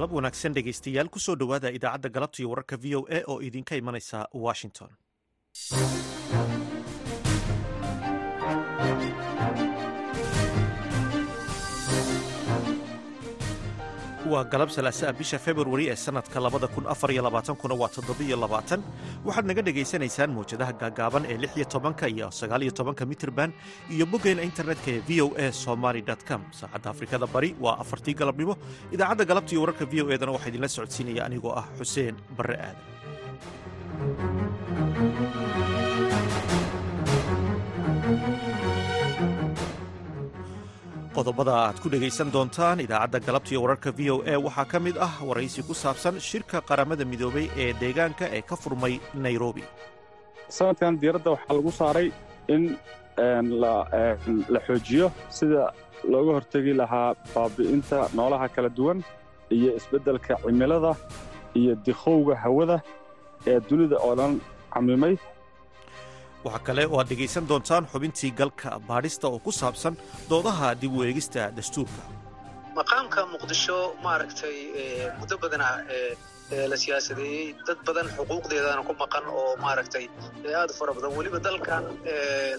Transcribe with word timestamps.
galab 0.00 0.12
wanaagsan 0.16 0.54
dhegaystayaal 0.56 1.08
ku 1.14 1.18
soo 1.24 1.36
dhowaada 1.42 1.72
idaacadda 1.78 2.08
galabta 2.16 2.40
iyo 2.42 2.50
wararka 2.52 2.76
v 2.82 2.94
o 2.96 3.00
a 3.18 3.20
oo 3.32 3.38
idinka 3.48 3.76
imanaysa 3.82 4.18
washington 4.46 4.90
waa 14.30 14.44
galab 14.52 14.70
salaasaa 14.76 15.12
bisha 15.18 15.38
februari 15.46 15.84
ee 15.92 15.96
sannadka 16.04 16.38
labada 16.44 16.68
kun 16.74 16.84
afar 16.92 17.10
iyo 17.14 17.22
labaatankuna 17.26 17.74
waa 17.80 17.88
toddobiyo 17.96 18.36
labaatan. 18.44 18.80
Waxaad 19.26 19.46
naga 19.50 19.62
dhegaysanaysaan 19.66 20.30
mawjadaha 20.36 20.72
gaagaaban 20.82 21.24
ee 21.32 21.36
lix 21.42 21.52
iyo 21.58 21.64
tobanka 21.74 22.06
iyo 22.14 22.26
sagaaliyo 22.40 22.72
tobanka 22.78 23.02
mitirban 23.10 23.50
iyo 23.94 24.04
boggeena 24.12 24.42
internetka 24.50 24.88
ee 24.94 25.00
v 25.08 25.10
o 25.24 25.26
a 25.44 25.46
somaly 25.64 26.02
com. 26.28 26.42
Saacadda 26.58 26.88
afrikada 26.94 27.26
bari 27.34 27.50
waa 27.64 27.76
afartii 27.82 28.14
galabnimo. 28.20 28.54
Idaacadda 28.94 29.24
galabta 29.30 29.52
iyo 29.54 29.60
wararka 29.64 29.84
v 29.92 30.02
o 30.04 30.10
edana 30.16 30.32
waxaa 30.36 30.48
idinla 30.52 30.68
socodsiinaya 30.76 31.22
anigoo 31.28 31.52
ah 31.60 31.66
xuseen 31.78 32.14
barre 32.36 32.56
aadan 32.66 32.86
qodobada 41.16 41.52
aad 41.66 41.76
ku 41.82 41.88
dhegaysan 41.92 42.28
doontaan 42.34 42.78
idaacadda 42.86 43.18
galabta 43.26 43.50
iyo 43.52 43.60
wararka 43.64 43.90
v 43.98 44.00
o 44.14 44.16
a 44.32 44.34
waxaa 44.46 44.66
ka 44.72 44.78
mid 44.86 44.96
ah 45.06 45.14
waraysi 45.28 45.60
ku 45.68 45.74
saabsan 45.82 46.14
shirka 46.28 46.58
qaramada 46.68 47.04
midoobay 47.12 47.46
ee 47.62 47.72
deegaanka 47.82 48.24
ee 48.36 48.42
ka 48.50 48.56
furmay 48.62 48.94
nairobi. 49.24 49.64
Sanadkan 50.56 50.92
diiradda 51.02 51.30
waxaa 51.34 51.54
lagu 51.58 51.70
saaray 51.80 52.08
in 52.54 52.62
la 53.62 53.74
xoojiyo 54.66 55.06
sida 55.38 55.62
looga 56.12 56.32
hortegi 56.38 56.72
lahaa 56.80 57.08
baabi'inta 57.34 57.98
noolaha 58.18 58.46
kala 58.54 58.68
duwan 58.78 58.98
iyo 59.56 59.70
isbeddelka 59.78 60.34
cimilada 60.44 60.92
iyo 61.60 61.72
dikhowga 61.86 62.34
hawada 62.44 62.76
ee 63.50 63.58
dunida 63.68 63.96
oo 64.06 64.14
dhan 64.18 64.32
camimay 64.74 65.14
waxaa 66.44 66.64
kale 66.68 66.82
oo 66.86 66.98
aad 67.00 67.08
dhegaysan 67.12 67.44
doontaan 67.50 67.84
xubintii 67.92 68.30
galka 68.40 68.70
baadhista 68.88 69.26
oo 69.28 69.38
ku 69.46 69.50
saabsan 69.60 69.94
doodaha 70.30 70.68
dib 70.82 70.94
eegista 71.08 71.40
dastuurka. 71.56 72.02
Maqaamka 72.78 73.20
muqdisho 73.34 73.78
maaragtay 74.06 74.56
muddo 75.20 75.34
badana 75.42 75.68
la 76.70 76.76
siyaasadeeyey. 76.82 77.46
Dad 77.66 77.78
badan 77.88 78.06
xuquuqdeedana 78.16 78.82
ku 78.88 78.92
maqan 79.02 79.24
oo 79.40 79.50
maaragtay 79.64 80.04
aad 80.60 80.70
u 80.72 80.74
fara 80.80 80.92
badan. 80.96 81.10
Weliba 81.18 81.38
dalkan 81.46 81.84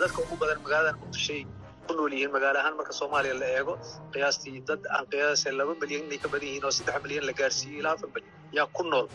dadka 0.02 0.18
ugu 0.26 0.36
badan 0.44 0.58
magaaladan 0.66 0.95
muqdishoy 1.02 1.42
ku 1.88 1.92
nool 1.98 2.14
yihiin. 2.16 2.32
Magaalo 2.36 2.58
ahaan 2.62 2.76
marka 2.80 2.94
soomaaliya 3.00 3.36
la 3.42 3.48
eego 3.58 3.73
qiyaastii 4.14 4.58
dad 4.70 4.82
aan 4.95 5.06
qiyaase 5.12 5.48
laba 5.60 5.73
milyan 5.82 6.04
inay 6.08 6.20
ka 6.23 6.28
badan 6.34 6.48
yihiin 6.50 6.66
oo 6.68 6.73
saddex 6.78 6.98
milyan 7.06 7.26
la 7.30 7.34
gaarsiiyey 7.42 7.80
ilaa 7.82 7.94
afar 7.98 8.10
milyan 8.16 8.34
yaa 8.58 8.68
ku 8.78 8.84
nool 8.92 9.08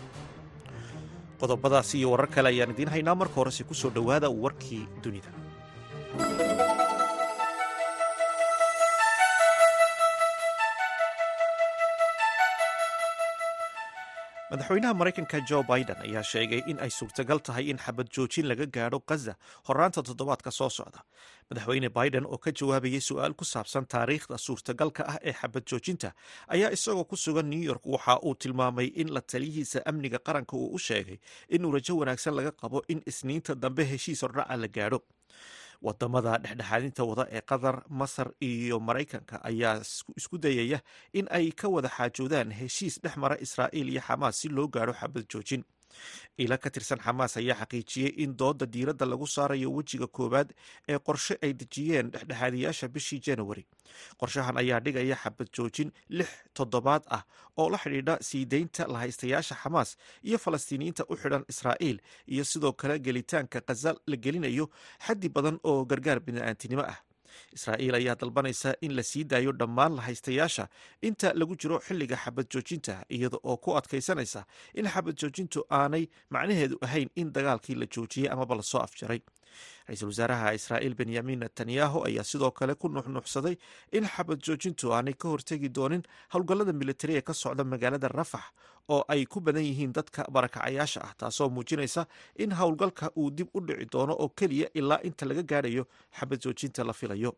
qodobadaas 1.41 1.95
iyo 1.99 2.11
warar 2.13 2.29
kale 2.35 2.49
ayaan 2.53 2.71
idiin 2.75 2.89
haynaa. 2.95 3.15
Marka 3.15 3.37
horese 3.41 3.65
ku 3.65 3.75
soo 3.75 3.91
dhowaada 3.91 4.29
warkii 4.31 4.85
dunida 5.03 5.31
madaxweynaha 14.57 14.95
maraykanka 14.95 15.41
jo 15.49 15.63
biden 15.63 15.97
ayaa 16.07 16.23
sheegay 16.23 16.63
in 16.71 16.79
ay 16.81 16.89
suurtagal 16.91 17.41
tahay 17.47 17.69
in 17.71 17.77
xabad 17.79 18.09
joojin 18.17 18.47
laga 18.49 18.67
gaadho 18.77 19.01
khaza 19.09 19.35
horaanta 19.69 20.03
toddobaadka 20.03 20.51
soo 20.51 20.69
socda. 20.71 21.01
Madaxweyne 21.51 21.89
biden 21.99 22.25
oo 22.27 22.39
ka 22.39 22.51
jawaabayay 22.61 23.01
su'aal 23.01 23.35
ku 23.37 23.45
saabsan 23.45 23.87
taariikhda 23.87 24.39
suurtagalka 24.39 25.05
ah 25.13 25.19
ee 25.23 25.33
xabad 25.41 25.65
joojinta 25.71 26.13
ayaa 26.49 26.71
isagoo 26.73 27.05
ku 27.05 27.17
sugan 27.17 27.51
new 27.51 27.61
york 27.71 27.85
waxa 27.87 28.17
uu 28.25 28.35
tilmaamay 28.35 28.87
in 28.97 29.13
la 29.15 29.21
taliyihiisa 29.21 29.83
amniga 29.87 30.19
qaranka 30.19 30.57
uu 30.57 30.73
u 30.75 30.79
sheegay 30.79 31.19
inuu 31.49 31.73
rajo 31.77 31.97
wanaagsan 32.01 32.35
laga 32.39 32.51
qabo 32.63 32.83
in 32.89 33.03
isniinta 33.07 33.55
dambe 33.55 33.85
heshiis 33.85 34.23
hordhaca 34.23 34.57
la 34.57 34.69
gaadho 34.69 35.01
waddamada 35.83 36.39
dhexdhexaadinta 36.45 37.05
wada 37.11 37.25
ee 37.37 37.41
qatar 37.51 37.77
masar 38.01 38.29
iyo 38.41 38.81
maraykanka 38.81 39.37
ayaa 39.45 39.81
isku 40.17 40.39
dayaya 40.39 40.81
in 41.13 41.27
ay 41.31 41.51
ka 41.61 41.69
wada 41.69 41.89
xaajoodaan 41.89 42.51
heshiis 42.61 43.01
dhex 43.03 43.17
mara 43.17 43.37
israa'iil 43.47 43.89
iyo 43.93 44.01
xamaas 44.09 44.37
si 44.41 44.49
loo 44.49 44.69
gaadho 44.69 44.93
xabad 45.01 45.25
joojin 45.33 45.63
ila 46.45 46.59
ka 46.59 46.71
tirsan 46.71 46.99
xamaas 47.07 47.37
ayaa 47.37 47.57
xaqiijiyey 47.63 48.13
in 48.25 48.37
dooda 48.37 48.67
diiradda 48.67 49.07
lagu 49.07 49.27
saarayo 49.27 49.69
wejiga 49.77 50.07
koowaad 50.07 50.53
ee 50.89 50.99
qorshe 50.99 51.35
ay 51.43 51.53
dejiyeen 51.53 52.11
dhexdhexaadiyaasha 52.11 52.89
bishii 52.89 53.21
januari 53.27 53.65
qorshahan 54.21 54.57
ayaa 54.63 54.81
dhigaya 54.81 55.17
xabad 55.23 55.49
joojin 55.57 55.93
lix 56.09 56.29
toddobaad 56.55 57.03
ah 57.17 57.23
oo 57.57 57.71
la 57.71 57.79
xidhiidha 57.79 58.19
sii 58.29 58.45
deynta 58.53 58.87
lahaystayaasha 58.95 59.55
xamaas 59.63 59.97
iyo 60.29 60.39
falastiiniyiinta 60.39 61.05
u 61.09 61.17
xidhan 61.23 61.45
israa'iil 61.53 61.99
iyo 62.35 62.45
sidoo 62.45 62.73
kale 62.73 62.99
gelitaanka 63.07 63.61
khaza 63.69 63.95
la 64.07 64.17
gelinayo 64.17 64.71
xaddi 65.07 65.29
badan 65.29 65.59
oo 65.71 65.85
gargaar 65.85 66.21
bini'aantinimo 66.27 66.83
ah 66.93 66.99
israa'iil 67.57 67.95
ayaa 68.01 68.15
dalbanaysa 68.23 68.75
in 68.81 68.95
la 68.97 69.03
sii 69.03 69.25
daayo 69.25 69.53
dhammaan 69.53 69.97
lahaystayaasha 69.99 70.69
inta 71.03 71.33
lagu 71.35 71.57
jiro 71.63 71.79
xilliga 71.87 72.17
xabad 72.25 72.47
joojinta 72.55 72.95
iyada 73.17 73.39
oo 73.51 73.57
ku 73.57 73.77
adkaysanaysa 73.81 74.45
in 74.75 74.87
xabad 74.95 75.17
joojintu 75.23 75.65
aanay 75.71 76.05
macnaheedu 76.31 76.77
ahayn 76.87 77.09
in 77.23 77.33
dagaalkii 77.33 77.75
la 77.83 77.87
joojiyey 77.97 78.29
amaba 78.33 78.55
la 78.55 78.63
soo 78.63 78.81
afjaray 78.87 79.21
ra'iisul 79.89 80.09
wasaaraha 80.13 80.55
israa'iil 80.59 80.95
benyamin 81.01 81.39
netanyahu 81.45 81.99
ayaa 82.09 82.25
sidoo 82.33 82.51
kale 82.59 82.75
ku 82.75 82.89
nuxnuuxsaday 82.97 83.55
in 83.99 84.05
xabad 84.15 84.39
joojintu 84.47 84.93
aanay 84.97 85.15
ka 85.23 85.29
hortegi 85.33 85.69
doonin 85.79 86.03
howlgallada 86.35 86.73
militari 86.83 87.15
ee 87.17 87.21
ka 87.31 87.35
socda 87.43 87.65
magaalada 87.73 88.09
rafax 88.19 88.45
oo 88.95 89.03
ay 89.15 89.23
ku 89.27 89.41
badan 89.47 89.65
yihiin 89.69 89.93
dadka 89.99 90.25
barakacayaasha 90.37 91.01
ah 91.09 91.13
taasoo 91.21 91.49
muujinaysa 91.57 92.03
in 92.45 92.51
howlgalka 92.61 93.11
uu 93.23 93.31
dib 93.39 93.49
u 93.55 93.61
dhici 93.69 93.87
doono 93.93 94.13
oo 94.23 94.29
keliya 94.39 94.69
ilaa 94.81 95.01
inta 95.09 95.27
laga 95.31 95.43
gaadhayo 95.53 95.85
xabad 96.19 96.39
joojinta 96.45 96.85
la 96.85 96.93
filayo 97.01 97.33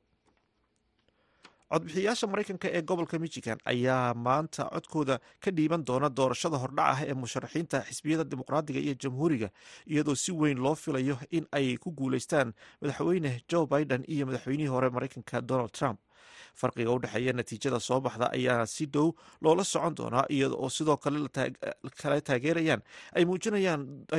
codbixiyayaasha 1.72 2.26
maraykanka 2.32 2.68
ee 2.76 2.82
gobolka 2.90 3.18
michigan 3.24 3.58
ayaa 3.72 4.14
maanta 4.26 4.62
codkooda 4.74 5.16
ka 5.44 5.50
dhiiban 5.56 5.84
doona 5.88 6.08
doorashada 6.18 6.56
hordhac 6.62 6.88
ah 6.92 7.00
ee 7.10 7.14
musharaxiinta 7.22 7.78
xisbiyada 7.88 8.24
dimuqraadiga 8.30 8.80
iyo 8.86 8.94
jamhuuriga 9.02 9.48
iyadoo 9.92 10.14
si 10.24 10.32
weyn 10.40 10.58
loo 10.66 10.74
filayo 10.84 11.16
in 11.30 11.44
ay 11.58 11.76
ku 11.76 11.90
guuleystaan 12.00 12.48
madaxweyne 12.82 13.32
joe 13.50 13.66
biden 13.74 14.02
iyo 14.14 14.24
madaxweynihii 14.28 14.72
hore 14.74 14.88
maraykanka 14.96 15.40
donald 15.50 15.72
trump 15.78 15.98
farqiga 16.54 16.91
u 16.91 16.98
dhexeeya 16.98 17.32
natiijada 17.32 17.81
soo 17.81 18.00
baxda 18.00 18.31
ayaa 18.32 18.66
si 18.66 18.86
dhow 18.86 19.12
loola 19.41 19.64
socon 19.64 19.94
doonaa 19.97 20.25
iyada 20.31 20.54
oo 20.54 20.69
sidoo 20.69 20.97
kale 20.97 22.20
taageerayaan. 22.20 22.82
Ay 23.14 23.25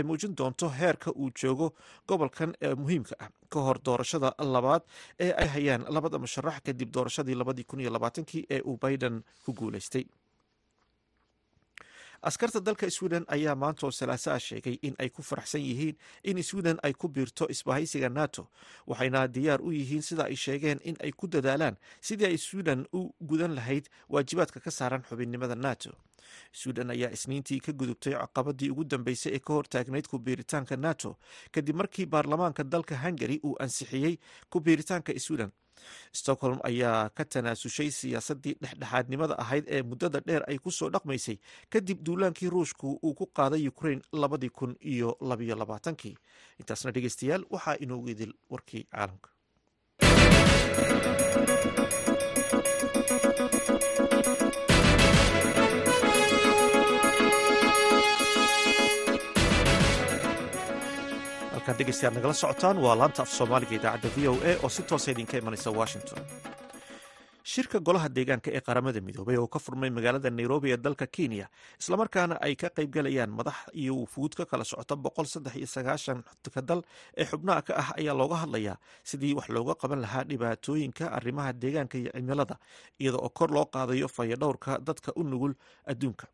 muujin 0.03 0.35
doonto 0.38 0.69
heerka 0.69 1.12
uu 1.12 1.29
joogo 1.41 1.73
gobolkan 2.07 2.53
ee 2.62 2.75
muhiimka 2.75 3.16
ah. 3.19 3.29
Ka 3.50 3.59
hor 3.62 3.78
doorashada 3.85 4.34
labaad 4.39 4.81
ee 5.19 5.31
ay 5.34 5.47
hayaan 5.47 5.85
labada 5.89 6.18
musharax 6.19 6.62
kadib 6.66 6.91
doorashadii 6.94 7.35
labadii 7.35 7.63
kun 7.63 7.79
iyo 7.79 7.89
labaatankii 7.91 8.45
ee 8.50 8.62
uu 8.62 8.78
biden 8.78 9.23
ku 9.45 9.53
guuleystay 9.53 10.06
askarta 12.22 12.59
dalka 12.59 12.90
sweden 12.91 13.25
ayaa 13.28 13.56
maantoo 13.56 13.91
salaasaa 13.91 14.40
sheegay 14.40 14.78
in 14.81 14.96
ay 15.00 15.09
ku 15.09 15.22
faraxsan 15.24 15.62
yihiin 15.62 15.96
in 16.24 16.44
sweden 16.44 16.78
ay 16.84 16.94
ku 16.94 17.07
biirto 17.07 17.47
isbahaysiga 17.50 18.09
nato 18.09 18.47
waxayna 18.88 19.28
diyaar 19.28 19.62
u 19.62 19.72
yihiin 19.72 20.02
sida 20.02 20.24
ay 20.25 20.35
sheegeen 20.35 20.80
in 20.84 20.96
ay 21.03 21.12
ku 21.12 21.28
dadaalaan 21.28 21.75
sidii 22.02 22.25
ay 22.25 22.38
sweden 22.38 22.85
u 22.94 23.12
gudan 23.22 23.56
lahayd 23.56 23.90
waajibaadka 24.09 24.59
ka 24.59 24.72
saaran 24.72 25.02
xubinnimada 25.03 25.56
nato. 25.56 25.91
Sweden 26.52 26.90
ayaa 26.91 27.09
isniintii 27.12 27.59
ka 27.59 27.72
gudubtay 27.74 28.13
caqabadii 28.13 28.69
ugu 28.69 28.84
dambeysay 28.84 29.34
ee 29.36 29.39
ka 29.39 29.54
hortaagnayd 29.54 30.07
ku 30.07 30.19
biiritaanka 30.19 30.75
nato 30.77 31.18
kadib 31.51 31.75
markii 31.75 32.06
baarlamaanka 32.06 32.63
dalka 32.63 32.95
hungari 32.98 33.39
uu 33.44 33.56
ansixiyey 33.60 34.19
ku 34.50 34.60
biiritaanka 34.60 35.13
sweden 35.19 35.50
stockholm 36.13 36.59
ayaa 36.63 37.09
ka 37.09 37.25
tanaasushay 37.25 37.89
siyaasadii 37.91 38.55
dhexdhexaadnimada 38.61 39.35
ahayd 39.43 39.65
ee 39.67 39.81
muddada 39.89 40.19
dheer 40.27 40.43
ay 40.47 40.57
ku 40.57 40.71
soo 40.71 40.89
dhaqmaysay 40.89 41.37
kadib 41.69 42.03
duulaankii 42.05 42.49
ruushku 42.55 42.99
uu 43.03 43.13
ku 43.13 43.25
qaaday 43.37 43.67
ukrain 43.67 44.01
labadii 44.11 44.49
kun 44.49 44.75
iyo 44.81 45.17
labayo 45.21 45.55
labaatankii. 45.55 46.15
Intaasna 46.59 46.91
dhegeystayaal 46.91 47.43
waxaa 47.49 47.75
inoogu 47.83 48.09
idil 48.09 48.33
warkii 48.49 48.83
caalamka 48.91 49.29
halkaan 61.69 61.77
dhegeystayaal 61.77 62.16
nagala 62.16 62.33
socotaan 62.33 62.77
waa 62.81 62.95
laanta 63.00 63.21
af 63.21 63.30
soomaaliga 63.38 63.75
idaacadda 63.75 64.10
v 64.16 64.27
o 64.27 64.33
a 64.50 64.54
oo 64.63 64.69
si 64.69 64.83
toosa 64.83 65.12
idinka 65.12 65.38
imanaysa 65.38 65.71
washington. 65.71 66.18
Shirka 67.44 67.80
golaha 67.80 68.10
deegaanka 68.10 68.50
ee 68.51 68.62
qaramada 68.62 69.01
midoobay 69.01 69.38
oo 69.38 69.48
ka 69.48 69.60
furmay 69.60 69.89
magaalada 69.89 70.30
nairobi 70.30 70.71
ee 70.74 70.77
dalka 70.77 71.07
kenya 71.07 71.48
islamarkaana 71.80 72.36
ay 72.42 72.56
ka 72.56 72.69
qaybgalayaan 72.69 73.30
madax 73.30 73.56
iyo 73.74 73.94
wufuud 73.95 74.33
ka 74.36 74.45
kala 74.45 74.63
socota 74.66 74.95
boqol 74.95 75.25
saddex 75.25 75.56
iyo 75.56 75.68
sagaashan 75.68 76.24
ka 76.54 76.62
dal 76.62 76.81
ee 77.18 77.25
xubnaha 77.25 77.62
ka 77.62 77.74
ah 77.81 77.89
ayaa 77.98 78.13
looga 78.18 78.36
hadlayaa 78.44 78.77
sidii 79.04 79.33
wax 79.33 79.50
looga 79.50 79.75
qaban 79.81 80.01
lahaa 80.01 80.24
dhibaatooyinka 80.24 81.06
arrimaha 81.18 81.54
deegaanka 81.54 81.98
iyo 81.98 82.12
cimilada 82.15 82.56
iyada 83.00 83.18
oo 83.18 83.30
kor 83.30 83.50
loo 83.51 83.65
qaadayo 83.65 84.07
fayadhowrka 84.07 84.80
dadka 84.88 85.12
u 85.15 85.24
nugul 85.24 85.54
adduunka 85.86 86.25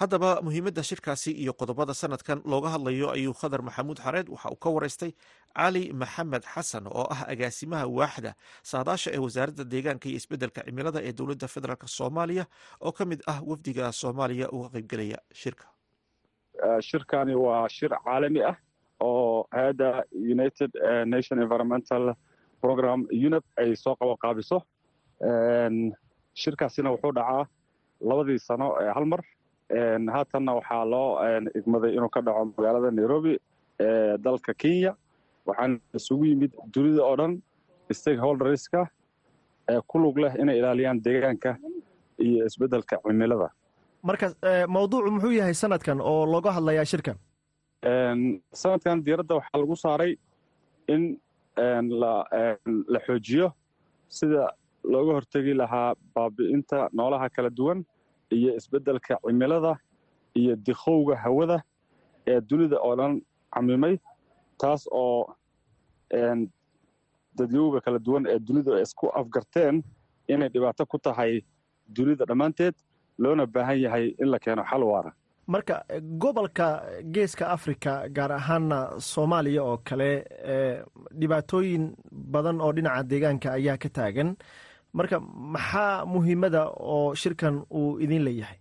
haddaba 0.00 0.30
muhiimadda 0.46 0.82
shirkaasi 0.90 1.30
iyo 1.42 1.52
qodobada 1.60 1.94
sanadkan 2.02 2.38
looga 2.52 2.68
hadlayo 2.74 3.10
ayuu 3.16 3.34
khadar 3.40 3.62
maxamuud 3.68 3.98
xareed 4.04 4.28
waxa 4.34 4.48
uu 4.50 4.56
ka 4.64 4.70
wareystay 4.76 5.12
cali 5.58 5.84
maxamed 6.02 6.42
xasan 6.54 6.86
oo 6.86 7.06
ah 7.14 7.22
agaasimaha 7.32 7.86
waaxda 7.98 8.32
saadaasha 8.72 9.10
ee 9.16 9.18
wasaaradda 9.26 9.64
deegaanka 9.72 10.06
iyo 10.10 10.16
isbeddelka 10.22 10.60
cimilada 10.66 11.00
ee 11.08 11.12
dowladda 11.18 11.48
federaalk 11.54 11.82
soomaaliya 11.98 12.44
oo 12.86 12.92
ka 12.98 13.04
mid 13.10 13.20
ah 13.32 13.38
wafdiga 13.50 13.92
soomaaliya 14.00 14.46
uga 14.56 14.68
qaybgelaya 14.74 15.18
shirka. 15.42 15.66
Shirkani 16.88 17.34
waa 17.44 17.68
shir 17.76 17.90
caalami 18.04 18.40
ah 18.50 18.56
oo 19.00 19.46
hay'adda 19.56 19.90
united 20.34 20.70
nation 21.14 21.36
environmental 21.44 22.04
program 22.64 23.00
unep 23.26 23.44
ay 23.62 23.70
soo 23.82 23.94
qabanqaabiso 24.00 24.58
shirkaasina 26.42 26.90
wuxuu 26.94 27.12
dhacaa 27.18 27.44
labadii 28.08 28.38
sano 28.48 28.66
hal 28.94 29.06
mar 29.12 29.20
haatanna 30.14 30.52
waxaa 30.58 30.84
loo 30.92 31.08
igmaday 31.58 31.92
inuu 31.96 32.08
ka 32.08 32.20
dhaco 32.26 32.44
magaalada 32.56 32.90
nairobi 32.90 33.38
ee 33.80 34.18
dalka 34.18 34.54
kenya. 34.54 34.92
Waxaana 35.46 35.78
isugu 35.98 36.24
yimid 36.30 36.52
dunida 36.74 37.02
oo 37.04 37.16
dhan 37.16 37.32
stakeholderska 37.92 38.80
ee 39.70 39.80
ku 39.90 39.98
lug 39.98 40.18
leh 40.18 40.32
inay 40.42 40.58
ilaaliyaan 40.58 41.00
deegaanka 41.04 41.56
iyo 42.18 42.46
isbeddelka 42.46 42.96
cimilada. 43.06 43.48
Marka 44.02 44.26
mawduucu 44.68 45.10
muxuu 45.14 45.32
yahay 45.40 45.54
sanadkan 45.54 46.00
oo 46.00 46.26
looga 46.26 46.50
hadlayaa 46.56 46.84
shirkan? 46.92 47.16
Sanadkan 48.62 49.04
diiradda 49.04 49.34
waxaa 49.38 49.58
lagu 49.62 49.76
saaray 49.84 50.12
in 50.94 51.02
la 52.02 52.98
xoojiyo 53.06 53.52
sida 54.08 54.42
looga 54.92 55.12
hortegi 55.16 55.54
lahaa 55.54 55.94
baabi'inta 56.14 56.88
noolaha 56.98 57.28
kala 57.36 57.50
duwan 57.58 57.84
iyo 58.36 58.50
isbeddelka 58.58 59.14
cimilada 59.26 59.72
iyo 60.40 60.56
dikhowga 60.66 61.16
hawada 61.24 61.58
ee 62.26 62.40
dunida 62.40 62.76
oo 62.86 62.94
dhan 62.96 63.12
camimay 63.54 63.94
taas 64.60 64.82
oo 64.92 65.34
dadyowga 67.38 67.80
kala 67.84 67.98
duwan 68.06 68.24
ee 68.32 68.38
dunidu 68.46 68.70
ay 68.76 68.82
isku 68.86 69.06
afgarteen 69.20 69.82
inay 70.32 70.48
dhibaato 70.54 70.86
ku 70.86 70.98
tahay 70.98 71.32
dunida 71.96 72.24
dhammaanteed 72.30 72.74
loona 73.22 73.46
baahan 73.46 73.78
yahay 73.84 74.06
in 74.22 74.28
la 74.32 74.38
keeno 74.38 74.62
xal 74.70 74.82
waara. 74.90 75.12
Marka 75.46 75.74
gobolka 76.22 76.66
geeska 77.14 77.44
africa 77.56 77.92
gaar 78.16 78.32
ahaana 78.32 78.78
soomaaliya 79.12 79.62
oo 79.64 79.76
kale 79.88 80.10
dhibaatooyin 81.20 81.84
badan 82.32 82.60
oo 82.60 82.72
dhinaca 82.76 83.02
deegaanka 83.10 83.48
ayaa 83.58 83.76
ka 83.82 83.88
taagan 83.88 84.36
marka 84.92 85.20
maxaa 85.54 86.04
muhiimada 86.12 86.62
oo 86.92 87.14
shirkan 87.14 87.62
uu 87.70 87.98
idin 88.04 88.22
leeyahay? 88.26 88.58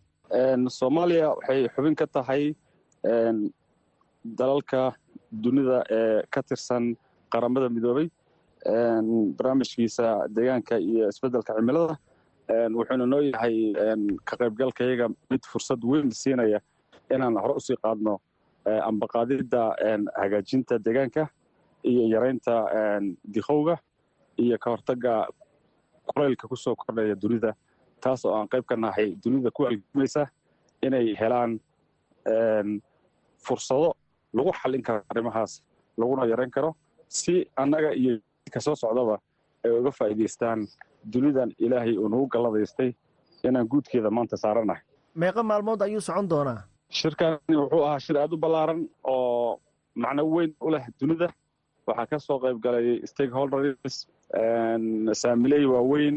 Soomaaliya 0.79 1.27
waxay 1.35 1.61
xubin 1.75 1.95
ka 1.95 2.05
tahay 2.07 2.43
dalalka 4.39 4.81
dunida 5.43 5.83
ee 5.89 6.21
ka 6.33 6.41
tirsan 6.43 6.95
qaramada 7.33 7.69
midoobay. 7.69 8.07
Barnaamijkiisa 9.37 10.05
deegaanka 10.35 10.75
iyo 10.79 11.09
isbeddelka 11.09 11.53
cimilada. 11.57 11.95
Wuxuuna 12.77 13.05
noo 13.05 13.21
yahay 13.21 13.73
ka 14.27 14.35
qaybgalkayaga 14.39 15.07
mid 15.31 15.43
fursad 15.51 15.81
weyn 15.83 16.11
siinaya 16.11 16.59
inaan 17.13 17.35
hore 17.41 17.53
u 17.57 17.59
sii 17.59 17.77
qaadno 17.83 18.13
ambaqaadidda 18.89 19.61
hagaajinta 20.21 20.75
deegaanka 20.85 21.23
iyo 21.89 22.03
yaraynta 22.13 22.55
dikhowga 23.33 23.75
iyo 24.43 24.57
ka 24.57 24.69
hortagga 24.73 25.13
kulaylka 26.09 26.47
ku 26.51 26.55
soo 26.55 26.75
kordhaya 26.81 27.15
dunida 27.23 27.51
taas 28.03 28.25
oo 28.25 28.33
aan 28.37 28.47
qayb 28.51 28.65
ka 28.69 28.75
nahay 28.75 29.07
dunida 29.23 29.49
ku 29.51 29.61
algamaysa 29.69 30.23
inay 30.85 31.07
helaan 31.21 31.51
fursado 33.45 33.89
lagu 34.37 34.51
xallin 34.61 34.81
karo 34.87 35.01
arrimahaas 35.11 35.53
laguna 35.99 36.23
yarayn 36.31 36.51
karo 36.55 36.69
si 37.07 37.33
annaga 37.61 37.91
iyo 38.01 38.19
ka 38.53 38.59
soo 38.65 38.75
socdaba 38.75 39.15
ay 39.65 39.71
uga 39.79 39.91
faa'iidaystaan 39.99 40.59
dunidan 41.13 41.49
ilaahay 41.65 41.95
uu 41.97 42.09
nagu 42.13 42.25
galladaystay 42.33 42.89
inaan 43.47 43.67
guudkeeda 43.71 44.09
maanta 44.17 44.37
saaranahay. 44.43 44.81
Meeqa 45.21 45.41
maalmood 45.43 45.81
ayuu 45.81 46.01
socon 46.07 46.27
doonaa? 46.31 46.59
Shirkani 46.99 47.55
wuxuu 47.61 47.83
ahaa 47.87 47.99
shir 48.05 48.17
aad 48.17 48.33
u 48.33 48.37
ballaaran 48.43 48.81
oo 49.03 49.59
macno 50.03 50.23
weyn 50.35 50.51
u 50.65 50.69
leh 50.73 50.83
dunida 50.99 51.27
waxaa 51.89 52.07
ka 52.11 52.17
soo 52.27 52.37
qayb 52.43 52.57
galay 52.65 52.87
stakeholders 53.11 53.95
saamiley 55.21 55.63
waaweyn 55.73 56.15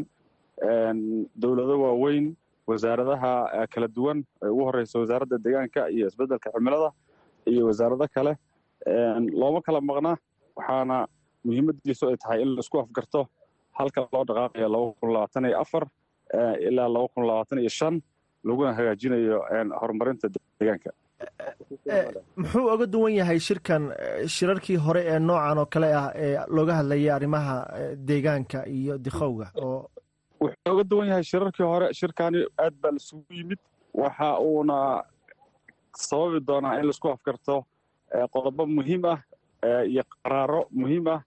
dowlado 1.43 1.75
waaweyn 1.85 2.25
wasaaradaha 2.71 3.31
kala 3.73 3.87
duwan 3.97 4.19
ugu 4.51 4.61
horreysa 4.67 4.99
wasaaradda 5.03 5.37
deegaanka 5.45 5.81
iyo 5.95 6.05
isbeddelka 6.11 6.49
cimilada 6.55 6.89
iyo 7.51 7.63
wasaarado 7.69 8.07
kale. 8.15 8.33
Looma 9.41 9.59
kala 9.67 9.79
maqna 9.89 10.11
waxaana 10.57 10.97
muhiimadiisu 11.45 12.03
ay 12.11 12.17
tahay 12.23 12.39
in 12.43 12.49
la 12.55 12.59
isku 12.65 12.77
afgarto 12.83 13.21
halka 13.79 14.01
loo 14.13 14.23
dhaqaaqayo 14.29 14.67
laba 14.75 14.87
kun 14.99 15.09
labaatan 15.15 15.45
iyo 15.49 15.57
afar 15.63 15.83
ilaa 16.67 16.87
laba 16.95 17.07
kun 17.13 17.23
labaatan 17.29 17.59
iyo 17.63 17.69
shan 17.79 17.95
laguna 18.47 18.71
hagaajinayo 18.77 19.37
horumarinta 19.81 20.27
deegaanka 20.59 20.89
muxuu 22.37 22.67
oga 22.73 22.85
duwan 22.93 23.13
yahay 23.19 23.39
shirkan 23.39 23.83
shirarkii 24.35 24.77
hore 24.85 25.01
ee 25.13 25.19
noocan 25.19 25.57
oo 25.57 25.65
kale 25.73 25.89
ah 26.01 26.11
ee 26.15 26.37
looga 26.55 26.73
hadlayay 26.79 27.09
arrimaha 27.17 27.55
deegaanka 28.07 28.59
iyo 28.77 28.97
dikhowga 29.05 29.47
oo 29.65 29.89
wuxuu 30.41 30.71
oga 30.73 30.83
duwan 30.91 31.07
yahay 31.11 31.23
shirarkii 31.31 31.63
hore 31.73 31.87
shirkani 31.99 32.39
aad 32.63 32.73
baa 32.81 32.91
laisugu 32.91 33.25
yimid. 33.37 33.59
Waxa 33.93 34.39
uuna 34.39 35.03
sababi 35.95 36.39
doonaa 36.47 36.79
in 36.79 36.85
la 36.85 36.89
isku 36.95 37.07
afgarto 37.09 37.55
qodobo 38.33 38.65
muhiim 38.77 39.03
ah 39.13 39.19
iyo 39.91 40.03
qaraaro 40.23 40.61
muhiim 40.81 41.07
ah 41.15 41.19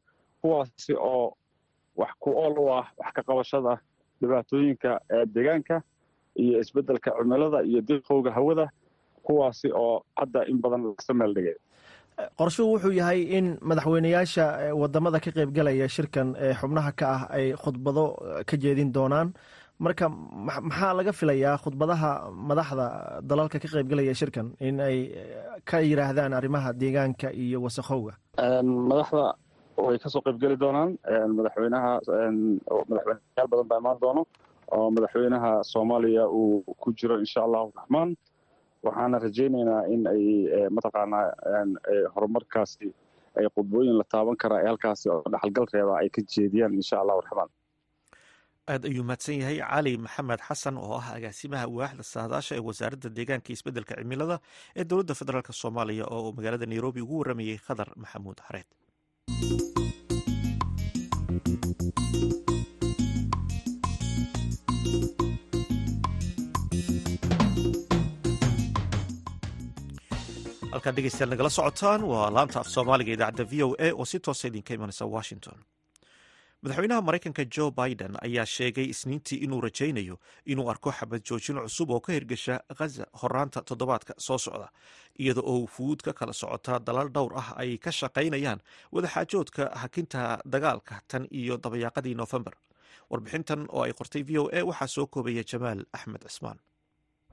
kuwaasi 0.43 0.93
oo 1.11 1.27
wax 2.01 2.11
ku 2.23 2.31
ool 2.43 2.59
u 2.59 2.67
ah 2.79 2.87
wax 3.01 3.13
ka 3.17 3.23
qabashada 3.29 3.75
dhibaatooyinka 4.21 4.91
deegaanka 5.35 5.77
iyo 6.43 6.61
isbeddelka 6.61 7.11
cimilada 7.19 7.63
iyo 7.71 7.81
diqowga 7.89 8.31
hawada 8.37 8.67
kuwaasi 9.27 9.69
oo 9.83 9.95
hadda 10.21 10.41
in 10.51 10.59
badan 10.65 10.83
lasa 10.89 11.15
meel 11.21 11.33
dhigay. 11.37 11.57
Qorshuhu 12.41 12.69
wuxuu 12.75 12.93
yahay 13.01 13.21
in 13.39 13.47
madaxweyneyaasha 13.71 14.45
waddamada 14.83 15.19
ka 15.25 15.31
qaybgalaya 15.39 15.89
shirkan 15.97 16.29
ee 16.47 16.53
xubnaha 16.61 16.91
ka 17.01 17.07
ah 17.17 17.23
ay 17.39 17.47
khudbado 17.63 18.05
ka 18.49 18.57
jeedin 18.65 18.93
doonaan. 18.97 19.29
Marka 19.85 20.07
maxaa 20.09 20.93
laga 20.99 21.13
filayaa 21.13 21.57
khudbadaha 21.65 22.11
madaxda 22.51 22.87
dalalka 23.31 23.59
ka 23.63 23.69
qaybgalaya 23.75 24.15
shirkan 24.21 24.47
in 24.69 24.81
ay 24.81 24.97
ka 25.71 25.79
yiraahdaan 25.89 26.33
arrimaha 26.39 26.73
deegaanka 26.83 27.29
iyo 27.45 27.59
wasakhowga? 27.67 28.15
Madaxda 28.91 29.25
way 29.87 29.99
ka 30.05 30.09
soo 30.15 30.23
qaybgeli 30.27 30.57
doonaan. 30.63 30.91
Madaxweynaha 31.39 31.91
madaxweyneyaal 32.91 33.49
badan 33.53 33.69
baa 33.71 33.79
imaan 33.83 33.99
doono. 34.03 34.23
Oo 34.73 34.89
madaxweynaha 34.97 35.51
soomaaliya 35.73 36.25
uu 36.39 36.65
ku 36.83 36.89
jiro 36.99 37.19
insha 37.25 37.41
allahu 37.47 37.69
raxmaan 37.77 38.17
waxaana 38.89 39.19
rajaynaynaa 39.27 39.83
in 39.95 40.03
ay 40.15 40.23
mataqaanaa 40.77 41.25
horumarkaasi 42.15 42.89
ay 43.39 43.47
khudbooyin 43.55 43.97
la 44.01 44.05
taaban 44.13 44.37
karaa 44.43 44.61
ee 44.65 44.69
halkaasi 44.73 45.07
oo 45.15 45.21
dhaxalgal 45.35 45.67
reeba 45.75 45.95
ay 46.03 46.09
ka 46.17 46.21
jeediyaan 46.35 46.75
insha 46.81 46.97
allahu 47.03 47.21
raxmaan. 47.27 47.51
Aad 48.73 48.83
ayuu 48.91 49.05
mahadsan 49.09 49.37
yahay 49.43 49.59
cali 49.71 49.93
maxamed 50.07 50.41
xasan 50.49 50.77
oo 50.85 50.95
ah 51.01 51.09
agaasimaha 51.17 51.67
waaxda 51.79 52.03
saadaasha 52.15 52.53
ee 52.59 52.65
wasaaradda 52.69 53.09
deegaanka 53.19 53.49
isbeddelka 53.57 53.95
cimilada 54.01 54.37
ee 54.79 54.85
dowladda 54.91 55.15
federaalk 55.21 55.49
soomaaliya 55.63 56.05
oo 56.17 56.29
magaalada 56.37 56.67
nairobi 56.73 57.01
ugu 57.07 57.17
waramayey 57.23 57.59
khadar 57.67 57.89
maxamuud 58.03 58.39
xareed 58.47 58.69
halkaad 70.77 70.97
dhegeystayaal 70.97 71.31
nagala 71.33 71.51
socotaan. 71.51 72.03
Waa 72.11 72.31
laanta 72.35 72.61
af 72.61 72.69
soomaaliga 72.69 73.13
idaacadda 73.17 73.45
v 73.51 73.63
o 73.65 73.69
a 73.79 73.89
oo 73.95 74.05
si 74.05 74.19
toosa 74.21 74.49
idinka 74.49 74.75
imanaysa 74.75 75.07
washington. 75.07 75.59
Madaxweynaha 76.63 77.03
maraykanka 77.03 77.45
jo 77.57 77.71
biden 77.71 78.15
ayaa 78.27 78.47
sheegay 78.47 78.85
isniintii 78.91 79.39
inuu 79.45 79.61
rajaynayo 79.61 80.17
inuu 80.47 80.69
arko 80.71 80.93
xabad 80.93 81.21
joojin 81.29 81.57
cusub 81.63 81.91
oo 81.91 82.01
ka 82.01 82.13
hirgasha 82.13 82.61
khaza 82.79 83.05
horaanta 83.23 83.63
toddobaadka 83.69 84.15
soo 84.19 84.39
socda 84.39 84.69
iyada 85.19 85.41
oo 85.45 85.67
fuud 85.67 86.01
ka 86.05 86.13
kala 86.13 86.33
socota 86.33 86.79
dalal 86.87 87.09
dhowr 87.15 87.33
ah 87.39 87.53
ay 87.57 87.79
ka 87.79 87.91
shaqaynayaan 87.93 88.61
wadaxaajoodka 88.93 89.71
hakinta 89.83 90.39
dagaalka 90.53 91.01
tan 91.09 91.27
iyo 91.31 91.57
dabayaaqadii 91.65 92.15
noofembar 92.15 92.55
warbixintan 93.11 93.67
oo 93.69 93.83
ay 93.83 93.93
qortay 93.93 94.23
v 94.29 94.39
o 94.39 94.49
a 94.53 94.65
waxaa 94.65 94.87
soo 94.89 95.07
koobaya 95.07 95.45
jamaal 95.53 95.85
axmed 95.93 96.23
cismaan 96.29 96.59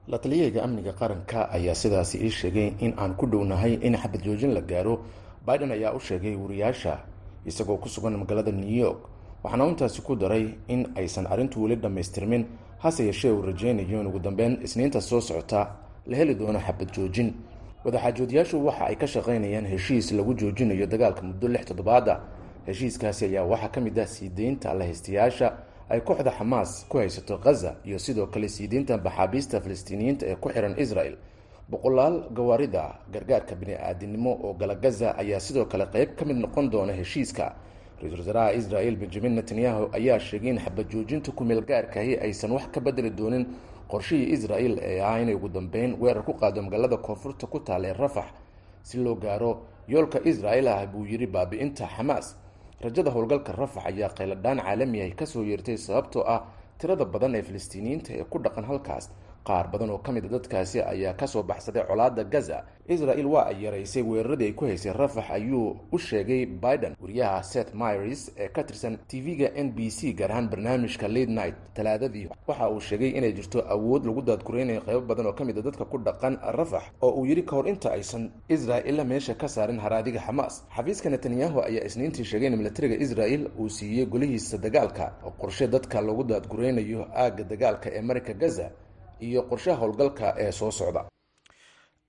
la 0.08 0.18
taliyayga 0.18 0.62
amniga 0.64 0.92
qaranka 0.92 1.50
ayaa 1.50 1.74
sidaasi 1.74 2.18
ii 2.24 2.30
sheegay 2.30 2.72
in 2.78 2.92
aan 2.98 3.14
ku 3.16 3.26
dhownahay 3.26 3.74
in 3.82 3.96
xabad 3.96 4.22
joojin 4.24 4.54
la 4.54 4.60
gaaro. 4.60 5.00
Biden 5.46 5.72
ayaa 5.72 5.92
u 5.94 6.00
sheegay 6.00 6.36
wariyaasha 6.36 6.98
isagoo 7.46 7.76
ku 7.76 7.88
sugan 7.88 8.16
magaalada 8.16 8.52
new 8.52 8.68
york. 8.84 9.08
Waxaana 9.42 9.66
intaasi 9.68 10.02
ku 10.02 10.16
daray 10.16 10.54
in 10.68 10.86
aysan 10.96 11.26
arrintu 11.26 11.62
weli 11.62 11.76
dhammaystirmin 11.76 12.44
hase 12.78 13.04
yeeshee 13.04 13.30
uu 13.30 13.42
rajaynayo. 13.42 14.00
In 14.00 14.06
ugu 14.06 14.18
dambeyn 14.18 14.58
isniinta 14.62 15.00
soo 15.00 15.20
socota 15.20 15.68
la 16.06 16.16
heli 16.16 16.34
doono 16.34 16.58
xabad 16.60 16.92
joojin. 16.92 17.32
Wadaxaajoodyaashu 17.84 18.64
waxa 18.66 18.84
ay 18.86 18.96
ka 18.96 19.06
shaqaynayaan 19.06 19.66
heshiis 19.66 20.12
lagu 20.12 20.34
joojinayo 20.34 20.86
dagaalka 20.86 21.22
muddo 21.22 21.48
lix 21.48 21.64
toddobaada 21.64 22.20
heshiiskaasi 22.66 23.24
ayaa 23.24 23.44
waxaa 23.44 23.68
ka 23.68 23.80
mid 23.80 23.98
ah 23.98 24.06
siideynta 24.06 24.74
lahaystayaasha 24.74 25.52
ay 25.90 26.00
kooxda 26.00 26.30
xamaas 26.30 26.86
ku 26.88 26.98
haysato 26.98 27.38
khaza 27.38 27.76
iyo 27.84 27.98
sidoo 27.98 28.26
kale 28.26 28.48
siideynta 28.48 28.98
maxaabiista 28.98 29.60
falastiiniyiinta 29.60 30.26
ee 30.26 30.36
ku 30.36 30.48
xihan 30.48 30.74
israel. 30.78 31.16
Boqolaal 31.70 32.28
gawaarida 32.36 32.98
gargaarka 33.12 33.54
bini-aadinimo 33.54 34.30
oo 34.44 34.52
gala 34.54 34.74
gaza 34.74 35.16
ayaa 35.18 35.40
sidoo 35.40 35.64
kale 35.64 35.86
qayb 35.86 36.10
ka 36.16 36.24
mid 36.24 36.36
noqon 36.36 36.70
doona 36.70 36.92
heshiiska. 36.92 37.54
Ra'iisul 38.02 38.18
wasaaraha 38.20 38.52
israel 38.52 38.96
benjamin 38.96 39.32
netanyahu 39.34 39.88
ayaa 39.92 40.18
sheegay 40.18 40.50
in 40.50 40.58
xabad 40.58 40.86
joojinta 40.90 41.32
kumeel 41.32 41.62
gaarkahi 41.64 42.16
aysan 42.18 42.52
wax 42.52 42.66
ka 42.72 42.80
bedeli 42.80 43.10
doonin 43.10 43.46
qorshihii 43.88 44.32
israel 44.32 44.78
ee 44.82 45.00
ah 45.00 45.20
inay 45.22 45.34
ugu 45.34 45.48
dambeyn 45.48 45.96
weerar 46.00 46.24
ku 46.24 46.32
qaado 46.34 46.62
magaalada 46.62 46.96
koonfurta 46.96 47.46
ku 47.46 47.60
taala 47.60 47.88
ee 47.88 47.92
rafax 47.92 48.24
si 48.82 48.98
loo 48.98 49.14
gaaro 49.14 49.62
yoolka 49.88 50.20
israel 50.24 50.68
ah 50.68 50.86
buu 50.86 51.04
yidhi 51.06 51.26
baabi'inta 51.26 51.86
xamaas 51.96 52.36
rajada 52.84 53.10
howlgalka 53.14 53.52
rafax 53.60 53.84
ayaa 53.90 54.10
qayladhaan 54.18 54.58
caalamiah 54.66 55.10
ka 55.20 55.26
soo 55.32 55.42
yeertay 55.50 55.76
sababtoo 55.86 56.22
ah 56.34 56.40
tirada 56.78 57.04
badan 57.14 57.34
ee 57.38 57.42
falastiiniyiinta 57.48 58.10
ee 58.20 58.24
ku 58.32 58.38
dhaqan 58.44 58.64
halkaas 58.70 59.04
qaar 59.44 59.70
badan 59.72 59.90
oo 59.90 59.98
ka 59.98 60.12
mid 60.12 60.24
a 60.24 60.28
dadkaasi 60.28 60.80
ayaa 60.82 61.14
ka 61.14 61.26
soo 61.26 61.42
baxsaday 61.42 61.84
colaada 61.86 62.24
gaza. 62.24 62.64
Israel 62.88 63.26
waa 63.26 63.46
ay 63.48 63.62
yaraysay 63.64 64.02
weeraradii 64.02 64.44
ay 64.46 64.52
ku 64.52 64.64
haysay 64.64 64.92
rafax 64.92 65.30
ayuu 65.30 65.76
u 65.92 65.98
sheegay 65.98 66.46
biden. 66.46 66.96
Wariyaha 67.00 67.42
seth 67.42 67.74
myres 67.74 68.30
ee 68.36 68.48
ka 68.48 68.62
tirsan 68.64 68.98
tv-ga 69.08 69.50
n 69.56 69.70
b 69.72 69.90
c 69.90 70.12
gaar 70.14 70.30
ahaan 70.32 70.48
barnaamijka 70.48 71.08
late 71.08 71.30
night 71.30 71.54
talaadadii 71.74 72.28
waxa 72.46 72.70
uu 72.70 72.80
sheegay 72.80 73.10
inay 73.16 73.32
jirto 73.32 73.60
awood 73.68 74.04
lagu 74.06 74.22
daadgureynayo 74.22 74.80
qaybo 74.80 75.00
badan 75.00 75.26
oo 75.26 75.32
ka 75.32 75.44
mid 75.44 75.58
a 75.58 75.62
dadka 75.62 75.84
ku 75.84 75.98
dhaqan 75.98 76.38
rafax 76.56 76.82
oo 77.02 77.10
uu 77.20 77.26
yidhi 77.26 77.42
kahor 77.42 77.68
inta 77.68 77.92
aysan 77.92 78.30
israel 78.48 79.04
meesha 79.04 79.34
ka 79.34 79.48
saarin 79.48 79.78
haraadiga 79.80 80.20
xamaas 80.20 80.64
xafiiska 80.76 81.10
netanyahu 81.10 81.60
ayaa 81.64 81.84
isniintii 81.86 82.24
sheegay 82.24 82.48
in 82.48 82.56
milatariga 82.56 82.94
israel 82.96 83.48
uu 83.58 83.68
siiyey 83.68 84.06
golihiisa 84.06 84.58
dagaalka 84.58 85.12
oo 85.24 85.30
qorshe 85.40 85.66
dadka 85.68 86.00
lagu 86.00 86.24
daadgureynayo 86.24 87.06
aagga 87.16 87.44
dagaalka 87.44 87.90
ee 87.92 88.00
marika 88.02 88.32
gaza 88.34 88.70
iyo 89.20 89.42
qorshaha 89.50 89.78
howlgalka 89.80 90.34
ee 90.38 90.52
soo 90.52 90.70
socda. 90.70 91.04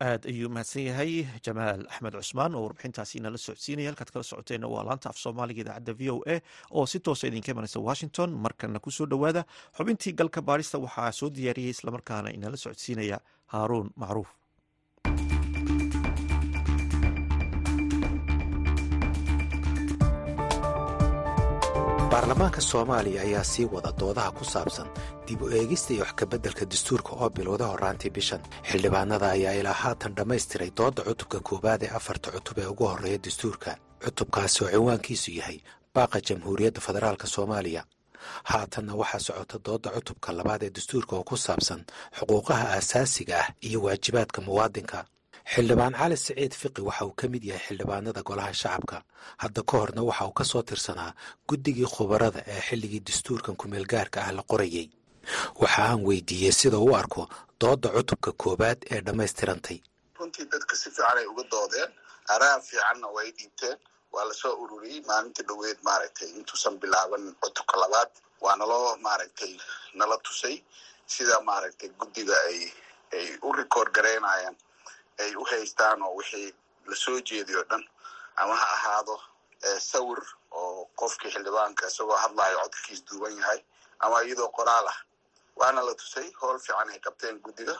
Aad 0.01 0.25
ayuu 0.27 0.49
mahadsan 0.49 0.83
yahay 0.89 1.11
jamaal 1.45 1.85
axmed 1.87 2.13
cusmaan 2.19 2.55
oo 2.55 2.63
warbixintaasi 2.67 3.17
inala 3.19 3.37
socodsiinaya. 3.37 3.89
Halkaad 3.89 4.11
kala 4.13 4.23
socoteenna 4.23 4.67
waa 4.67 4.83
laanta 4.87 5.09
af 5.09 5.17
soomaaliga 5.17 5.61
idaacadda 5.63 5.93
v 5.99 6.09
o 6.11 6.17
a 6.27 6.35
oo 6.71 6.85
si 6.85 6.99
toosa 6.99 7.27
idinka 7.27 7.51
imanaysa 7.51 7.79
washington. 7.79 8.29
Markana 8.45 8.79
ku 8.79 8.91
soo 8.91 9.05
dhowaada 9.07 9.45
xubintii 9.77 10.13
galka 10.19 10.41
baarista 10.41 10.77
waxaa 10.79 11.11
soo 11.11 11.29
diyaariyey 11.29 11.69
islamarkaana 11.75 12.29
inala 12.37 12.57
socodsiinaya 12.57 13.19
haaruun 13.53 13.89
macruuf 13.95 14.27
baarlamaanka 22.15 22.61
soomaaliya 22.61 23.21
ayaa 23.21 23.43
sii 23.43 23.65
wada 23.65 23.91
doodaha 23.99 24.31
ku 24.31 24.45
saabsan 24.45 24.87
dib 25.27 25.41
u 25.41 25.49
eegista 25.51 25.93
iyo 25.93 26.03
wax 26.03 26.13
kabeddelka 26.15 26.65
dastuurka 26.65 27.09
oo 27.11 27.29
bilowda 27.29 27.65
horraantii 27.67 28.09
bishan. 28.09 28.41
Xildhibaanada 28.69 29.27
ayaa 29.35 29.53
ilaa 29.59 29.73
haatan 29.73 30.15
dhammaystiray 30.15 30.71
doodda 30.77 31.03
cutubka 31.03 31.39
koowaad 31.39 31.83
ee 31.83 31.89
afarta 31.99 32.31
cutub 32.31 32.57
ee 32.57 32.65
ugu 32.71 32.85
horreeya 32.87 33.17
dastuurka. 33.25 33.75
Cutubkaasi 34.05 34.63
oo 34.63 34.69
cinwaankiisu 34.71 35.31
yahay 35.39 35.59
baaqa 35.95 36.17
jamhuuriyadda 36.27 36.81
federaalk 36.87 37.23
soomaaliya. 37.35 37.83
Haatanna 38.43 38.93
waxaa 39.01 39.19
socota 39.19 39.57
doodda 39.65 39.89
cutubka 39.95 40.31
labaad 40.37 40.63
ee 40.63 40.69
dastuurka 40.69 41.15
oo 41.15 41.23
ku 41.23 41.37
saabsan 41.37 41.81
xuquuqaha 42.17 42.65
aasaasiga 42.75 43.35
ah 43.43 43.47
iyo 43.67 43.79
waajibaadka 43.85 44.39
muwaadinka 44.47 44.99
xildhibaan 45.53 45.93
cali 45.99 46.17
siciid 46.17 46.53
fiqi 46.61 46.81
waxa 46.87 47.05
uu 47.05 47.13
ka 47.19 47.27
mid 47.33 47.43
yahay 47.49 47.63
xildhibaanada 47.67 48.21
golaha 48.29 48.53
shacabka. 48.61 48.97
Hadda 49.43 49.61
ka 49.69 49.75
horna 49.81 50.01
waxa 50.09 50.25
uu 50.27 50.33
ka 50.39 50.43
soo 50.51 50.63
tirsanaa 50.69 51.11
guddigii 51.49 51.85
khubarada 51.95 52.39
ee 52.53 52.61
xilligii 52.67 53.01
dastuurkan 53.07 53.55
kumeelgaarka 53.61 54.17
ah 54.25 54.31
la 54.37 54.43
qorayey 54.51 54.87
waxa 55.61 55.81
aan 55.89 56.01
weydiiyey 56.07 56.51
sida 56.59 56.77
u 56.87 56.89
arko 57.01 57.23
doodda 57.61 57.89
cutubka 57.95 58.31
koowaad 58.41 58.79
ee 58.93 59.01
dhammaystirantay. 59.05 59.77
Runtii 60.19 60.45
dadka 60.53 60.73
si 60.81 60.89
fiican 60.95 61.17
ay 61.21 61.27
uga 61.31 61.43
doodeen 61.53 61.89
araha 62.33 62.57
fiicanna 62.67 63.07
way 63.15 63.27
dhiibteen 63.37 63.77
waa 64.13 64.25
la 64.29 64.33
soo 64.41 64.53
ururiyey 64.63 65.01
maalintii 65.09 65.45
dhoweed 65.49 65.77
maaragtay. 65.87 66.29
Intuusan 66.39 66.75
bilaaban 66.81 67.23
cutubka 67.43 67.75
labaad 67.83 68.09
waa 68.43 68.55
naloo 68.59 68.97
maaragtay 69.05 69.53
nala 69.99 70.17
tusay 70.25 70.55
sida 71.13 71.37
maaragtay 71.49 71.89
guddiga 71.99 72.35
ay 72.49 72.59
ay 73.17 73.27
u 73.47 73.53
rikoord 73.59 73.91
garaynayaan 73.95 74.55
ay 75.23 75.31
u 75.35 75.43
haystaan 75.49 76.01
oo 76.07 76.13
wixii 76.19 76.49
la 76.89 76.95
soo 76.95 77.19
jeediyo 77.27 77.63
dhan 77.69 77.83
ama 78.35 78.55
ha 78.61 78.67
ahaado 78.75 79.15
sawir 79.89 80.21
oo 80.51 80.85
qofkii 80.99 81.31
xildhibaanka 81.33 81.87
isagoo 81.91 82.15
hadlayo 82.23 82.57
codkiis 82.63 83.01
duuban 83.07 83.37
yahay 83.39 83.59
ama 83.99 84.17
iyadoo 84.23 84.49
qoraal 84.57 84.87
ah. 84.93 84.97
Waana 85.59 85.81
la 85.87 85.93
tusay 85.95 86.27
howl 86.41 86.59
fiican 86.59 86.89
ay 86.93 86.99
qabteen 87.05 87.39
guddiga 87.45 87.75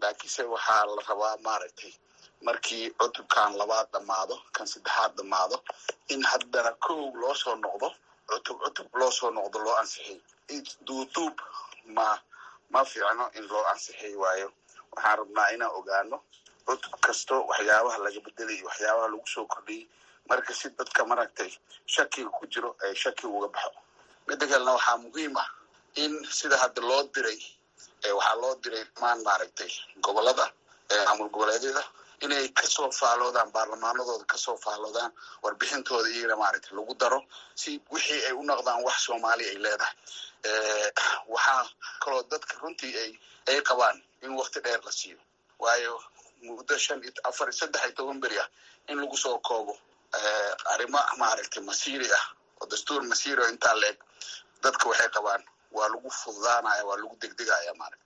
laakiinse 0.00 0.42
waxaa 0.54 0.86
la 0.86 1.02
rabaa 1.08 1.36
maaragtay 1.46 1.92
markii 2.46 2.90
cutubkan 3.00 3.56
labaad 3.60 3.88
dhammaado 3.92 4.36
kan 4.54 4.66
saddexaad 4.72 5.12
dhammaado 5.18 5.56
in 6.08 6.22
haddana 6.30 6.72
kow 6.86 7.00
loo 7.20 7.34
soo 7.34 7.54
noqdo 7.64 7.88
cutub 8.28 8.58
cutub 8.62 8.88
loo 9.00 9.10
soo 9.18 9.30
noqdo 9.36 9.58
loo 9.64 9.74
ansixiy 9.80 10.18
duuduub 10.86 11.34
ma 11.96 12.08
ma 12.72 12.80
fiicno 12.90 13.24
in 13.38 13.44
loo 13.50 13.64
ansixiy 13.72 14.14
waayo. 14.22 14.48
Waxaan 14.92 15.18
rabnaa 15.18 15.48
inaan 15.54 15.70
ogaano 15.78 16.16
cutub 16.66 16.94
kasto 17.06 17.34
waxyaabaha 17.50 17.98
laga 18.04 18.20
bedelay 18.26 18.60
waxyaabaha 18.68 19.08
lagu 19.12 19.26
soo 19.34 19.46
kordhiyey 19.52 19.84
marka 20.28 20.52
si 20.54 20.68
dadka 20.78 21.04
maragtay 21.10 21.50
shakiga 21.94 22.30
ku 22.36 22.46
jiro 22.52 22.70
ay 22.84 22.94
shaki 22.94 23.26
uga 23.26 23.48
baxo. 23.54 23.70
Midda 24.26 24.46
kalena 24.50 24.72
waxaa 24.78 24.96
muhiim 25.04 25.36
ah 25.42 25.48
in 26.02 26.12
sida 26.38 26.56
hadda 26.62 26.80
loo 26.90 27.02
diray 27.14 27.40
waxaa 28.18 28.36
loo 28.42 28.54
diray 28.62 28.84
maan 29.00 29.18
maaragtay 29.26 29.70
gobollada 30.04 30.46
maamul 31.06 31.28
goboleedyada 31.34 31.82
inay 32.24 32.48
ka 32.58 32.66
soo 32.74 32.90
faaloodaan 33.00 33.50
baarlamaanadooda 33.54 34.24
ka 34.32 34.36
soo 34.44 34.56
faaloodaan 34.64 35.12
warbixintooda 35.44 36.08
iyagana 36.10 36.36
maaragtay 36.42 36.72
lagu 36.78 36.94
daro 37.00 37.20
si 37.54 37.70
wixii 37.92 38.20
ay 38.28 38.32
u 38.32 38.42
noqdaan 38.42 38.82
wax 38.86 38.96
soomaaliya 39.06 39.50
ay 39.52 39.58
leedahay. 39.64 39.94
Waxaa 41.28 41.64
kaloo 42.02 42.22
dadka 42.30 42.54
runtii 42.62 42.94
ay 43.02 43.10
ay 43.48 43.58
qabaan 43.68 43.96
in 44.22 44.32
wakti 44.38 44.60
dheer 44.64 44.80
la 44.84 44.92
siiyo. 44.92 45.18
Waayo 45.58 45.94
muddo 46.42 46.74
shan 46.84 47.00
afar 47.28 47.48
saddex 47.52 47.82
iyo 47.84 47.92
toban 47.98 48.20
beri 48.22 48.38
ah 48.44 48.48
in 48.90 48.98
lagu 49.02 49.16
soo 49.16 49.38
koobo 49.48 49.74
arrimo 50.72 50.98
maaragtay 51.20 51.62
masiiri 51.70 52.08
ah 52.18 52.24
oo 52.60 52.66
dastuur 52.70 53.02
masiiri 53.12 53.40
oo 53.42 53.48
intaa 53.54 53.74
la 53.80 53.86
eg 53.92 53.98
dadka 54.62 54.84
waxay 54.90 55.08
qabaan 55.16 55.42
waa 55.76 55.88
lagu 55.92 56.10
fududaanaya 56.20 56.82
waa 56.88 56.96
lagu 57.00 57.16
degdegaya 57.22 57.72
maaragta 57.80 58.04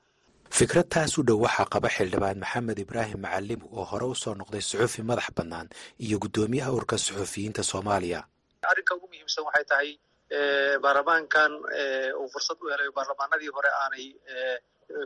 fikrad 0.58 0.88
taas 0.94 1.18
u 1.18 1.22
dhow 1.28 1.38
waxaa 1.46 1.66
qaba 1.74 1.88
xildhibaan 1.96 2.38
maxamed 2.44 2.78
ibraahim 2.84 3.20
macalimu 3.24 3.66
oo 3.78 3.84
hore 3.90 4.06
u 4.12 4.14
soo 4.22 4.34
noqday 4.40 4.62
suxufi 4.70 5.02
madax 5.10 5.28
bannaan 5.38 5.68
iyo 6.04 6.16
guddoomiyaha 6.22 6.70
urka 6.78 6.96
suxufiyiinta 6.98 7.62
soomaaliya. 7.70 8.20
Arrinka 8.70 8.92
ugu 8.96 9.06
muhiimsan 9.10 9.44
waxay 9.46 9.64
tahay 9.70 9.90
baarlamaankan 10.84 11.52
uu 12.20 12.28
fursad 12.32 12.58
u 12.64 12.68
helay 12.72 12.90
baarlamaanadii 12.96 13.50
hore 13.56 13.70
aanay 13.82 14.06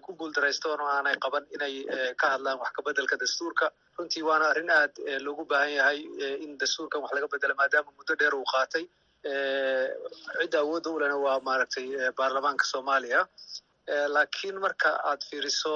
ku 0.04 0.10
guuldaraystoon 0.20 0.80
oo 0.80 0.88
aanay 0.96 1.16
qaban 1.24 1.44
inay 1.56 1.74
ka 2.20 2.26
hadlaan 2.34 2.58
wax 2.62 2.70
kabeddelka 2.76 3.16
dastuurka. 3.22 3.66
Runtii 3.98 4.22
waana 4.28 4.46
arrin 4.52 4.70
aad 4.70 4.92
loogu 5.26 5.44
baahan 5.50 5.72
yahay 5.78 5.98
in 6.44 6.58
dastuurkan 6.58 7.02
wax 7.02 7.12
laga 7.16 7.28
bedelo 7.34 7.54
maadaama 7.60 7.90
muddo 7.98 8.14
dheer 8.20 8.34
uu 8.34 8.44
qaatay. 8.54 8.84
Cidda 10.40 10.58
awoodda 10.64 10.90
u 10.90 11.22
waa 11.26 11.38
maaragtay 11.48 11.86
baarlamaanka 12.18 12.64
soomaaliya. 12.72 13.20
Laakiin 14.14 14.58
marka 14.64 14.90
aad 15.10 15.20
fiiriso 15.30 15.74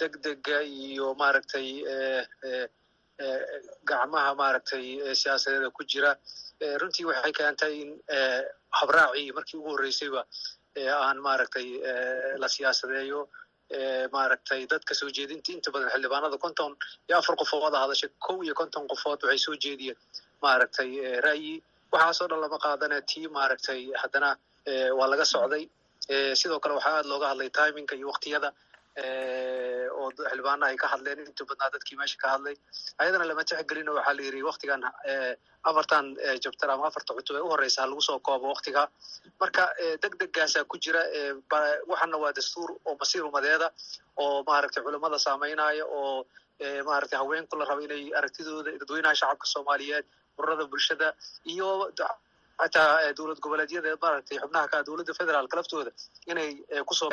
degdega 0.00 0.58
iyo 0.62 1.14
maaragtay 1.20 1.68
gacmaha 3.88 4.34
maaragtay 4.40 4.84
siyaasadeeda 5.20 5.70
ku 5.76 5.82
jira 5.84 6.12
runtii 6.80 7.04
waxay 7.10 7.32
keentay 7.38 7.74
in 7.82 7.90
habraacii 8.78 9.32
markii 9.36 9.58
ugu 9.60 9.70
horreysayba 9.74 10.22
aan 10.76 11.18
maaragtay 11.26 11.66
la 12.42 12.48
siyaasadeeyo 12.48 13.20
maaragtay 14.12 14.66
dadka 14.70 14.94
soo 14.94 15.08
jeedinta 15.16 15.52
inta 15.52 15.70
badan 15.74 15.90
xildhibaanada 15.94 16.38
konton 16.44 16.72
iyo 17.08 17.16
afar 17.18 17.34
qofood 17.40 17.74
a 17.74 17.80
hadashay 17.84 18.10
kow 18.26 18.36
iyo 18.46 18.54
konton 18.60 18.84
qofood 18.92 19.20
waxay 19.22 19.38
soo 19.46 19.54
jeediyeen 19.64 19.96
maaragtay 20.42 20.90
ra'yi. 21.26 21.54
Waxaasoo 21.92 22.28
dhan 22.30 22.40
lama 22.44 22.58
qaadane 22.64 22.98
tii 23.10 23.26
maaragtay 23.36 23.80
haddana 24.02 24.30
waa 24.98 25.08
laga 25.12 25.24
socday. 25.34 25.64
Sidoo 26.40 26.60
kale 26.62 26.74
waxaa 26.78 26.96
aad 26.98 27.06
looga 27.12 27.26
hadlay 27.30 27.50
timinga 27.50 27.94
iyo 27.98 28.06
waktiyada 28.12 28.48
oo 28.98 30.08
xildhibaana 30.16 30.64
ay 30.70 30.76
ka 30.82 30.86
hadleen 30.92 31.18
inta 31.26 31.44
badnaa 31.50 31.70
dadkii 31.74 31.96
meesha 32.00 32.18
ka 32.22 32.28
hadlay. 32.34 32.54
Ayadana 33.00 33.24
lama 33.30 33.44
tixgelino 33.50 33.94
waxaa 33.98 34.14
la 34.18 34.22
yidhi 34.26 34.42
waktigan 34.50 34.82
afartan 35.70 36.06
jabtar 36.44 36.70
ama 36.74 36.86
afarta 36.90 37.14
cutub 37.16 37.36
ee 37.36 37.40
u 37.46 37.48
horeysa 37.52 37.86
lagu 37.90 38.02
soo 38.08 38.18
koobo 38.28 38.46
waktiga 38.54 38.82
marka 39.40 39.64
deg 40.02 40.12
degaasaa 40.20 40.64
ku 40.70 40.76
jira 40.84 41.02
waxana 41.92 42.16
waa 42.22 42.32
dastuur 42.38 42.70
oo 42.88 42.94
masiir 43.00 43.24
umadeeda 43.30 43.68
oo 44.24 44.42
maaragtay 44.48 44.82
culamada 44.86 45.18
saameynaya 45.26 45.84
oo 45.98 46.26
maaragtay 46.88 47.18
haweenku 47.22 47.54
la 47.60 47.64
rabo 47.70 47.80
inay 47.86 48.02
aragtidooda 48.18 48.70
dadweynaha 48.80 49.14
shacabka 49.20 49.46
soomaaliyeed 49.54 50.04
ururada 50.38 50.64
bulshada 50.72 51.08
iyo 51.52 51.68
xataa 52.62 53.12
dowlad 53.18 53.38
goboleedyada 53.44 53.96
maaragtay 54.02 54.38
xubnaha 54.42 54.66
ka 54.72 54.82
dowladda 54.88 55.12
federaalka 55.20 55.56
laftooda 55.60 55.90
inay 56.30 56.50
ku 56.88 56.94
soo 57.00 57.08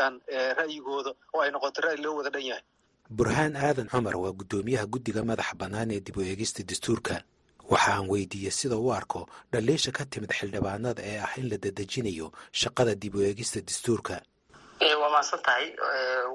ra'yigooda 0.60 1.12
oo 1.34 1.42
ay 1.46 1.52
noqoto 1.56 1.82
ra'yi 1.88 2.00
loo 2.06 2.16
wada 2.20 2.30
dhan 2.36 2.46
yahay 2.52 2.64
burhaan 3.18 3.56
aadan 3.56 3.88
cumar 3.94 4.16
waa 4.24 4.34
guddoomiyaha 4.40 4.86
guddiga 4.94 5.22
madaxa 5.32 5.56
bannaan 5.62 5.92
ee 5.96 6.00
dib 6.08 6.18
u 6.18 6.22
eegista 6.22 6.64
dastuurka 6.72 7.16
waxa 7.72 7.92
aan 7.96 8.08
weydiiyey 8.14 8.52
sida 8.60 8.76
u 8.86 8.92
arko 9.00 9.22
dhaliisha 9.52 9.92
ka 9.98 10.04
timid 10.06 10.32
xildhibaanada 10.40 11.02
ee 11.12 11.20
ah 11.28 11.34
in 11.40 11.48
la 11.52 11.58
dadejinayo 11.66 12.28
shaqada 12.62 12.96
dib 13.04 13.16
u 13.16 13.22
eegista 13.30 13.62
dastuurka 13.70 14.16
waa 15.02 15.10
mahadsan 15.14 15.42
tahay 15.48 15.66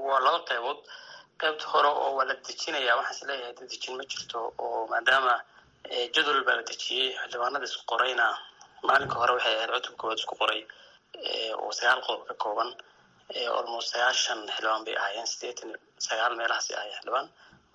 waa 0.06 0.20
laba 0.26 0.40
qaybood 0.50 0.80
qaybta 1.42 1.64
hore 1.72 1.88
oo 1.88 2.10
waa 2.18 2.24
la 2.30 2.34
dejinaya 2.48 2.92
waxaan 3.00 3.16
is 3.16 3.22
leeyahay 3.28 3.54
dadejin 3.60 3.96
ma 4.00 4.04
jirto 4.12 4.38
oo 4.66 4.80
maadaama 4.92 5.34
jadwal 6.14 6.40
baa 6.48 6.56
la 6.60 6.62
dejiyey 6.70 7.08
xildhibaanada 7.20 7.64
isku 7.70 7.84
qorayna 7.92 8.26
maalinka 8.88 9.16
hore 9.20 9.32
waxay 9.36 9.54
ahayd 9.56 9.70
cutub 9.76 9.94
koowaad 10.00 10.18
isku 10.22 10.34
qoray 10.40 10.60
oo 11.62 11.70
sagaal 11.78 12.00
qodob 12.06 12.22
ka 12.30 12.34
kooban 12.44 12.70
almost 13.58 13.88
sagaashan 13.94 14.40
xildhibaan 14.54 14.84
bay 14.86 14.94
ahaayeen 15.00 15.28
sideetan 15.32 15.70
sagaal 16.06 16.32
meelahaasi 16.40 16.72
ahay 16.78 16.90
xildhibaan 16.96 17.26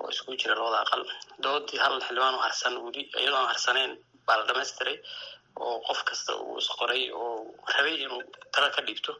oo 0.01 0.07
iskugu 0.13 0.35
jira 0.41 0.53
labada 0.59 0.79
aqal. 0.85 1.01
Doodii 1.43 1.79
hal 1.83 1.95
xildhibaan 2.07 2.35
oo 2.37 2.43
harsan 2.47 2.73
weli 2.85 3.01
iyadoo 3.21 3.39
aan 3.41 3.49
harsaneyn 3.53 3.91
baa 4.27 4.37
la 4.39 4.43
dhamaystiray 4.49 4.97
oo 5.65 5.75
qof 5.87 5.99
kasta 6.09 6.31
uu 6.45 6.57
isqoray 6.63 7.03
oo 7.21 7.31
rabay 7.75 7.95
inuu 8.05 8.21
tala 8.53 8.67
ka 8.75 8.81
dhiibto 8.87 9.11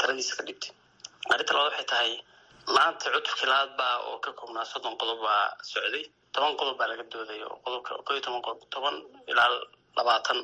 taladiisa 0.00 0.32
ka 0.38 0.42
dhiibtay 0.48 0.72
arrinta 1.32 1.52
labaad 1.54 1.68
waxay 1.72 1.86
tahay 1.92 2.10
maanta 2.76 3.06
cutubkii 3.14 3.48
labaad 3.52 3.70
baa 3.80 3.94
oo 4.08 4.16
ka 4.24 4.30
koobnaa 4.38 4.64
soddon 4.72 4.94
qodob 5.00 5.18
baa 5.26 5.44
socday 5.72 6.04
toban 6.34 6.52
qodob 6.60 6.76
baa 6.80 6.88
laga 6.92 7.04
dooday 7.12 7.40
oo 7.48 7.56
qodobka 7.64 7.90
ko 8.06 8.10
toban 8.26 8.42
qodob 8.46 8.60
toban 8.74 8.96
ilaa 9.30 9.48
labaatan 9.98 10.38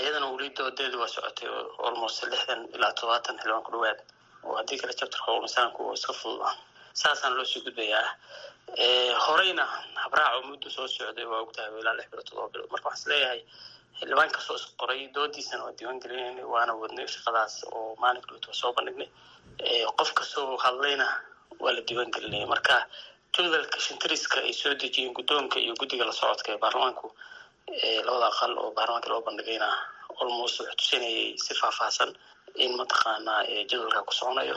iyadana 0.00 0.26
weli 0.32 0.48
doodeedu 0.58 0.96
waa 1.02 1.08
socotay 1.14 1.48
oo 1.48 1.86
almost 1.88 2.18
lixdan 2.32 2.60
ilaa 2.76 2.92
todobaatan 2.98 3.36
xildhibaan 3.40 3.64
ku 3.66 3.70
dhawaad 3.74 4.00
oo 4.46 4.54
haddii 4.58 4.78
kale 4.80 4.92
jabtarka 5.00 5.30
misaanku 5.46 5.78
oo 5.86 5.94
iska 5.98 6.12
fudud 6.20 6.42
ah 6.50 6.54
saasaan 7.00 7.34
loo 7.36 7.44
sii 7.50 7.62
gudbayaa. 7.66 8.08
Horeyna 9.26 9.64
habraaco 10.04 10.38
muddo 10.48 10.68
soo 10.76 10.86
socday 10.96 11.24
waa 11.32 11.40
ogtahay 11.44 11.70
ilaa 11.80 11.96
lix 11.98 12.06
bilood 12.10 12.26
todoba 12.28 12.48
bilood. 12.52 12.70
Marka 12.72 12.88
waxaan 12.88 13.02
is 13.02 13.06
leeyahay 13.12 13.40
xildhibaan 13.98 14.30
kastoo 14.36 14.56
is 14.60 14.64
qoray 14.80 15.00
doodiisana 15.16 15.62
waa 15.66 15.74
diiwaan 15.78 16.00
gelinayna 16.02 16.42
waana 16.54 16.72
wadnay 16.82 17.06
shaqadaas 17.14 17.54
oo 17.76 17.96
maalinka 18.02 18.28
dhowta 18.32 18.48
waa 18.50 18.60
soo 18.62 18.72
bandhignay. 18.76 19.08
Qof 19.98 20.10
kastoo 20.18 20.56
hadlayna 20.64 21.06
waa 21.62 21.72
la 21.76 21.80
diiwaan 21.88 22.10
gelinaya 22.16 22.46
marka 22.54 22.76
jadalka 23.34 23.78
shintiriska 23.86 24.36
ay 24.48 24.52
soo 24.52 24.74
dejiyeen 24.82 25.14
guddoonka 25.18 25.56
iyo 25.64 25.74
guddiga 25.80 26.04
la 26.08 26.12
socodka 26.20 26.48
ee 26.52 26.58
baarlamaanku 26.64 27.06
labada 28.06 28.26
aqal 28.32 28.52
oo 28.62 28.70
baarlamaanka 28.76 29.08
loo 29.12 29.22
bandhigayna 29.26 29.68
almost 30.22 30.56
wuxuu 30.60 30.76
tusinayay 30.80 31.36
si 31.44 31.52
faahfaahsan 31.60 32.10
in 32.64 32.72
mataqaanaa 32.80 33.40
jadwalka 33.70 34.02
ku 34.08 34.12
soconayo. 34.18 34.56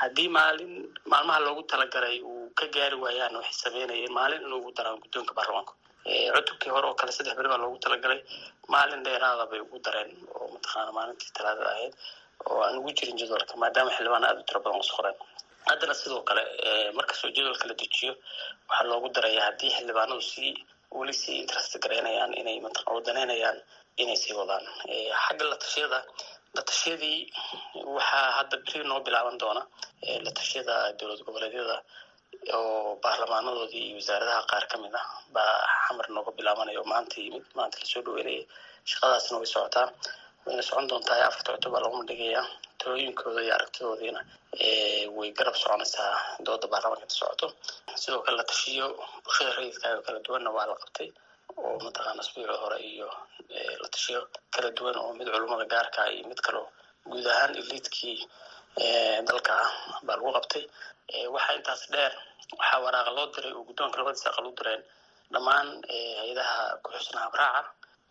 Haddii 0.00 0.28
maalin 0.28 0.72
maalmaha 1.12 1.40
loogu 1.46 1.62
talagalay 1.72 2.20
uu 2.30 2.50
ka 2.58 2.66
gaari 2.74 2.96
waayaan 3.04 3.36
waxay 3.40 3.56
sameynayeen 3.64 4.12
maalin 4.18 4.42
in 4.46 4.52
ugu 4.58 4.70
daraan 4.76 5.00
guddoonka 5.02 5.32
baarlamaanka 5.38 5.72
cutubkii 6.36 6.70
hore 6.74 6.86
oo 6.88 6.94
kale 7.00 7.12
saddex 7.16 7.34
beri 7.38 7.48
baa 7.52 7.58
loogu 7.64 7.78
talagalay. 7.84 8.20
Maalin 8.74 9.02
dheeraada 9.06 9.46
bay 9.50 9.60
ugu 9.64 9.78
dareen 9.86 10.10
oo 10.36 10.46
mataqaana 10.54 10.92
maalintii 10.98 11.32
talaadada 11.36 11.70
ahayd 11.74 11.94
oo 12.50 12.60
aan 12.66 12.78
ugu 12.80 12.90
jirin 12.98 13.16
jadwalka 13.20 13.54
maadaama 13.62 13.90
xildhibaan 13.96 14.24
aada 14.28 14.40
u 14.40 14.44
tiro 14.48 14.60
badan 14.64 14.80
usu 14.84 14.94
haddana 15.70 15.94
sidoo 15.94 16.22
kale 16.28 16.42
markastoo 16.98 17.30
jadwalka 17.36 17.64
la 17.70 17.74
dejiyo 17.82 18.12
waxaa 18.68 18.86
loogu 18.90 19.08
daraya 19.16 19.42
haddii 19.48 19.70
xildhibaanadu 19.76 20.22
sii 20.32 20.52
weli 20.98 21.14
sii 21.22 21.36
interest 21.42 21.72
garaynayaan 21.84 22.32
inay 22.40 22.56
mataqan 22.66 22.94
wadaneynayaan 22.98 23.58
inay 24.02 24.16
sii 24.22 24.34
wadaan. 24.40 24.64
Xagga 25.24 25.44
la 25.50 25.56
tashiyada 25.64 25.98
la 26.56 26.62
tashiyadii 26.70 27.18
waxaa 27.96 28.26
hadda 28.38 28.56
beri 28.66 28.84
noo 28.90 29.00
bilaaban 29.06 29.36
doona. 29.42 29.62
La 30.26 30.30
tashiyada 30.38 30.74
dowlad 30.98 31.20
goboleedyada 31.26 31.76
oo 32.56 32.96
baarlamaanadoodii 33.04 33.84
iyo 33.88 33.96
wasaaradaha 34.00 34.42
qaar 34.50 34.64
ka 34.70 34.76
mid 34.82 34.94
ah 35.00 35.06
baa 35.34 35.54
xamar 35.86 36.06
nooga 36.14 36.30
bilaabanaya 36.38 36.78
oo 36.82 36.88
maanta 36.92 37.16
yimid 37.24 37.44
maanta 37.58 37.76
la 37.82 37.86
soo 37.92 38.02
dhaweynayay 38.06 38.42
shaqadaasna 38.90 39.36
way 39.40 39.48
socotaa 39.54 39.86
wayna 40.46 40.62
socon 40.68 40.86
doontaa 40.90 41.26
afarta 41.28 41.50
cutub 41.54 41.72
baa 41.74 41.82
lagu 41.84 41.96
mandhigayaa 42.00 42.44
talooyinkooda 42.80 43.40
iyo 43.44 43.54
aragtidoodiina 43.58 44.20
way 45.16 45.28
garab 45.38 45.54
soconaysaa 45.62 46.12
dooda 46.46 46.66
baarlamaanka 46.72 47.04
inta 47.06 47.14
socoto. 47.22 47.46
Sidoo 48.02 48.20
kale 48.24 48.36
la 48.40 48.44
tashiyo 48.50 48.86
bulshada 49.24 49.50
rayidka 49.58 49.86
oo 49.96 50.02
kala 50.06 50.18
duwanna 50.26 50.50
waa 50.56 50.66
la 50.70 50.74
qabtay 50.82 51.08
oo 51.62 51.74
mataqaana 51.84 52.20
asbuuci 52.24 52.56
hore 52.62 52.78
iyo 52.92 53.08
la 53.82 53.88
tashiyo 53.94 54.20
kala 54.54 54.68
duwan 54.76 54.96
oo 55.02 55.10
mid 55.18 55.28
culummada 55.34 55.64
gaarka 55.72 56.00
iyo 56.14 56.24
mid 56.30 56.40
kaloo 56.46 56.66
guud 57.10 57.26
ahaan 57.32 57.52
iliidkii 57.60 58.18
dalka 59.28 59.52
ah 59.64 59.70
baa 60.06 60.16
lagu 60.18 60.30
qabtay. 60.36 60.64
Waxaa 61.34 61.54
intaas 61.58 61.82
dheer 61.92 62.12
waxaa 62.58 62.78
waraaqa 62.84 63.10
loo 63.16 63.26
diray 63.34 63.52
oo 63.56 63.62
guddoonka 63.68 63.96
labadiisa 64.00 64.28
aqal 64.30 64.46
u 64.46 64.52
direen 64.58 64.82
dhammaan 65.32 65.68
hay'adaha 66.20 66.56
ku-xusnaha 66.82 67.24
habraaca 67.26 67.62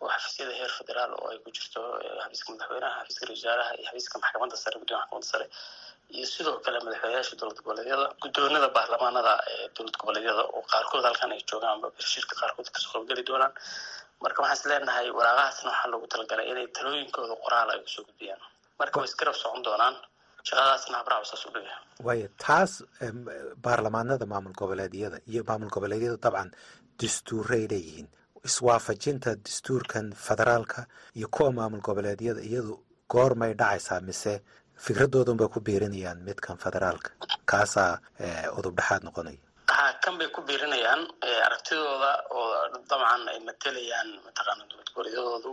oo 0.02 0.08
xafiisyada 0.14 0.52
heer 0.58 0.72
federaal 0.78 1.12
oo 1.20 1.26
ay 1.32 1.38
ku 1.44 1.50
jirto 1.56 1.80
xafiiska 2.22 2.48
madaxweynaha 2.54 2.98
xafiiska 3.00 3.24
ra 3.28 3.32
wasaaraha 3.36 3.72
iyo 3.78 3.86
xafiiska 3.88 4.14
maxkamadda 4.22 4.56
sare 4.64 4.76
maxkamadda 4.82 5.26
sare 5.32 5.46
iyo 6.16 6.26
sidoo 6.34 6.56
kale 6.64 6.78
madaxweynayaasha 6.86 7.34
dowlad 7.40 7.58
goboleedyada 7.62 8.06
guddoonada 8.22 8.68
baarlamaanada 8.76 9.32
ee 9.54 9.66
dowlad 9.76 9.96
goboleedyada 10.02 10.42
oo 10.56 10.62
qaarkood 10.72 11.04
halkan 11.08 11.32
ay 11.36 11.42
joogaanba 11.50 11.86
shirka 12.14 12.34
qaarkood 12.40 12.68
ka 12.74 12.78
soo 12.84 12.92
qaybgeli 12.96 13.22
doonaan 13.30 13.52
marka 14.24 14.38
waxaan 14.44 14.58
is 14.60 14.64
leenahay 14.70 15.06
waraaqahaasna 15.18 15.68
waxaa 15.72 15.90
loogu 15.92 16.06
talagalay 16.14 16.46
inay 16.52 16.66
talooyinkooda 16.78 17.34
qoraal 17.44 17.68
ay 17.74 17.80
ku 17.84 17.88
soo 17.96 18.04
gudbiyaan 18.08 18.40
marka 18.80 18.94
way 19.00 19.08
isgarab 19.10 19.36
socon 19.42 19.62
doonaan 19.68 19.94
shaqadaasna 20.48 20.96
habraac 21.00 21.24
saas 21.30 21.42
u 21.46 21.50
dhigaya 21.54 21.78
waayo 22.06 22.28
taas 22.46 22.72
baarlamaanada 23.66 24.26
maamul 24.32 24.54
goboleedyada 24.62 25.18
iyo 25.30 25.42
maamul 25.48 25.70
goboleedyadu 25.76 26.16
dabcan 26.26 26.50
dastuuray 27.00 27.64
leeyihiin 27.72 28.08
iswaafajinta 28.48 29.30
dastuurkan 29.44 30.12
federaalka 30.26 30.86
iyo 31.18 31.28
kuwa 31.34 31.52
maamul 31.52 31.80
goboleedyada 31.80 32.40
iyadu 32.40 32.74
goormay 33.12 33.52
dhacaysaa 33.54 34.00
mise 34.00 34.42
fikradoodanbay 34.84 35.48
ku 35.48 35.60
biirinayaan 35.60 36.18
midkan 36.28 36.56
federaalka? 36.64 37.10
Kaasaa 37.50 37.98
udub 38.58 38.74
dhexaad 38.78 39.02
noqonaya 39.04 39.38
ha 39.76 39.92
kan 40.04 40.18
bay 40.18 40.28
ku 40.34 40.40
biirinayaan 40.48 41.00
aragtidooda 41.46 42.10
oo 42.30 42.46
dabcan 42.90 43.22
ay 43.32 43.38
matelayaan 43.48 44.08
mataqaana 44.26 44.62
dowlad 44.70 44.88
goboleedyadoodu 44.94 45.50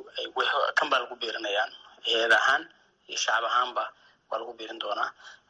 kan 0.78 0.88
baa 0.92 1.00
lagu 1.04 1.16
biirinayaan 1.22 1.72
heed 2.08 2.32
ahaan 2.40 2.64
iyo 3.10 3.18
shacab 3.24 3.44
ahaanba 3.50 3.84
waa 4.30 4.40
lagu 4.42 4.54
biirin 4.60 4.80
doonaa. 4.84 5.10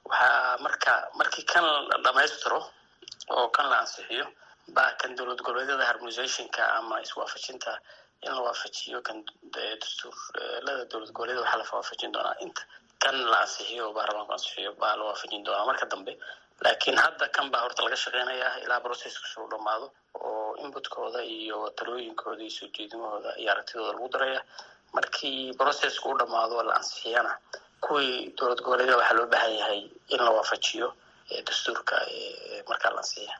Waxaa 0.09 0.57
marka 0.65 0.91
markii 1.19 1.45
kan 1.51 1.63
la 1.89 1.97
dhamaystiro 2.05 2.59
oo 3.35 3.47
kan 3.55 3.65
la 3.71 3.77
ansixiyo 3.83 4.25
kan 4.75 5.15
dowlad 5.15 5.39
goboleedyada 5.41 5.85
harmonisationka 5.85 6.63
ama 6.77 7.01
iswaafajinta 7.01 7.79
in 8.25 8.31
la 8.35 8.41
waafajiyo 8.41 9.01
kan 9.01 9.23
dastuurlada 9.53 10.85
dowlad 10.91 11.11
goboleedyada 11.11 11.41
waxaa 11.41 11.57
la 11.57 11.65
waafajin 11.73 12.11
doonaa. 12.13 12.35
Inta 12.41 12.61
kan 13.03 13.15
la 13.31 13.37
ansixiyo 13.43 13.93
baarlamaanku 13.93 14.33
ansixiyo 14.33 14.71
baa 14.81 14.95
la 14.99 15.03
waafajin 15.03 15.43
doonaa 15.45 15.65
marka 15.65 15.85
dambe. 15.91 16.13
Laakiin 16.63 16.97
hadda 16.97 17.27
kan 17.29 17.49
baa 17.51 17.61
horta 17.61 17.83
laga 17.83 17.95
shaqeynaya 17.95 18.49
ilaa 18.65 18.79
processka 18.85 19.27
soo 19.33 19.47
dhamaado 19.51 19.91
oo 20.19 20.55
inputkooda 20.63 21.21
iyo 21.23 21.69
talooyinkooda 21.77 22.41
iyo 22.41 22.49
soo 22.57 22.67
jeedimahooda 22.75 23.31
iyo 23.41 23.51
aragtidooda 23.51 23.93
lagu 23.93 24.09
daraya 24.09 24.41
markii 24.93 25.53
processka 25.53 26.09
u 26.09 26.17
dhamaado 26.17 26.63
la 26.63 26.73
ansixiyana 26.79 27.37
kuwii 27.81 28.33
dowlad 28.37 28.59
goboleedyada 28.61 28.97
waxaa 29.01 29.17
loo 29.17 29.27
baahan 29.27 29.53
yahay 29.59 29.81
in 30.13 30.19
la 30.25 30.31
waafajiyo 30.37 30.87
dastuurka 31.47 31.95
markaa 32.69 32.91
la 32.95 32.97
ansixiya 33.03 33.35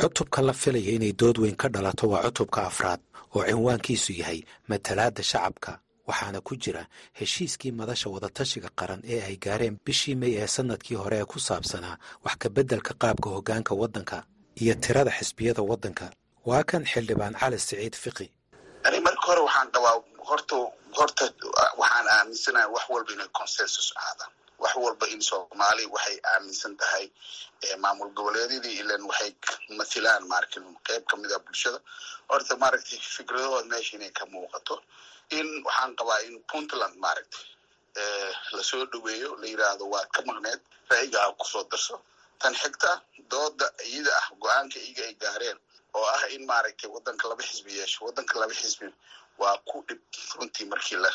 cutubka 0.00 0.42
la 0.42 0.52
filaya 0.52 0.90
inay 0.96 1.12
dood 1.20 1.38
weyn 1.42 1.56
ka 1.56 1.68
dhalato 1.68 2.04
waa 2.12 2.22
cutubka 2.26 2.60
afraad 2.70 3.00
oo 3.34 3.42
cinwaankiisu 3.48 4.12
yahay 4.20 4.40
matalaadda 4.68 5.22
shacabka 5.30 5.72
waxaana 6.08 6.40
ku 6.40 6.56
jira 6.62 6.82
heshiiskii 7.18 7.72
madasha 7.78 8.08
wadatashiga 8.14 8.68
qaran 8.78 9.00
ee 9.12 9.20
ay 9.28 9.36
gaareen 9.44 9.76
bishii 9.84 10.14
may 10.20 10.32
ee 10.42 10.46
sannadkii 10.46 10.94
hore 11.02 11.16
ee 11.20 11.24
ku 11.32 11.38
saabsanaa 11.48 11.96
wax 12.24 12.34
ka 12.42 12.48
beddelka 12.56 12.92
qaabka 13.02 13.28
hoggaanka 13.34 13.72
waddanka 13.80 14.16
iyo 14.62 14.74
tirada 14.74 15.10
xisbiyada 15.18 15.62
waddanka. 15.70 16.06
Waa 16.48 16.64
kan 16.70 16.82
xildhibaan 16.92 17.34
cali 17.40 17.58
siciid 17.58 17.94
fiqi. 18.02 18.26
Ani 18.86 18.98
marka 19.06 19.22
hore 19.28 19.40
waxaan 19.46 19.68
qabaa 19.74 19.94
horta 20.28 20.56
horta 20.98 21.24
waxaan 21.80 22.06
aaminsanahay 22.16 22.68
wax 22.74 22.84
walba 22.92 23.10
inay 23.14 23.28
consensus 23.38 23.88
ahaadaan 24.00 24.30
wax 24.62 24.74
walba 24.84 25.06
in 25.14 25.20
soomaali 25.28 25.84
waxay 25.94 26.16
aaminsan 26.32 26.76
tahay 26.80 27.06
maamul 27.84 28.10
goboleedyadii 28.18 28.74
ilan 28.82 29.02
waxay 29.10 29.30
mathilaan 29.78 30.22
maaragtay 30.32 30.62
qeyb 30.88 31.04
ka 31.10 31.16
mid 31.16 31.32
a 31.32 31.38
bulshada. 31.38 31.78
Horta 32.30 32.54
maaragtay 32.62 32.98
fikradahooda 33.16 33.64
meesha 33.72 33.96
inay 33.96 34.10
ka 34.18 34.24
muuqato. 34.32 34.74
In 35.38 35.48
waxaan 35.66 35.92
qabaa 35.98 36.20
in 36.28 36.36
puntland 36.50 36.94
maaragtay 37.04 37.44
la 38.56 38.62
soo 38.62 38.84
dhaweeyo 38.92 39.30
la 39.40 39.46
yiraahdo 39.52 39.84
waad 39.94 40.08
ka 40.14 40.20
maqneed 40.28 40.60
ra'yiga 40.90 41.18
ha 41.24 41.32
ku 41.40 41.44
soo 41.52 41.64
darso. 41.70 42.00
Tan 42.38 42.54
xigta 42.54 42.90
dooda 43.30 43.66
iyada 43.90 44.12
ah 44.20 44.26
go'aanka 44.42 44.78
iyaga 44.78 45.02
ay 45.08 45.14
gaareen 45.22 45.58
oo 45.94 46.04
ah 46.16 46.22
in 46.34 46.46
maaragtay 46.46 46.90
wadanka 46.94 47.28
laba 47.28 47.42
xisbi 47.42 47.72
yeesho 47.78 48.04
wadanka 48.06 48.34
laba 48.40 48.54
xisbi 48.54 48.86
waa 49.38 49.56
ku 49.68 49.84
dhib 49.88 50.00
runtii 50.38 50.66
markii 50.72 50.96
la 51.04 51.10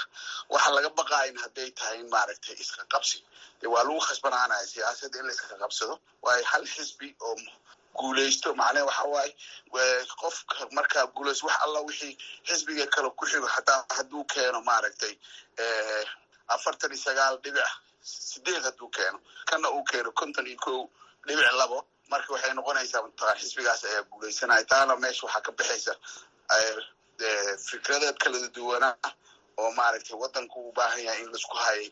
waxa 0.50 0.70
laga 0.76 0.90
baqaayin 1.00 1.38
hadday 1.44 1.70
tahay 1.72 2.04
maaragtay 2.14 2.56
iska 2.64 2.84
qabsi. 2.94 3.18
Dee 3.62 3.68
waa 3.74 3.84
lagu 3.84 4.00
khasbanaanaya 4.08 4.66
siyaasadda 4.72 5.20
in 5.20 5.28
la 5.28 5.58
qabsado. 5.64 6.00
Waayo 6.24 6.44
hal 6.52 6.66
xisbi 6.74 7.16
oo 7.28 7.36
guuleysto 8.00 8.50
macnaha 8.56 8.86
waxa 8.90 9.04
waaye 9.14 9.32
qofka 10.22 10.68
markaa 10.78 11.06
guuleysto 11.16 11.46
wax 11.48 11.58
alla 11.66 11.80
wixii 11.88 12.14
xisbiga 12.48 12.86
kale 12.94 13.10
ku 13.20 13.26
xigo 13.26 13.48
hataa 13.56 13.86
hadduu 13.96 14.24
keeno 14.34 14.62
maaragtay 14.62 15.14
afartan 16.56 16.92
iyo 16.92 17.02
sagaal 17.06 17.36
dhibic 17.44 17.68
sideed 18.02 18.64
hadduu 18.64 18.90
keeno 18.90 19.20
kana 19.46 19.68
uu 19.76 19.84
keeno 19.84 20.12
konton 20.12 20.48
iyo 20.48 20.58
kow 20.66 20.80
dhibic 21.28 21.52
labo 21.60 21.78
marka 22.12 22.34
waxay 22.34 22.54
noqonaysaa 22.58 23.02
mataqaan 23.06 23.38
xisbigaas 23.42 23.82
ayaa 23.90 24.04
guuleysanaya 24.12 24.66
taana 24.72 24.96
meesha 25.04 25.24
waxaa 25.28 25.42
ka 25.46 25.52
baxaysa 25.52 25.94
fikradeed 27.70 28.18
kala 28.24 28.48
duwanaa 28.56 28.96
oo 29.58 29.72
maaragtay 29.80 30.16
wadanku 30.24 30.70
u 30.70 30.72
baahan 30.78 31.04
yahay 31.06 31.22
in 31.24 31.32
la 31.32 31.38
isku 31.42 31.56
hayay 31.64 31.92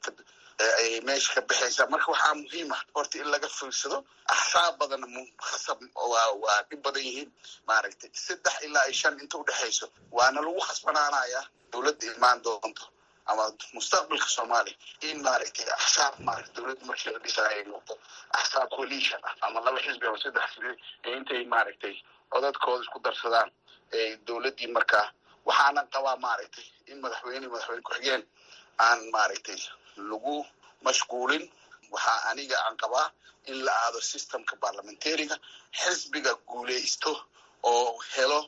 ayay 0.80 1.02
meesha 1.08 1.34
ka 1.36 1.42
baxaysaa 1.50 1.88
marka 1.94 2.12
waxaa 2.12 2.34
muhiim 2.40 2.72
ah 2.76 2.82
horta 2.96 3.18
in 3.22 3.30
laga 3.34 3.48
fiirsado 3.58 3.98
axsaab 4.34 4.78
badan 4.80 5.04
khasab 5.50 5.80
waa 5.96 6.62
dhib 6.70 6.82
badan 6.86 7.04
yihiin. 7.08 7.30
Maaragtay 7.68 8.10
saddex 8.26 8.56
ilaa 8.66 8.86
iyo 8.86 8.94
shan 9.02 9.20
inta 9.24 9.38
udhexayso 9.42 9.86
waana 10.12 10.42
lagu 10.46 10.60
khasbanaanaya 10.68 11.42
dowladda 11.72 12.06
imaan 12.18 12.42
doonto 12.46 12.86
ama 13.32 13.44
mustaqbalka 13.74 14.28
soomaaliya 14.36 14.76
in 15.10 15.18
maaragtay 15.26 15.66
axsaab 15.78 16.14
maarata 16.28 16.52
dowladda 16.58 16.86
markii 16.90 17.12
la 17.16 17.20
dhisaayo 17.26 17.50
ay 17.58 17.64
noqdo 17.72 17.94
axsaab 18.40 18.70
coalition 18.76 19.22
ah 19.30 19.36
ama 19.48 19.60
laba 19.66 19.80
xisbi 19.86 20.06
ama 20.08 20.20
saddex 20.24 20.46
xisbi 20.54 20.72
intay 21.16 21.42
maaragtay 21.54 21.96
codadkooda 22.34 22.84
isku 22.86 23.00
darsadaan 23.06 23.50
dowladdii 24.28 24.68
markaa 24.78 25.06
waxaana 25.48 25.82
qabaa 25.94 26.18
maaragtay 26.26 26.66
in 26.92 26.98
madaxweyne 27.04 27.48
madaxweyne 27.54 27.82
ku-xigeen 27.88 28.24
aan 28.86 29.00
maaragtay 29.16 29.60
lagu 30.10 30.36
mashquulin. 30.86 31.44
Waxaa 31.94 32.20
aniga 32.32 32.58
aan 32.66 32.76
qabaa 32.84 33.08
in 33.52 33.58
la 33.66 33.72
aado 33.86 34.00
systemka 34.12 34.54
parliamentariga 34.64 35.36
xisbiga 35.82 36.32
guuleysto 36.50 37.12
oo 37.72 38.00
helo 38.16 38.40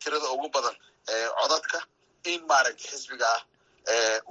tirada 0.00 0.28
ugu 0.34 0.48
badan 0.54 0.76
codadka 1.40 1.78
in 2.32 2.40
maaragtay 2.50 2.88
xisbigaa 2.92 3.38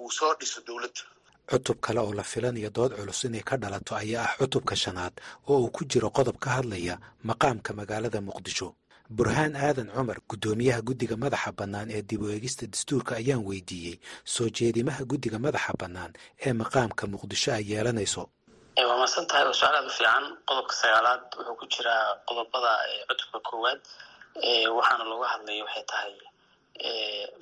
uu 0.01 0.11
soo 0.17 0.33
dhiso 0.39 0.59
dowladda 0.67 1.01
cutub 1.49 1.77
kale 1.85 1.99
oo 2.03 2.13
la 2.19 2.23
filanayo 2.31 2.69
dood 2.77 2.91
culus 2.97 3.23
inay 3.27 3.43
ka 3.49 3.55
dhalato 3.61 3.91
ayaa 4.01 4.25
ah 4.27 4.33
cutubka 4.39 4.75
shanaad 4.83 5.13
oo 5.49 5.57
uu 5.63 5.69
ku 5.75 5.81
jiro 5.91 6.09
qodob 6.17 6.37
ka 6.43 6.49
hadlaya 6.57 6.95
maqaamka 7.29 7.71
magaalada 7.79 8.19
muqdisho 8.27 8.67
burhaan 9.09 9.55
aadan 9.55 9.89
cumar 9.95 10.17
guddoomiyaha 10.29 10.81
guddiga 10.87 11.15
madaxa 11.15 11.51
bannaan 11.59 11.89
ee 11.91 12.01
dib 12.09 12.21
u 12.23 12.29
eegista 12.29 12.65
dastuurka 12.67 13.15
ayaan 13.15 13.43
weydiiyey. 13.49 13.99
Soo 14.25 14.47
jeedimaha 14.49 15.03
guddiga 15.11 15.37
madaxa 15.39 15.73
bannaan 15.81 16.11
ee 16.45 16.53
maqaamka 16.53 17.07
muqdisho 17.13 17.51
ay 17.53 17.63
yeelanayso. 17.71 18.23
Waa 18.87 18.97
maadsan 18.97 19.27
tahay 19.27 19.45
oo 19.47 19.53
su'aal 19.53 19.75
aad 19.75 19.85
u 19.85 19.93
fiican. 19.97 20.25
Qodobka 20.47 20.73
sagaalaad 20.81 21.23
wuxuu 21.37 21.55
ku 21.59 21.65
jiraa 21.73 22.05
qodobada 22.27 22.71
cutubka 23.09 23.39
koowaad. 23.49 23.79
Waxaana 24.77 25.03
looga 25.11 25.27
hadlaya 25.33 25.63
waxay 25.67 25.85
tahay 25.91 26.13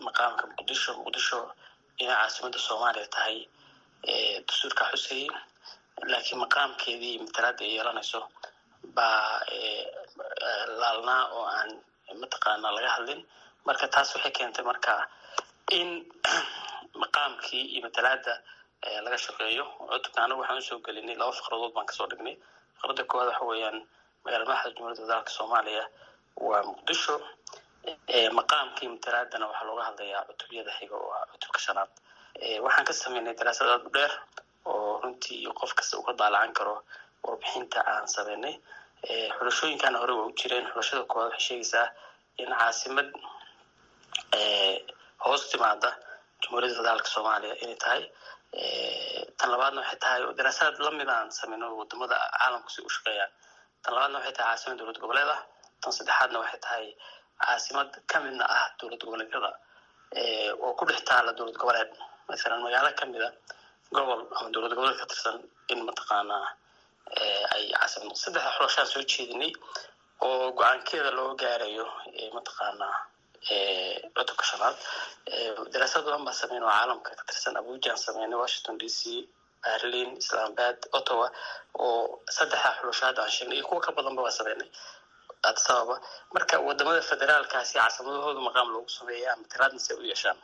maqaamka 0.05 0.43
muqdisho. 0.57 0.91
Muqdisho 0.99 1.39
inay 2.01 2.15
caasimadda 2.19 2.59
soomaaliya 2.67 3.07
tahay 3.15 3.37
dastuurka 4.47 4.83
xusayey 4.91 5.27
laakiin 6.11 6.39
maqaamkeedii 6.43 7.15
matalaada 7.25 7.63
ay 7.65 7.71
yeelanayso 7.77 8.19
baa 8.95 9.39
laalnaa 10.81 11.23
oo 11.37 11.45
aan 11.57 11.69
mataqaana 12.21 12.71
laga 12.75 12.89
hadlin. 12.95 13.21
Marka 13.65 13.87
taas 13.93 14.09
waxay 14.15 14.31
keentay 14.37 14.63
marka 14.65 14.93
in 15.79 15.89
maqaamkii 17.03 17.63
iyo 17.73 17.81
matalaada 17.87 18.33
laga 19.05 19.17
shaqeeyo. 19.25 19.65
Cutubka 19.91 20.19
anagu 20.23 20.41
waxaan 20.41 20.57
u 20.61 20.67
soo 20.69 20.79
gelinay 20.85 21.15
laba 21.21 21.31
faqradood 21.39 21.73
baan 21.75 21.85
ka 21.89 21.93
soo 21.97 22.07
dhignay. 22.11 22.35
Faqradda 22.79 23.03
koowaad 23.09 23.29
waxa 23.31 23.45
weeyaan 23.51 23.77
magaala 24.23 24.45
madaxda 24.49 24.69
jumhuuriyadda 24.75 25.03
wadalka 25.07 25.31
soomaaliya 25.37 25.83
waa 26.47 26.63
muqdisho. 26.69 27.15
Maqaamkii 28.39 28.89
matalaadana 28.95 29.45
waxaa 29.49 29.67
looga 29.69 29.83
hadlayaa 29.89 30.27
cutubyada 30.29 30.71
xiga 30.77 30.95
oo 31.03 31.11
ah 31.17 31.25
cutubka 31.31 31.59
shanaad. 31.65 31.91
Waxaan 32.65 32.85
ka 32.87 32.93
sameynay 32.93 33.33
daraasad 33.39 33.67
aad 33.73 33.85
u 33.87 33.91
dheer 33.95 34.13
oo 34.71 34.99
runtii 35.03 35.45
qof 35.59 35.71
kasta 35.77 35.97
uu 35.97 36.13
daalacan 36.19 36.53
karo 36.57 36.75
warbixinta 37.23 37.79
aan 37.91 38.07
sameynay 38.15 38.55
xulashooyinkaana 39.37 39.97
hore 40.01 40.13
waa 40.19 40.27
u 40.29 40.33
jireen 40.39 40.65
xulashada 40.71 41.03
koowaad 41.11 41.31
waxay 41.33 41.45
sheegaysaa 41.47 41.87
in 42.41 42.49
caasimad 42.59 43.09
hoos 45.25 45.43
timaada 45.51 45.89
jumhuuriyadda 46.41 46.77
federaalka 46.79 47.09
soomaaliya 47.15 47.55
inay 47.63 47.75
tahay. 47.83 48.01
Tan 49.37 49.49
labaadna 49.53 49.81
waxay 49.81 49.99
tahay 50.03 50.19
daraasaad 50.39 50.75
la 50.85 50.91
mid 50.99 51.09
aan 51.15 51.29
sameyno 51.39 51.67
waddamada 51.79 52.17
caalamku 52.39 52.69
si 52.75 52.81
u 52.81 52.89
shaqeeyaan 52.95 53.31
tan 53.83 53.93
labaadna 53.95 54.17
waxay 54.19 54.33
tahay 54.37 54.49
caasimad 54.53 54.77
dowlad 54.79 54.99
goboleed 55.03 55.29
ah 55.35 55.41
tan 55.81 55.91
saddexaadna 55.97 56.37
waxay 56.43 56.59
tahay 56.65 56.85
caasimad 57.45 57.89
kamidna 58.11 58.45
ah 58.57 58.65
dowlad 58.79 59.01
goboleedyada. 59.05 59.51
Oo 60.63 60.73
ku 60.77 60.83
dhex 60.89 61.01
taala 61.09 61.31
dowlad 61.39 61.57
goboleed. 61.61 61.91
Masalan 62.29 62.61
magaalo 62.65 62.89
ka 62.99 63.05
mid 63.05 63.21
a 63.21 63.29
gobol 63.95 64.21
ama 64.37 64.49
dowlad 64.55 64.73
goboleed 64.77 64.97
ka 65.01 65.05
tirsan 65.11 65.37
in 65.71 65.79
mataqaanaa 65.89 66.47
ay 67.55 67.63
saddexda 68.21 68.51
xulashaan 68.57 68.87
soo 68.93 69.03
jeedinay 69.11 69.51
oo 70.27 70.51
go'aankeeda 70.59 71.11
loo 71.17 71.29
gaarayo 71.41 71.85
mataqaanaa 72.35 72.95
cutubka 74.15 74.43
shanaad 74.51 74.77
daraasad 75.73 76.05
baa 76.25 76.33
sameyn 76.41 76.63
oo 76.63 76.71
caalamka 76.77 77.09
ka 77.19 77.23
tirsan 77.29 77.57
abujan 77.61 77.97
sameynay 78.05 78.37
washington 78.43 78.75
d 78.81 78.83
c 78.97 79.01
berlin 79.63 80.09
islamabad 80.21 80.77
ottawa 80.97 81.27
oo 81.85 82.21
saddexda 82.37 82.69
xulashaad 82.79 83.17
aan 83.21 83.31
sheegnay 83.35 83.57
iyo 83.57 83.65
kuwa 83.69 83.81
ka 83.85 83.91
badanba 83.97 84.21
waa 84.25 84.37
sameynay. 84.39 84.69
Sababa 85.65 85.95
marka 86.35 86.55
waddamada 86.67 87.01
federaalkaasi 87.11 87.73
caasimadahooda 87.77 88.41
maqaam 88.47 88.67
loogu 88.73 88.89
sameeya 88.97 89.31
matalaadna 89.41 89.79
si 89.83 89.89
ay 89.93 89.97
u 89.99 90.03
yeeshaan 90.11 90.37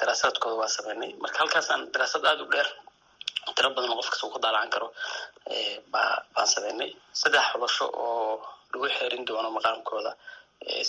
daraasaadkooda 0.00 0.56
waa 0.62 0.68
sameynay. 0.76 1.10
Marka 1.22 1.38
halkaasaan 1.42 1.82
daraasad 1.94 2.24
aada 2.30 2.42
u 2.44 2.48
dheer 2.54 2.68
tiro 3.56 3.68
badan 3.76 3.92
qof 3.98 4.08
kasta 4.12 4.24
uu 4.26 4.32
ka 4.34 4.40
daalacan 4.44 4.70
karo 4.74 4.88
ba 5.92 6.02
baan 6.34 6.48
sameynay. 6.54 6.90
Saddex 7.20 7.44
xulasho 7.52 7.86
oo 8.06 8.42
lagu 8.72 8.86
xeerin 8.96 9.24
doono 9.28 9.48
maqaamkooda 9.56 10.12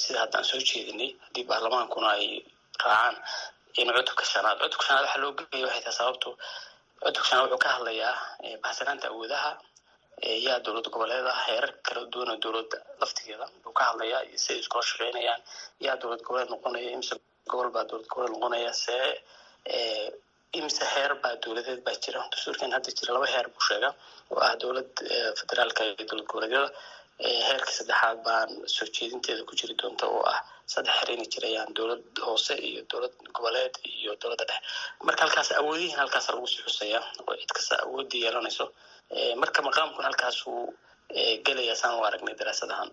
sida 0.02 0.20
haddaan 0.24 0.46
soo 0.50 0.60
jeedinay 0.70 1.10
haddii 1.26 1.46
baarlamaankuna 1.50 2.10
ay 2.18 2.26
raacaan 2.84 3.16
in 3.82 3.88
cutubka 3.96 4.24
shanaad 4.32 4.58
cutubka 4.62 4.86
shanaad 4.88 5.04
waxaa 5.06 5.22
loo 5.24 5.32
geeya 5.38 5.66
waxay 5.68 5.82
tahay 5.86 5.96
sababtu. 6.00 6.30
Cutubka 7.04 7.28
shanaad 7.30 7.46
wuxuu 7.52 7.62
ka 7.64 7.70
hadlayaa 7.76 8.14
bahsanaanta 8.64 9.06
awoodaha 9.12 9.52
yaa 10.46 10.60
dowlad 10.66 10.88
goboleed 10.94 11.28
ah 11.34 11.40
heerar 11.48 11.72
kala 11.86 12.02
duwan 12.14 12.30
oo 12.34 12.38
dowladda 12.44 12.78
laftigeeda. 13.02 13.46
Wuxuu 13.56 13.74
ka 13.80 13.84
hadlayaa 13.90 14.22
si 14.44 14.52
iskula 14.62 14.84
shaqeynayaan 14.90 15.42
yaa 15.86 15.96
dowlad 16.02 16.22
goboleed 16.28 16.50
noqonaya 16.54 16.90
imse 16.98 17.14
gobol 17.52 17.70
baa 17.76 17.86
dowlad 17.90 18.08
goboleed 18.12 18.32
noqonaya 18.36 18.72
see 18.74 19.06
imse 20.56 20.84
heer 20.94 21.14
baa 21.24 21.36
dowladeed 21.44 21.82
baa 21.86 21.96
jira. 22.04 22.22
Dastuurkan 22.32 22.72
hadda 22.76 22.92
jira 23.00 23.14
laba 23.16 23.28
heer 23.34 23.48
buu 23.54 23.64
sheegaa 23.70 23.94
oo 24.32 24.40
ah 24.48 24.54
dowlad 24.62 24.92
federaalka 25.40 25.82
iyo 25.88 26.04
dowlad 26.10 26.28
goboleedyada 26.32 26.70
heerkii 27.48 27.76
saddexaad 27.80 28.18
baan 28.28 28.50
soo 28.76 28.88
jeedinteeda 28.98 29.44
ku 29.50 29.54
jiri 29.60 29.74
doonta 29.82 30.06
oo 30.16 30.24
ah 30.34 30.40
saddex 30.74 30.96
xer 31.00 31.10
inay 31.16 31.28
jirayaan 31.34 31.70
dowlad 31.78 32.04
hoose 32.28 32.54
iyo 32.70 32.82
dowlad 32.92 33.14
goboleed 33.38 33.74
iyo 34.00 34.12
dowladda 34.22 34.46
dhexe. 34.50 34.62
Marka 35.08 35.22
halkaas 35.26 35.50
awoodihiin 35.60 35.98
halkaas 36.02 36.28
lagu 36.30 36.48
sii 36.52 36.64
xuseeya 36.68 37.00
oo 37.28 37.34
cid 37.42 37.52
kasta 37.58 37.76
awoodii 37.86 38.22
yeelanayso 38.26 38.66
marka 39.42 39.60
maqaamkun 39.68 40.04
halkaasuu 40.08 40.62
gelaya 41.46 41.76
saan 41.82 41.96
u 42.00 42.04
aragnay 42.08 42.36
daraasadahan 42.40 42.90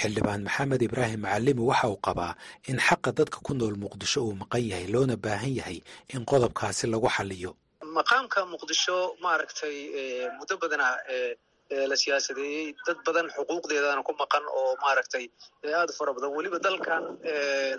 xildhibaan 0.00 0.42
maxamed 0.46 0.80
ibraahim 0.88 1.20
macalimi 1.26 1.62
waxa 1.70 1.86
uu 1.92 2.00
qabaa 2.06 2.32
in 2.70 2.78
xaqa 2.88 3.10
dadka 3.18 3.38
ku 3.46 3.52
nool 3.54 3.76
muqdisho 3.84 4.20
uu 4.26 4.34
maqan 4.42 4.62
yahay 4.70 4.86
loona 4.94 5.16
baahan 5.24 5.52
yahay 5.60 5.78
in 6.14 6.24
qodobkaasi 6.30 6.84
lagu 6.92 7.08
xaliyo 7.16 7.50
maqaamka 7.98 8.40
muqdisho 8.54 8.96
maaragtay 9.24 9.76
muddo 10.38 10.54
badana 10.62 10.88
la 11.90 11.96
siyaasadeeyey 12.02 12.66
dad 12.86 12.98
badan 13.06 13.26
xuquuqdeedana 13.36 14.02
ku 14.08 14.12
maqan 14.22 14.44
oo 14.60 14.72
maaragtay 14.84 15.24
aada 15.76 15.92
u 15.92 15.96
fara 15.98 16.12
badan. 16.16 16.30
Weliba 16.36 16.58
dalkan 16.66 17.02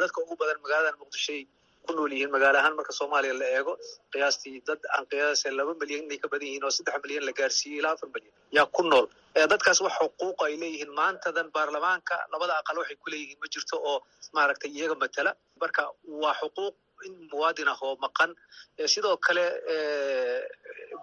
dadka 0.01 0.17
ugu 0.23 0.35
badan 0.41 0.57
magaaladan 0.63 0.95
muqdishoy 1.01 1.41
ku 1.87 1.91
nool 1.97 2.11
yihiin 2.15 2.31
magaalo 2.35 2.57
ahaan 2.61 2.75
marka 2.79 2.93
soomaaliya 2.99 3.33
la 3.41 3.47
eego 3.57 3.73
qiyaastii 4.13 4.57
dad 4.67 4.81
aan 4.95 5.05
qiyaasa 5.11 5.51
laba 5.59 5.73
milyan 5.81 6.03
inay 6.07 6.19
ka 6.23 6.27
badan 6.33 6.47
yihiin 6.49 6.63
oo 6.67 6.71
saddex 6.77 6.95
milyan 7.05 7.23
la 7.29 7.33
gaarsiiyey 7.39 7.79
ilaa 7.81 7.93
afar 7.97 8.09
milyan. 8.15 8.33
Yaa 8.57 8.65
ku 8.75 8.81
nool. 8.91 9.05
Dadkaas 9.51 9.79
wax 9.85 9.93
xuquuq 10.01 10.37
ay 10.47 10.53
leeyihiin. 10.61 10.91
Maantadan 10.99 11.47
baarlamaanka 11.55 12.15
labada 12.33 12.53
aqal 12.61 12.77
waxay 12.81 12.97
ku 13.03 13.07
leeyihiin 13.13 13.39
ma 13.43 13.47
jirto 13.53 13.75
oo 13.91 13.97
maaragtay 14.37 14.71
iyaga 14.77 14.95
matala. 15.03 15.31
Marka 15.61 15.81
waa 16.23 16.33
xuquuq 16.41 16.75
in 17.07 17.13
muwaadin 17.31 17.67
ah 17.73 17.77
oo 17.87 17.93
maqan. 18.05 18.31
Sidoo 18.93 19.15
kale 19.25 19.45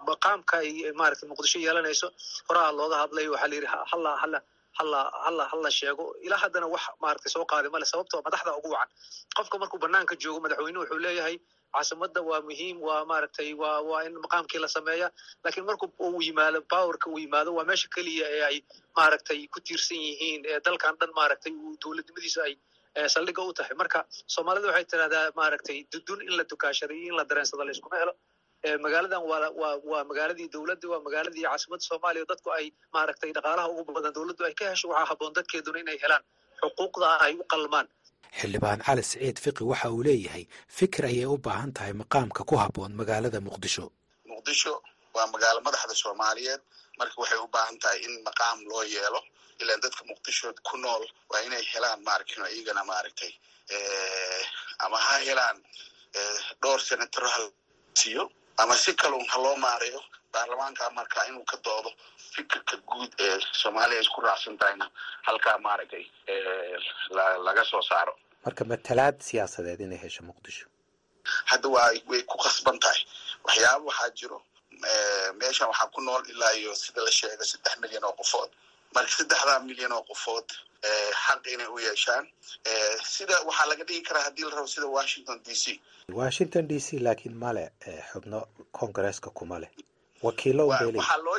maqaamka 0.09 0.55
ay 0.63 0.71
maaragtay 0.99 1.27
muqdisho 1.31 1.59
yeelanayso 1.65 2.07
horaa 2.49 2.71
looga 2.79 2.95
hadlay 3.03 3.27
waxaa 3.33 3.49
la 3.51 3.55
yidhi 3.57 3.69
halla 3.91 4.11
halla 4.23 4.39
halla 4.77 5.69
sheego. 5.79 6.05
Ilaa 6.25 6.37
haddana 6.43 6.67
wax 6.73 6.81
maaragtay 7.03 7.31
soo 7.35 7.45
qaaday 7.51 7.69
male 7.75 7.85
sababtoo 7.91 8.21
madaxda 8.27 8.51
ugu 8.59 8.69
wacan. 8.75 8.89
Qofka 9.37 9.55
markuu 9.61 9.79
banaanka 9.83 10.13
joogo 10.23 10.39
madaxweynuhu 10.45 10.83
wuxuu 10.83 10.99
leeyahay 11.05 11.35
caasimadda 11.73 12.21
waa 12.29 12.41
muhiim 12.47 12.77
waa 12.87 13.03
maaragtay 13.11 13.49
waa 13.61 13.79
waa 13.89 14.01
in 14.07 14.13
maqaamkii 14.25 14.59
la 14.63 14.67
sameeya. 14.75 15.07
Laakiin 15.43 15.65
marku 15.69 15.85
uu 16.07 16.21
yimaado 16.25 16.59
powerka 16.73 17.07
uu 17.13 17.19
yimaado 17.23 17.49
waa 17.57 17.65
meesha 17.69 17.87
keliya 17.95 18.25
ee 18.35 18.43
ay 18.49 18.57
maaragtay 18.97 19.39
ku 19.53 19.59
tiirsan 19.67 19.97
yihiin 20.07 20.41
ee 20.51 20.59
dalkan 20.65 20.95
dhan 20.99 21.11
maaragtay 21.19 21.53
uu 21.65 21.73
dowladnimadiisa 21.83 22.41
ay 22.47 22.53
saldhiga 23.15 23.41
u 23.49 23.53
tahay. 23.57 23.75
Marka 23.81 23.99
soomaalida 24.33 24.67
waxay 24.69 24.85
tidhahdaa 24.91 25.25
maaragtay 25.39 25.77
dudun 25.93 26.19
in 26.27 26.33
la 26.39 26.43
dukaashaday 26.51 26.97
iyo 27.03 27.09
in 27.13 27.17
la 27.19 27.23
dareensado 27.29 27.63
la 27.67 27.71
iskuma 27.75 27.97
helo 28.01 28.13
magaaladan 28.65 29.21
waa 29.25 29.49
waa 29.61 29.77
waa 29.83 30.03
magaaladii 30.03 30.47
dowladda 30.53 30.87
waa 30.89 30.99
magaaladii 31.05 31.43
caasimadda 31.43 31.83
soomaaliya. 31.89 32.25
Dadku 32.29 32.49
ay 32.51 32.71
maaragtay 32.93 33.31
dhaqaalaha 33.33 33.69
ugu 33.69 33.91
badan 33.93 34.13
dowladdu 34.13 34.45
ay 34.45 34.53
ka 34.53 34.69
hesho 34.69 34.87
waxaa 34.89 35.09
habboon 35.09 35.33
dadkeeduna 35.33 35.79
inay 35.79 35.97
helaan 36.03 36.23
xuquuqda 36.61 37.07
ay 37.25 37.33
u 37.41 37.43
qalmaan. 37.51 37.87
Xildhibaan 38.39 38.79
cali 38.85 39.03
siciid 39.03 39.37
fiqi 39.43 39.63
waxa 39.71 39.89
uu 39.89 40.03
leeyahay 40.03 40.45
fikir 40.77 41.05
ayay 41.05 41.25
u 41.25 41.37
baahan 41.37 41.73
tahay 41.73 41.93
maqaamka 41.93 42.43
ku 42.49 42.55
habboon 42.61 42.93
magaalada 43.01 43.39
muqdisho. 43.47 43.89
Muqdisho 44.29 44.73
waa 45.15 45.27
magaalo 45.33 45.59
madaxda 45.67 45.95
soomaaliyeed. 46.03 46.61
Marka 46.99 47.17
waxay 47.21 47.39
u 47.41 47.47
baahan 47.55 47.77
tahay 47.81 47.99
in 48.05 48.13
maqaam 48.27 48.57
loo 48.69 48.83
yeelo 48.83 49.21
ilaan 49.61 49.81
dadka 49.81 50.03
muqdisho 50.11 50.53
ku 50.69 50.77
nool 50.77 51.03
waa 51.31 51.41
inay 51.47 51.63
helaan 51.73 51.99
maaragtay 52.07 52.53
iyagana 52.55 52.83
maaragtay 52.91 53.31
ama 54.85 54.97
ha 55.05 55.15
helaan 55.27 55.57
dhowr 56.61 56.79
senataro 56.89 57.27
ha 57.35 57.41
siiyo 57.99 58.23
ama 58.57 58.75
si 58.77 58.93
kalun 58.93 59.25
ha 59.31 59.37
loo 59.43 59.55
maareeyo 59.55 60.01
baarlamaanka 60.33 60.89
markaa 60.89 61.25
inuu 61.29 61.43
ka 61.51 61.57
doodo 61.65 61.91
fikirka 62.35 62.77
guud 62.89 63.11
ee 63.19 63.39
soomaaliya 63.61 64.01
isku 64.01 64.21
raacsan 64.21 64.57
tahayna 64.57 64.89
halkaa 65.27 65.57
maaragtay 65.57 66.05
laga 67.47 67.63
soo 67.71 67.81
saaro. 67.81 68.13
Marka 68.45 68.63
matalaad 68.65 69.17
siyaasadeed 69.21 69.79
inay 69.81 69.97
hesho 70.03 70.23
muqdisho? 70.23 70.65
Hadda 71.45 71.67
waa 71.69 71.89
way 72.09 72.21
ku 72.23 72.37
khasban 72.37 72.79
tahay. 72.79 73.01
Waxyaaba 73.45 73.85
waxaa 73.89 74.09
jiro 74.19 74.39
meeshan 75.39 75.67
waxaa 75.71 75.87
ku 75.93 76.01
nool 76.01 76.23
ilaa 76.29 76.51
iyo 76.61 76.75
sida 76.75 77.01
la 77.05 77.11
sheego 77.11 77.43
saddex 77.51 77.73
milyan 77.81 78.03
oo 78.03 78.13
qofood 78.21 78.49
marka 78.95 79.11
saddexdaa 79.17 79.59
milyan 79.67 79.91
oo 79.97 80.03
qofood 80.09 80.47
xaq 81.25 81.43
inay 81.53 81.67
u 81.67 81.77
yeeshaan. 81.85 82.25
Sida 83.13 83.35
waxaa 83.47 83.67
laga 83.71 83.83
dhigi 83.87 84.01
karaa 84.07 84.23
haddii 84.27 84.43
la 84.49 84.55
rabo 84.55 84.67
sida 84.67 84.87
washington 84.97 85.37
d 85.45 85.55
c. 85.55 85.81
Washington 86.19 86.67
d 86.67 86.79
c 86.79 86.99
laakiin 87.05 87.35
male 87.43 87.63
xubno 88.11 88.39
congresska 88.79 89.29
kuma 89.29 89.59
leh. 89.59 89.69
Wakiilo 90.23 90.67
waxaa 90.67 91.17
loo 91.25 91.37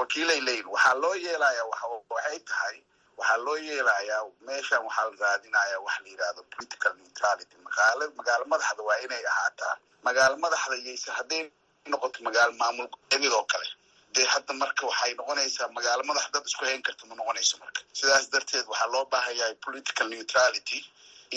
wakiilay 0.00 0.40
leeyihiin 0.46 0.66
waxaa 0.74 0.94
loo 1.02 1.14
yeelaya 1.14 1.62
waxay 1.72 2.38
tahay 2.48 2.76
waxaa 3.18 3.36
loo 3.44 3.56
yeelayaa 3.56 4.22
meeshan 4.46 4.82
waxaa 4.86 5.10
la 5.10 5.16
raadinayaa 5.26 5.80
wax 5.86 5.96
la 6.02 6.08
yidhahdo 6.10 6.42
political 6.54 6.92
neutrality. 7.00 7.56
Magaalo 7.66 8.04
magaalo 8.18 8.44
madaxda 8.52 8.82
waa 8.88 8.98
inay 9.04 9.24
ahaataa. 9.32 9.74
Magaalo 10.06 10.36
madaxda 10.44 10.74
iyayse 10.76 11.10
hadday 11.18 11.42
noqoto 11.90 12.18
magaalo 12.26 12.52
maamul 12.60 12.88
goboleedyad 12.92 13.32
oo 13.38 13.44
kale 13.52 13.66
dee 14.14 14.24
hadda 14.32 14.52
marka 14.62 14.82
waxay 14.90 15.12
noqonaysaa 15.18 15.68
magaalo 15.76 16.02
madax 16.10 16.26
dad 16.34 16.44
isku 16.50 16.64
hayn 16.68 16.82
karta 16.86 17.06
ma 17.06 17.14
noqonayso 17.20 17.54
marka. 17.62 17.80
Sidaas 17.98 18.26
darteed 18.32 18.66
waxaa 18.72 18.92
loo 18.94 19.04
baahan 19.12 19.36
yahay 19.40 19.54
political 19.66 20.06
neutrality 20.08 20.78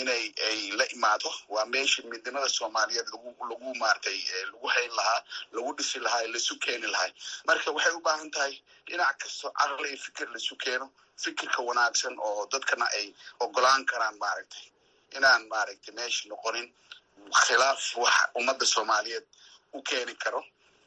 inay 0.00 0.24
ay 0.48 0.58
la 0.78 0.84
imaado 0.94 1.30
waa 1.54 1.64
meeshii 1.74 2.04
midnimada 2.12 2.48
soomaaliyeed 2.48 3.08
lagu 3.12 3.28
lagu 3.50 3.74
maaragtay 3.82 4.18
lagu 4.52 4.66
hayn 4.74 4.90
lahaa 4.98 5.20
lagu 5.52 5.70
dhisi 5.78 5.98
lahaa 6.06 6.22
laisu 6.34 6.54
keeni 6.64 6.86
lahay 6.94 7.10
marka 7.48 7.70
waxay 7.76 7.92
u 7.92 8.00
baahan 8.06 8.30
tahay 8.30 8.54
dhinac 8.86 9.16
kasto 9.22 9.50
caqli 9.58 9.88
iyo 9.88 9.98
fikir 10.06 10.26
laisu 10.34 10.54
keeno 10.64 10.86
fikirka 11.24 11.60
wanaagsan 11.68 12.14
oo 12.28 12.46
dadkana 12.52 12.86
ay 12.98 13.06
ogolaan 13.44 13.82
karaan 13.90 14.16
maaragtay 14.22 14.64
inaan 15.16 15.42
maaragtay 15.52 15.92
meesha 15.98 16.28
noqonin 16.32 16.68
khilaaf 17.46 17.82
wax 18.02 18.14
ummadda 18.38 18.66
soomaaliyeed 18.74 19.26
u 19.72 19.82
keeni 19.88 20.14
karo 20.22 20.40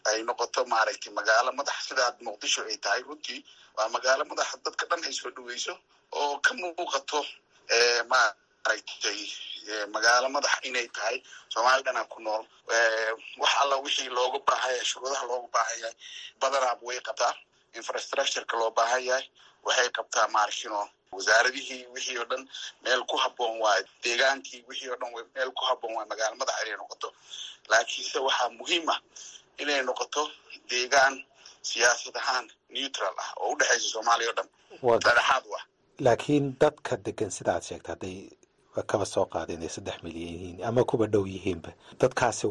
ay 0.10 0.20
noqoto 0.28 0.62
maaragtay 0.72 1.12
magaalo 1.20 1.50
madax 1.60 1.78
sidaad 1.88 2.16
muqdisho 2.26 2.62
ay 2.70 2.78
tahay 2.84 3.02
runtii. 3.08 3.40
Waa 3.78 3.90
magaalo 3.96 4.24
madax 4.32 4.50
dadka 4.66 4.86
dhan 4.90 5.04
ay 5.08 5.14
soo 5.20 5.32
dhaweyso 5.36 5.74
oo 6.20 6.40
ka 6.46 6.52
muuqato 6.60 7.20
maaragtay 8.12 9.20
magaalo 9.96 10.28
madax 10.36 10.54
inay 10.68 10.88
tahay 10.96 11.18
soomaali 11.54 11.84
dhanaa 11.84 12.06
ku 12.12 12.20
nool. 12.22 12.44
Wax 13.42 13.52
alla 13.62 13.76
wixii 13.84 14.10
looga 14.10 14.40
baahanya 14.48 14.84
shuruudaha 14.90 15.26
looga 15.30 15.48
baahan 15.56 15.80
yahay 15.82 15.96
badanaaba 16.40 16.82
way 16.88 17.00
qabtaa. 17.08 17.34
Infrastructureka 17.80 18.56
loo 18.60 18.72
baahan 18.72 19.04
yahay 19.10 19.26
waxay 19.66 19.90
qabtaa 19.98 20.28
maarkino 20.36 20.90
wasaaradihii 21.12 21.86
wixii 21.94 22.18
oo 22.22 22.26
dhan 22.26 22.44
meel 22.84 23.02
ku 23.10 23.18
habboon 23.18 23.60
waayo 23.64 23.86
deegaankii 24.04 24.64
wixii 24.68 24.90
oo 24.90 24.98
dhan 25.02 25.12
meel 25.36 25.52
ku 25.58 25.64
habboon 25.70 25.94
waayo 25.96 26.08
magaalo 26.12 26.36
madax 26.36 26.56
inay 26.66 26.78
noqoto. 26.78 27.10
Laakiinse 27.70 28.20
waxaa 28.20 28.50
muhiim 28.60 28.90
ah 28.90 29.00
inay 29.62 29.82
noqoto 29.84 30.24
deegaan 30.70 31.16
siyaasad 31.62 32.16
ahaan 32.22 32.46
neutral 32.70 33.16
ah 33.24 33.30
oo 33.42 33.52
u 33.54 33.56
dhexaysa 33.60 33.88
soomaaliya 33.94 34.30
o 34.30 34.34
dhan. 34.38 34.50
Dhexaad 35.06 35.44
u 35.50 35.56
ah. 35.60 35.64
laakiin 36.06 36.46
dadka 36.60 36.98
degan 37.06 37.32
sida 37.32 37.52
aad 37.56 37.64
sheegta 37.64 37.92
hadday 37.94 38.18
kaba 38.92 39.06
soo 39.06 39.26
qaada 39.34 39.54
inay 39.54 39.70
saddex 39.70 39.98
milyan 40.04 40.30
yihiin 40.34 40.64
ama 40.68 40.84
kuba 40.84 41.06
dhow 41.14 41.26
yihiinba 41.34 41.72
dadkaasi 42.02 42.48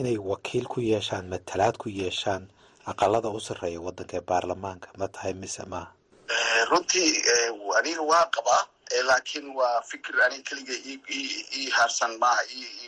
inay 0.00 0.18
wakiil 0.30 0.66
ku 0.72 0.80
yeeshaan 0.80 1.26
matalaad 1.32 1.76
ku 1.82 1.88
yeeshaan 1.88 2.42
aqalada 2.86 3.28
u 3.28 3.40
sarreeya 3.46 3.80
waddanka 3.86 4.16
ee 4.16 4.24
baarlamaanka 4.30 4.88
ma 4.98 5.08
tahay 5.08 5.34
mise 5.42 5.62
maaha 5.72 5.90
runtii 6.70 7.10
aniga 7.78 8.02
waa 8.02 8.26
qabaa 8.36 8.62
laakiin 9.08 9.46
waa 9.58 9.82
fikir 9.90 10.14
aniga 10.22 10.42
keliga 10.48 10.74
ii 11.58 11.70
haarsan 11.76 12.12
maaha 12.22 12.42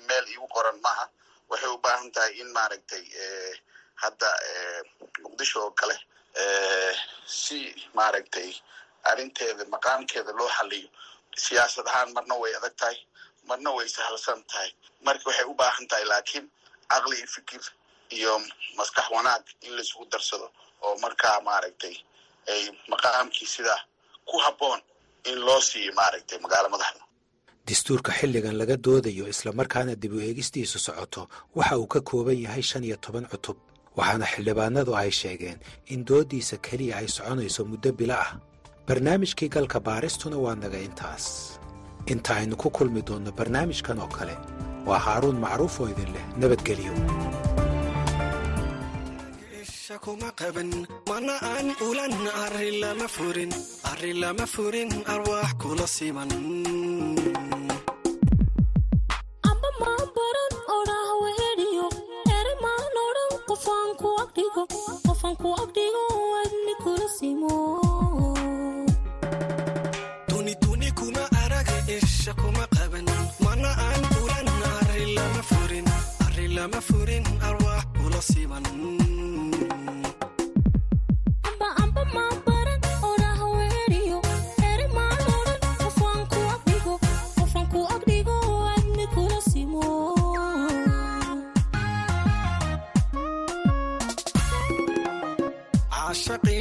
meel 0.08 0.24
iigu 0.32 0.46
qoran 0.54 0.78
maaha 0.86 1.04
waxay 1.50 1.70
u 1.74 1.78
baahan 1.84 2.08
tahay 2.14 2.32
in 2.40 2.48
maaragtay 2.56 3.04
hadda 4.02 4.28
muqdisho 5.22 5.58
oo 5.64 5.70
kale 5.80 5.96
si 7.40 7.58
maaragtay 7.98 8.50
arrinteeda 9.10 9.64
maqaamkeeda 9.74 10.32
loo 10.38 10.48
xaliyo 10.58 10.88
siyaasad 11.44 11.86
ahaan 11.90 12.10
marna 12.16 12.34
way 12.42 12.52
adag 12.58 12.74
tahay 12.80 12.98
marna 13.48 13.70
way 13.76 13.88
sahalsan 13.96 14.40
tahay. 14.50 14.70
Marka 15.06 15.24
waxay 15.28 15.44
u 15.44 15.54
baahan 15.60 15.86
tahay 15.90 16.04
laakiin 16.10 16.46
caqli 16.90 17.16
iyo 17.20 17.26
fikir 17.36 17.62
iyo 18.16 18.32
maskax 18.78 19.06
wanaag 19.14 19.44
in 19.66 19.72
laisugu 19.76 20.04
darsado 20.12 20.46
oo 20.84 20.94
markaa 21.04 21.38
maaragtay 21.48 21.94
ay 22.52 22.62
maqaamkii 22.92 23.46
sidaa 23.54 23.80
ku 24.28 24.36
habboon 24.44 24.80
in 25.30 25.38
loo 25.46 25.60
siiyo 25.68 25.92
maaragtay 26.00 26.38
magaalo 26.44 26.68
madaxda 26.74 27.02
dastuurka 27.68 28.12
xilligan 28.18 28.56
laga 28.60 28.76
doodayo 28.86 29.24
islamarkaana 29.34 29.94
dib 30.02 30.12
u 30.16 30.20
eegistiisu 30.28 30.78
socoto 30.86 31.22
waxa 31.58 31.74
uu 31.80 31.86
ka 31.94 32.00
kooban 32.08 32.38
yahay 32.44 32.62
shan 32.70 32.84
iyo 32.88 32.96
toban 33.04 33.26
cutub 33.32 33.56
waxaana 33.98 34.26
xildhibaanadu 34.32 34.92
ay 35.00 35.10
sheegeen 35.20 35.58
in 35.92 36.00
dooddiisa 36.08 36.56
keliya 36.66 36.94
ay 37.00 37.08
soconayso 37.16 37.60
muddo 37.70 37.90
bilo 37.98 38.16
ah. 38.26 38.30
Barnaamijkii 38.88 39.48
galka 39.54 39.78
baaristuna 39.86 40.36
waa 40.44 40.54
naga 40.62 40.78
intaas. 40.88 41.24
Inta 42.12 42.30
aynu 42.38 42.54
ku 42.62 42.68
kulmi 42.76 43.02
doonno 43.08 43.30
barnaamijkan 43.38 43.98
oo 44.04 44.10
kale 44.16 44.34
waa 44.88 45.00
haaruun 45.06 45.38
macruuf 45.44 45.74
oo 45.80 45.88
idin 45.92 46.10
leh 46.14 46.24
nabadgelyo 46.40 46.92
lama 76.66 76.80
furin. 76.80 77.24
Arwaax 77.48 77.84
kula 77.96 78.20
siman 78.22 78.64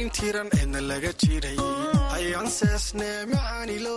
yaqiin 0.06 0.10
tiran 0.18 0.48
eedna 0.58 0.80
laga 0.88 1.10
jiray 1.22 1.58
ayaan 2.16 2.48
seesne 2.58 3.10
macaanilo 3.32 3.96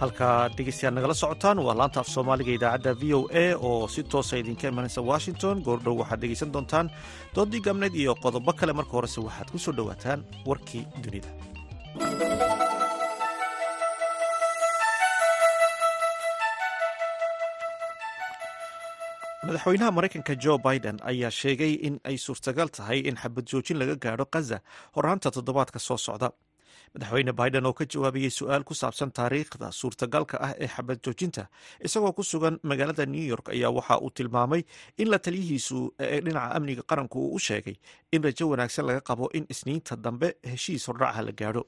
halkaa 0.00 0.36
dhegeystayaal 0.56 0.94
nagala 0.98 1.14
socotaan 1.20 1.58
waa 1.66 1.74
laanta 1.80 2.00
af 2.02 2.08
soomaaliga 2.14 2.52
idaacadda 2.58 2.92
v 3.00 3.02
o 3.18 3.20
a 3.42 3.44
oo 3.68 3.88
si 3.94 4.02
toosa 4.12 4.34
idinka 4.42 4.66
imanaysa 4.72 5.00
washington. 5.10 5.56
Goordhow 5.66 5.96
waxaad 6.02 6.20
dhegeysan 6.22 6.52
doontaan 6.54 6.86
doodii 7.34 7.62
gamneed 7.66 7.94
iyo 8.02 8.12
qodobo 8.24 8.52
kale. 8.60 8.72
Marka 8.78 8.92
horese 8.96 9.20
waxaad 9.28 9.48
ku 9.52 9.58
soo 9.64 9.74
dhowaataan 9.78 10.20
warkii 10.48 10.84
dunida. 11.04 11.30
Madaxweynaha 19.46 19.90
maraykanka 19.96 20.34
jo 20.44 20.54
biden 20.66 20.98
ayaa 21.10 21.30
sheegay 21.40 21.72
in 21.88 21.94
ay 22.04 22.16
suurtagal 22.24 22.68
tahay 22.76 22.98
in 23.08 23.16
xabad 23.22 23.44
joojin 23.52 23.78
laga 23.80 23.94
gaadho 24.04 24.26
kaza 24.34 24.58
horaanta 24.96 25.30
toddobaadka 25.36 25.78
soo 25.86 25.96
socda 26.06 26.28
madaxweyne 26.94 27.32
biden 27.32 27.66
oo 27.66 27.72
ka 27.72 27.84
jawaabayey 27.86 28.30
su'aal 28.30 28.64
ku 28.64 28.74
saabsan 28.74 29.10
taariikhda 29.12 29.70
suurtagalka 29.80 30.36
ah 30.46 30.52
ee 30.58 30.66
xabad 30.74 30.98
joojinta 31.04 31.46
isagoo 31.86 32.12
ku 32.12 32.22
sugan 32.22 32.58
magaalada 32.62 33.06
new 33.06 33.22
york 33.32 33.48
ayaa 33.54 33.70
waxa 33.70 33.98
uu 34.02 34.10
tilmaamay 34.10 34.62
in 34.98 35.08
la 35.10 35.18
taliyihiisu 35.18 35.78
ee 35.98 36.20
dhinaca 36.20 36.54
amniga 36.56 36.82
qaranku 36.90 37.18
uu 37.26 37.34
u 37.34 37.38
sheegay 37.38 37.76
in 38.12 38.22
rajo 38.22 38.48
wanaagsan 38.52 38.86
laga 38.86 39.00
qabo 39.00 39.30
in 39.38 39.46
isniinta 39.54 39.96
dambe 39.96 40.28
heshiis 40.52 40.86
hordhaca 40.88 41.22
la 41.22 41.32
gaadho. 41.32 41.62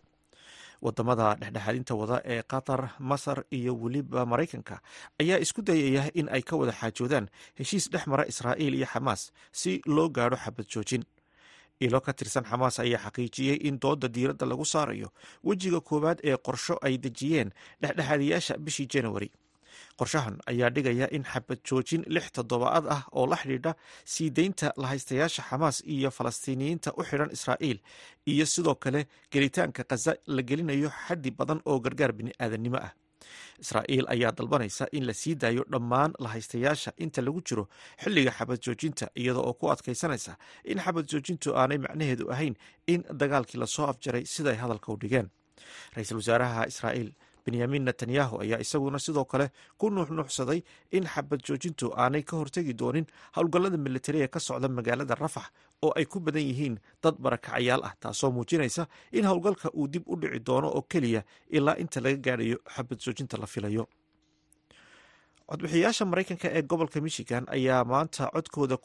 Wadamada 0.82 1.26
dhexdhexaadinta 1.40 1.94
wada 2.00 2.16
ee 2.32 2.42
qatar 2.52 2.80
masar 2.98 3.38
iyo 3.58 3.72
weliba 3.82 4.26
maraykanka 4.26 4.76
ayaa 5.22 5.38
isku 5.44 5.62
dayaya 5.62 6.10
in 6.20 6.26
ay 6.36 6.42
ka 6.42 6.54
wada 6.60 6.72
xaajoodaan 6.80 7.26
heshiis 7.58 7.86
dhex 7.92 8.04
mara 8.10 8.24
israa'iil 8.32 8.74
iyo 8.78 8.86
xamaas 8.94 9.22
si 9.60 9.72
loo 9.86 10.08
gaadho 10.16 10.36
xabad 10.44 10.66
joojin 10.72 11.04
ilo 11.86 12.00
ka 12.06 12.12
tirsan 12.18 12.44
xamaas 12.50 12.76
ayaa 12.84 13.02
xaqiijiyey 13.06 13.56
in 13.68 13.76
dooda 13.82 14.08
diiradda 14.14 14.46
lagu 14.50 14.64
saarayo. 14.74 15.08
Wejiga 15.44 15.80
koowaad 15.88 16.18
ee 16.30 16.36
qorsho 16.46 16.74
ay 16.86 16.94
dejiyeen 17.04 17.50
dhexdhexaadiyaasha 17.82 18.54
bishii 18.64 18.86
januari 18.94 19.30
qorshahan 19.98 20.36
ayaa 20.50 20.70
dhigaya 20.74 21.06
in 21.16 21.24
xabad 21.32 21.58
joojin 21.68 22.02
lix 22.14 22.26
toddobaad 22.36 22.84
ah 22.94 23.02
oo 23.12 23.26
la 23.30 23.36
xidhiidha 23.36 23.72
sii 24.12 24.30
deynta 24.38 24.72
lahaystayaasha 24.82 25.42
xamaas 25.50 25.76
iyo 25.94 26.10
falastiiniyiinta 26.10 26.90
u 26.96 27.02
xidhan 27.08 27.30
israa'iil 27.36 27.78
iyo 28.32 28.46
sidoo 28.54 28.74
kale 28.84 29.00
gelitaanka 29.32 29.82
khaza 29.90 30.12
la 30.26 30.42
gelinayo 30.48 30.88
xaddi 31.06 31.30
badan 31.38 31.60
oo 31.70 31.78
gargaar 31.84 32.12
bini'aadanimo 32.18 32.78
ah 32.86 32.92
israa'iil 33.64 34.06
ayaa 34.14 34.32
dalbanaysa 34.38 34.86
in 34.92 35.06
la 35.06 35.14
sii 35.22 35.34
daayo 35.34 35.64
dhammaan 35.72 36.12
lahaystayaasha 36.24 36.92
inta 37.04 37.22
lagu 37.26 37.40
jiro 37.48 37.64
xilliga 38.02 38.30
xabad 38.38 38.58
joojinta 38.66 39.06
iyada 39.22 39.40
oo 39.48 39.52
ku 39.60 39.70
adkaysanaysa 39.74 40.36
in 40.64 40.78
xabad 40.84 41.06
joojintu 41.12 41.48
aanay 41.60 41.78
macnaheedu 41.78 42.30
ahayn 42.34 42.54
in 42.86 43.00
dagaalkii 43.22 43.58
la 43.60 43.66
soo 43.66 43.86
afjaray 43.92 44.24
siday 44.34 44.56
hadalka 44.62 44.92
u 44.92 44.96
dhigeen. 45.02 45.28
Ra'iisul 45.96 46.16
wasaaraha 46.22 46.66
israa'iil 46.72 47.10
benyamin 47.46 47.82
netanyahu 47.88 48.34
ayaa 48.44 48.58
isaguna 48.64 48.98
sidoo 48.98 49.24
kale 49.32 49.46
ku 49.78 49.90
nuuxnuuxsaday 49.90 50.60
in 50.96 51.04
xabad 51.14 51.40
joojintu 51.48 51.86
aanay 52.02 52.22
ka 52.22 52.34
hortegi 52.40 52.74
doonin 52.82 53.06
howlgallada 53.36 53.76
militariga 53.86 54.28
ka 54.34 54.40
socda 54.40 54.68
magaalada 54.68 55.14
rafax 55.22 55.46
oo 55.82 55.92
ay 55.98 56.04
ku 56.06 56.20
badan 56.20 56.42
yihiin 56.48 56.78
dad 57.02 57.14
barakacayaal 57.18 57.82
ah 57.84 57.94
taasoo 58.00 58.30
muujinaysa 58.30 58.86
in 59.12 59.24
howlgalka 59.26 59.70
uu 59.74 59.88
dib 59.88 60.02
u 60.06 60.16
dhici 60.16 60.38
doono 60.46 60.68
oo 60.68 60.82
keliya 60.82 61.22
ilaa 61.50 61.74
inta 61.82 62.00
laga 62.00 62.16
gaadhayo 62.26 62.58
xabad 62.74 62.98
joojinta 63.04 63.36
la 63.36 63.46
filayo. 63.46 63.86
Codbixiyaasha 65.52 66.04
maraykanka 66.10 66.48
ee 66.58 66.62
gobolka 66.62 67.00
michigan 67.06 67.44
ayaa 67.56 67.84
maanta 67.84 68.30
codkooda 68.34 68.76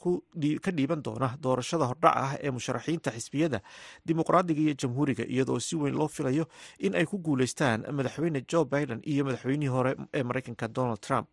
ka 0.64 0.70
dhiiban 0.76 1.02
doona 1.06 1.28
doorashada 1.42 1.84
hordhaca 1.90 2.16
ah 2.24 2.32
ee 2.44 2.50
musharaxiinta 2.50 3.10
xisbiyada 3.16 3.60
dimuqraadiga 4.06 4.60
iyo 4.60 4.74
jamhuuriga 4.82 5.24
iyadoo 5.34 5.60
si 5.60 5.76
weyn 5.76 5.94
loo 5.96 6.08
filayo 6.08 6.44
in 6.78 6.94
ay 6.94 7.06
ku 7.06 7.18
guuleystaan 7.18 7.86
madaxweyne 7.96 8.42
jo 8.52 8.64
biden 8.64 9.00
iyo 9.12 9.24
madaxweynihii 9.24 9.72
hore 9.76 9.92
ee 10.12 10.22
maraykanka 10.22 10.68
donald 10.68 11.00
trump 11.00 11.28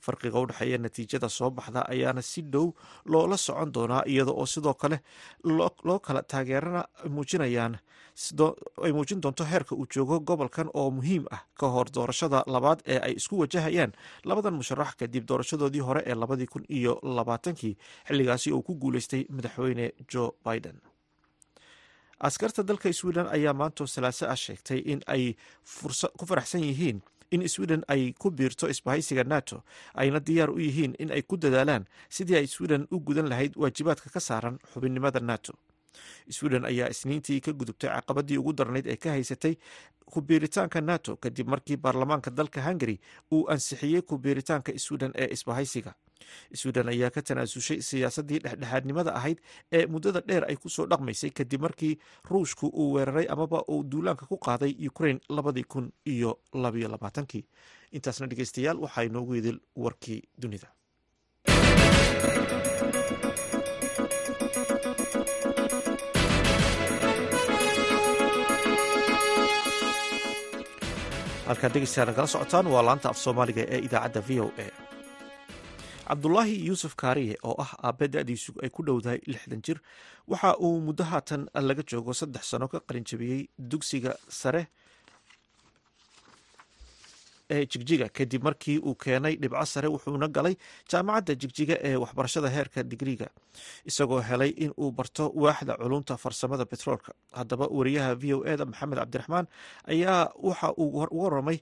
farqiga 0.00 0.38
u 0.40 0.46
dhexeeya 0.46 0.78
natiijada 0.78 1.28
soo 1.28 1.50
baxda 1.50 1.80
ayaana 1.94 2.22
si 2.22 2.42
dhow 2.42 2.66
loola 3.04 3.36
socon 3.36 3.72
doonaa 3.74 4.02
iyada 4.06 4.32
oo 4.32 4.46
sidoo 4.46 4.74
kale 4.74 4.98
loo 5.88 5.98
kala 6.06 6.22
taageerana 6.22 6.84
muujinayaan 7.08 7.78
ay 8.84 8.92
muujin 8.96 9.20
doonto 9.22 9.44
heerka 9.44 9.74
uu 9.74 9.86
joogo 9.94 10.20
gobolkan 10.20 10.68
oo 10.74 10.90
muhiim 10.90 11.24
ah 11.30 11.42
ka 11.60 11.66
hor 11.68 11.86
doorashada 11.94 12.42
labaad 12.46 12.80
ee 12.86 12.98
ay 13.06 13.12
isku 13.20 13.38
wajahayaan 13.42 13.92
labadan 14.24 14.54
musharax 14.60 14.94
kadib 15.00 15.24
doorashadoodii 15.28 15.80
hore 15.88 16.02
ee 16.06 16.14
labadii 16.14 16.46
kun 16.46 16.64
iyo 16.68 16.94
labaatankii 17.02 17.74
xilligaasi 18.08 18.52
uu 18.52 18.62
ku 18.62 18.74
guuleystay 18.74 19.22
madaxweyne 19.36 19.92
jo 20.12 20.24
biden. 20.44 20.80
Askarta 22.20 22.62
dalka 22.68 22.92
sweden 22.92 23.26
ayaa 23.36 23.52
maantoo 23.60 23.86
salaaso 23.86 24.24
ah 24.32 24.36
sheegtay 24.44 24.78
in 24.92 25.00
ay 25.06 25.34
ku 26.18 26.24
faraxsan 26.26 26.64
yihiin 26.64 27.02
in 27.30 27.48
sweden 27.48 27.82
ay 27.88 28.12
ku 28.18 28.30
biirto 28.30 28.68
isbahaysiga 28.68 29.24
nato 29.24 29.62
ayna 29.94 30.20
diyaar 30.20 30.50
u 30.50 30.58
yihiin 30.60 30.94
in 30.98 31.10
ay 31.12 31.22
ku 31.22 31.36
dadaalaan 31.36 31.84
sidii 32.08 32.36
ay 32.36 32.46
sweden 32.46 32.86
u 32.90 33.00
gudan 33.00 33.28
lahayd 33.28 33.52
waajibaadka 33.56 34.10
ka 34.10 34.20
saaran 34.20 34.58
xubinnimada 34.72 35.20
nato. 35.20 35.52
Sweden 36.30 36.64
ayaa 36.64 36.88
isniintii 36.92 37.40
ka 37.40 37.52
gudubtay 37.52 37.90
caqabadii 37.90 38.36
ugu 38.38 38.52
darnayd 38.52 38.86
ee 38.86 38.96
ka 38.96 39.10
haysatay 39.10 39.54
kubiiritaanka 40.12 40.80
nato 40.80 41.16
kadib 41.16 41.48
markii 41.48 41.76
baarlamaanka 41.76 42.30
dalka 42.30 42.60
hungari 42.62 43.00
uu 43.32 43.48
ansixiyey 43.50 44.02
kubiiritaanka 44.02 44.72
sweden 44.78 45.12
ee 45.14 45.28
isbahaysiga 45.32 45.94
sweden 46.60 46.88
ayaa 46.88 47.10
ka 47.10 47.22
tanaasushay 47.22 47.80
siyaasadii 47.88 48.38
dhexdhexaadnimada 48.44 49.14
ahayd 49.18 49.38
ee 49.72 49.86
muddada 49.86 50.20
dheer 50.28 50.44
ay 50.50 50.56
ku 50.56 50.68
soo 50.68 50.86
dhaqmaysay 50.86 51.30
kadib 51.30 51.60
markii 51.66 51.94
ruushku 52.30 52.66
uu 52.72 52.92
weeraray 52.96 53.26
amaba 53.34 53.62
uu 53.68 53.82
duulaanka 53.92 54.26
ku 54.26 54.36
qaaday 54.48 54.72
ukraine 54.90 55.20
labadii 55.28 55.64
kun 55.64 55.92
iyo 56.06 56.38
labayo 56.54 56.88
labaatankii. 56.88 57.44
Intaasna 57.92 58.26
dhegeystayaal 58.30 58.78
waxaa 58.84 59.02
inoogu 59.08 59.34
idil 59.40 59.58
warkii 59.76 60.22
dunida. 60.42 60.68
Halkaad 71.46 71.72
dhegeystayaal 71.76 72.10
nagala 72.10 72.30
socotaan 72.32 72.70
waa 72.74 72.82
laanta 72.88 73.08
af 73.12 73.18
soomaaliga 73.24 73.62
ee 73.74 73.80
idaacadda 73.88 74.20
v 74.28 74.40
o 74.44 74.46
a 74.64 74.66
cabdulaahi 76.08 76.56
yuusuf 76.68 76.94
kaariye 77.02 77.36
oo 77.42 77.54
ah 77.64 77.72
aabe 77.88 78.08
da-diisu 78.08 78.52
ay 78.62 78.70
ku 78.70 78.82
dhowdahay 78.86 79.20
lixdan 79.26 79.62
jir 79.66 79.78
waxa 80.28 80.56
uu 80.58 80.80
muddo 80.86 81.04
haatan 81.04 81.48
laga 81.68 81.82
joogo 81.90 82.12
saddex 82.20 82.44
sano 82.50 82.68
ka 82.68 82.80
qalinjabiyey 82.88 83.48
dugsiga 83.58 84.12
sare 84.28 84.66
ee 87.50 87.66
jigjiga. 87.72 88.08
Kadib 88.08 88.42
markii 88.42 88.78
uu 88.78 88.94
keenay 88.94 89.36
dhibco 89.42 89.64
sare 89.72 89.86
wuxuuna 89.88 90.28
galay 90.36 90.54
jaamacadda 90.90 91.34
jigjiga 91.42 91.76
ee 91.88 91.94
waxbarashada 92.02 92.48
heerka 92.56 92.82
digriga 92.82 93.28
isagoo 93.90 94.20
helay 94.28 94.50
in 94.64 94.72
uu 94.78 94.90
barto 94.90 95.30
waaxda 95.34 95.76
culunta 95.82 96.16
farsamada 96.16 96.64
betroolka 96.64 97.12
haddaba 97.38 97.66
wariyaha 97.78 98.14
v 98.22 98.34
o 98.34 98.38
eda 98.52 98.64
maxamed 98.70 98.98
cabdiraxmaan 98.98 99.46
ayaa 99.94 100.32
waxa 100.48 100.68
uu 100.74 100.88
uga 100.90 101.06
waramay 101.20 101.58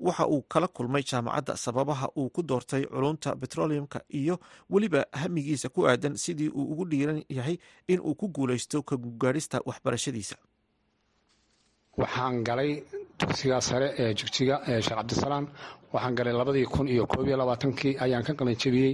waxa 0.00 0.26
uu 0.26 0.42
kala 0.42 0.68
kulmay 0.68 1.02
jaamacadda 1.02 1.56
sababaha 1.56 2.08
uu 2.16 2.28
ku 2.30 2.42
doortay 2.42 2.84
culunta 2.86 3.34
betroleumka 3.34 4.00
iyo 4.08 4.38
weliba 4.70 5.06
hamigiisa 5.12 5.68
ku 5.68 5.86
aadan 5.88 6.16
sidii 6.16 6.48
uu 6.48 6.64
ugu 6.72 6.84
dhiiran 6.90 7.22
yahay 7.28 7.56
in 7.88 8.00
uu 8.00 8.14
ku 8.14 8.28
guuleysto 8.28 8.82
ka 8.82 8.96
gugaadhista 8.96 9.60
waxbarashadiisa. 9.66 10.36
Waxaan 11.96 12.44
galay 12.44 12.82
dugsiga 13.20 13.60
sare 13.60 13.88
ee 13.98 14.14
jigjiga 14.14 14.56
ee 14.68 14.80
sheekh 14.82 14.96
cabdisalaam 14.98 15.46
waxaan 15.94 16.14
galay 16.18 16.32
labadii 16.40 16.66
kun 16.74 16.86
iyo 16.94 17.04
koob 17.06 17.26
iyo 17.28 17.36
labaatankii 17.42 17.94
ayaan 18.04 18.24
ka 18.26 18.32
qalin 18.38 18.56
jebiyey 18.62 18.92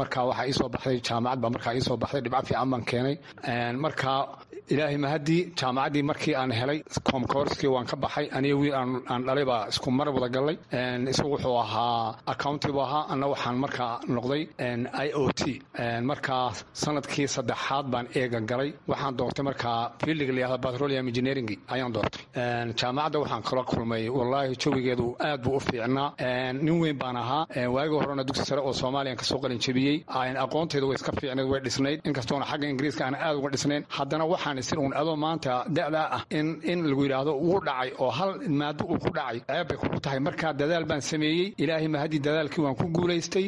markaa 0.00 0.24
waxaa 0.30 0.46
iisoo 0.50 0.68
baxday 0.74 0.98
jaamacad 1.08 1.40
markaa 1.56 1.74
iisoo 1.78 1.96
baxday 2.02 2.20
dhibco 2.24 2.42
fiican 2.48 2.70
baan 2.72 2.84
keenay. 2.90 3.16
Markaa 3.84 4.20
ilaahay 4.72 4.96
mahaddii 5.04 5.42
jaamacaddii 5.60 6.02
markii 6.10 6.34
aan 6.40 6.50
helay 6.60 6.78
koomkoorskii 7.08 7.70
waan 7.74 7.86
ka 7.86 7.96
baxay. 7.96 8.26
Aniga 8.36 8.56
wiil 8.60 8.74
aan 8.74 9.22
dhalay 9.26 9.44
baa 9.50 9.62
isku 9.72 9.90
mar 9.90 10.08
wada 10.16 10.28
gallay 10.28 10.56
isagu 11.12 11.30
wuxuu 11.34 11.56
ahaa 11.64 12.14
accounti 12.32 12.68
buu 12.74 12.82
ahaa. 12.88 13.06
Anna 13.12 13.26
waxaan 13.32 13.56
markaa 13.64 13.92
noqday 14.16 14.42
i 15.06 15.08
o 15.14 15.30
t. 15.40 15.42
Markaa 16.10 16.52
sannadkii 16.82 17.28
saddexaad 17.36 17.86
baan 17.92 18.06
eega 18.20 18.40
galay. 18.50 18.70
Waxaan 18.90 19.16
doortay 19.18 19.44
markaa 19.44 19.92
fiildiga 20.04 20.32
layihahda 20.36 20.58
petroleum 20.64 21.06
engineering 21.08 21.48
ayaan 21.74 21.92
doortay. 21.96 22.22
Jaamacadda 22.80 23.18
waxaan 23.22 23.42
kala 23.48 23.62
kulmay. 23.70 24.02
Wallaahi 24.18 24.56
jawigeedu 24.62 25.06
aad 25.28 25.40
buu 25.44 25.56
u 25.56 25.60
fiicnaa 25.60 26.08
nin 26.66 26.80
weyn 26.82 26.98
baan 26.98 27.16
ahaa. 27.16 27.46
Waagii 27.74 27.98
horena 28.02 28.24
dugsi 28.24 28.44
sare 28.44 28.60
oo 28.60 28.72
soomaaliyan 28.72 29.16
ka 29.16 29.24
soo 29.24 29.38
qalin 29.38 29.58
jebiyey. 29.58 30.04
Aqoonteedu 30.44 30.88
way 30.88 30.94
iska 30.96 31.12
fiicnayd 31.12 31.48
way 31.52 31.60
dhisnayd. 31.60 32.00
Inkastoona 32.08 32.44
xagga 32.50 32.66
ingiriiska 32.72 33.04
aan 33.06 33.14
aad 33.14 33.36
uga 33.36 33.50
dhisnayn 33.54 33.84
haddana 33.88 34.24
waxaan 34.26 34.58
isin 34.58 34.78
uun 34.78 34.92
adoo 34.94 35.16
maanta 35.16 35.64
da'daa 35.68 36.06
ah 36.16 36.22
in 36.30 36.60
in 36.72 36.84
lagu 36.90 37.02
yidhaahdo 37.06 37.32
wuu 37.46 37.60
dhacay 37.66 37.90
oo 37.98 38.10
hal 38.10 38.30
maado 38.48 38.84
uu 38.84 38.98
ku 38.98 39.10
dhacay. 39.16 39.40
Ceeb 39.48 39.68
bay 39.68 39.76
kugu 39.82 40.00
tahay. 40.00 40.18
Markaa 40.20 40.52
dadaal 40.52 40.84
baan 40.84 41.00
sameeyey. 41.00 41.54
Ilaahay 41.58 41.88
mahadii 41.88 42.20
dadaalkii 42.26 42.62
waan 42.64 42.74
ku 42.76 42.86
guulaystay. 42.96 43.46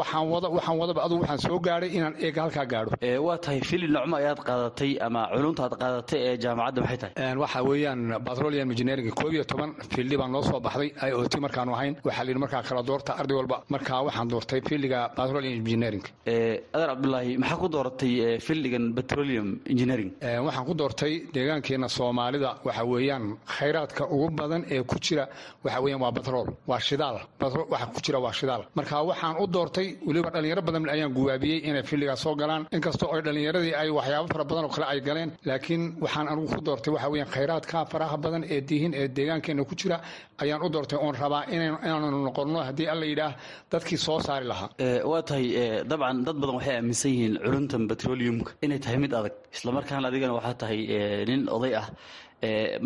Waxaan 0.00 0.28
wada 0.32 0.48
waxaan 0.56 0.76
wadaba 0.78 1.00
adugu 1.06 1.20
waxaan 1.22 1.38
soo 1.46 1.58
gaadhay 1.66 1.90
inaan 1.96 2.14
eega 2.20 2.42
halkaa 2.42 2.66
gaadho. 2.72 2.92
Waa 3.26 3.38
tahay 3.38 3.60
fili 3.60 3.86
nocmo 3.88 4.16
ayaad 4.16 4.40
qaadatay 4.48 4.92
ama 5.06 5.28
culunta 5.34 5.62
aad 5.66 5.74
qaadatay 5.82 6.20
ee 6.28 6.36
jaamacadda 6.44 6.80
maxay 6.82 6.98
tahay? 7.02 7.36
Waxa 7.42 7.62
weeyaan 7.68 8.00
petroleum 8.26 8.70
engineering 8.70 9.10
koob 9.20 9.32
iyo 9.34 9.44
toban 9.44 9.70
fiildi 9.92 10.16
baan 10.20 10.32
noo 10.32 10.42
soo 10.42 10.60
baxday. 10.60 10.90
I 11.08 11.12
o 11.12 11.24
t 11.28 11.34
markaanu 11.40 11.72
ahayn 11.76 11.94
waxaa 12.12 12.24
layidhi 12.26 12.40
markaa 12.44 12.62
kala 12.68 12.82
doorta 12.90 13.12
arday 13.20 13.36
walba. 13.40 13.56
Markaa 13.74 14.00
waxaan 14.06 14.28
doortay 14.32 14.60
fiildiga 14.68 15.00
petroleum 15.16 15.54
engineering. 15.64 16.04
Adeer 16.26 16.88
cabdulaahi 16.92 17.32
maxaa 17.42 17.58
ku 17.62 17.68
dooratay 17.74 18.12
fiildigan 18.46 18.84
petroleum 18.96 19.48
engineering? 19.72 20.10
Waxaan 20.46 20.64
ku 20.68 20.74
doortay 20.80 21.12
deegaankeena 21.34 21.88
soomaalida. 21.88 22.50
Waxa 22.66 22.84
weeyaan 22.92 23.24
khayraadka 23.56 24.04
ugu 24.14 24.28
badan 24.40 24.62
ee 24.74 24.82
ku 24.90 24.96
jira 25.06 25.24
waxa 25.64 25.80
weeyaan 25.84 26.00
waa 26.04 26.12
batrool 26.18 26.48
waa 26.70 26.78
shidaal. 26.88 27.16
Waxa 27.40 27.86
ku 27.94 28.00
jira 28.06 28.18
waa 28.24 28.32
shidaal. 28.32 28.62
Marka 28.78 28.96
waxaan 29.10 29.34
u 29.42 29.46
doortay 29.46 29.88
weliba 30.06 30.30
dhalinyaro 30.34 30.62
badan 30.68 30.82
ayaan 30.94 31.12
guwaabiyey 31.16 31.58
inay 31.68 31.82
fiildigaas 31.82 32.20
soo 32.24 32.34
galaan. 32.40 32.62
Inkastoo 32.76 33.08
ay 33.14 33.20
dhalinyaradii 33.26 33.74
ay 33.82 33.88
waxyaabo 33.98 34.26
fara 34.34 34.44
badan 34.50 34.64
oo 34.64 34.72
kale 34.74 34.86
ay 34.92 35.00
galeen 35.08 35.30
laakiin 35.48 35.82
waxaan 36.04 36.26
anigu 36.32 36.48
ku 36.54 36.60
doortay 36.68 36.92
waxa 36.94 37.08
weeyaan 37.12 37.30
khayraadka 37.34 37.78
faraha 37.92 38.16
badan 38.24 38.42
ee 38.54 38.60
diihin 38.68 38.92
ee 39.00 39.08
deegaankeena 39.16 39.64
ku 39.70 39.74
jira 39.80 39.96
ayaan 40.42 40.60
u 40.66 40.68
doortay 40.74 40.98
oon 41.04 41.14
rabaa 41.22 41.44
inaanu 42.00 42.18
noqonno 42.28 42.58
haddii 42.68 42.88
alla 42.94 43.06
yidhaah 43.12 43.34
dadkii 43.72 43.98
soo 44.06 44.18
saari 44.26 44.46
lahaa. 44.52 44.68
Waa 45.10 45.22
tahay 45.28 45.46
dabcan 45.90 46.18
dad 46.26 46.36
badan 46.42 46.54
waxay 46.58 46.74
aaminsan 46.78 47.10
yihiin 47.14 47.34
culuntan 47.44 47.82
petroleumka. 47.90 48.50
Inay 48.64 48.78
tahay 48.84 48.98
mid 49.04 49.12
adag. 49.20 49.34
Islamarkaana 49.56 50.06
adigana 50.10 50.34
waxaa 50.38 50.54
tahay 50.62 50.80
nin 51.30 51.42
oday 51.56 51.74
ah 51.80 51.86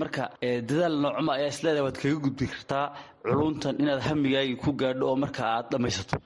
marka 0.01 0.25
dadaal 0.69 0.95
noocma 1.05 1.33
ayaa 1.39 1.51
isleedahay 1.55 1.85
waad 1.87 1.99
kaga 2.03 2.19
gudbi 2.27 2.47
kartaa 2.55 2.87
culuntan 3.27 3.75
inaad 3.83 4.01
hamigaagii 4.09 4.57
ku 4.65 4.71
gaadho 4.81 5.05
oo 5.11 5.17
marka 5.23 5.43
aad 5.57 5.67
dhammaysato 5.73 6.17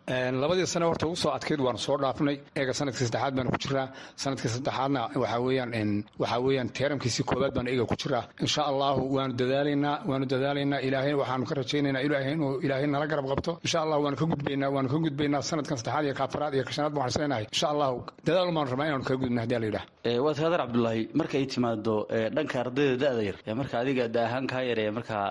labadii 0.42 0.66
sane 0.72 0.84
horta 0.90 1.06
ugu 1.06 1.16
soo 1.22 1.30
adkayd 1.36 1.60
waanu 1.66 1.78
soo 1.86 1.96
dhaafnay. 2.02 2.36
Eega 2.58 2.72
sannadkii 2.78 3.06
saddexaad 3.08 3.34
baanu 3.36 3.50
ku 3.54 3.58
jiraa. 3.64 3.86
Sanadkii 4.22 4.50
saddexaadna 4.54 5.00
waxaa 5.22 5.40
weeyaan 5.46 5.92
waxaa 6.22 6.40
weeyaan 6.46 6.68
teeramkiisii 6.78 7.24
koowaad 7.30 7.52
baanu 7.56 7.68
eega 7.72 7.84
ku 7.90 7.96
jiraa. 8.02 8.24
Insha 8.44 8.62
allahu 8.70 9.00
waanu 9.16 9.32
dadaalaynaa 9.40 9.96
waanu 10.10 10.24
dadaalaynaa 10.32 10.80
ilaahay 10.88 11.14
waxaanu 11.22 11.44
ka 11.50 11.54
rajaynaynaa 11.60 12.02
ilaahay 12.06 12.32
inuu 12.36 12.52
ilaahay 12.66 12.86
nala 12.94 13.06
garab 13.12 13.26
qabto. 13.32 13.52
Insha 13.66 13.78
allahu 13.84 14.02
waanu 14.04 14.16
ka 14.20 14.26
gudbaynaa 14.32 14.70
waanu 14.76 14.88
ka 14.92 14.98
gudbaynaa 15.06 15.42
sanadkan 15.50 15.76
saddexaad 15.80 16.04
iyo 16.08 16.14
kaafaraad 16.20 16.52
iyo 16.56 16.64
kashanaad 16.68 16.92
baan 16.94 17.04
waxseenahay 17.06 17.44
insha 17.54 17.66
allahu 17.74 17.96
dadaal 18.26 18.52
baanu 18.56 18.68
rabnaa 18.72 18.86
inaanu 18.90 19.04
kaga 19.08 19.20
gudbna 19.22 19.40
haddii 19.44 19.58
la 19.62 19.66
yidhaah? 19.70 19.86
Waa 20.24 20.34
tahay 20.36 20.46
adeer 20.50 20.60
cabdulaahi 20.64 21.02
markay 21.20 21.44
timaado 21.54 21.94
dhanka 22.36 22.56
ardayda 22.64 22.96
da'da 23.04 23.19
yar 23.28 23.36
marka 23.60 23.74
adiga 23.82 24.04
da 24.14 24.20
ahaan 24.28 24.46
kaa 24.52 24.62
yar 24.70 24.78
ee 24.84 24.90
markaa 24.98 25.24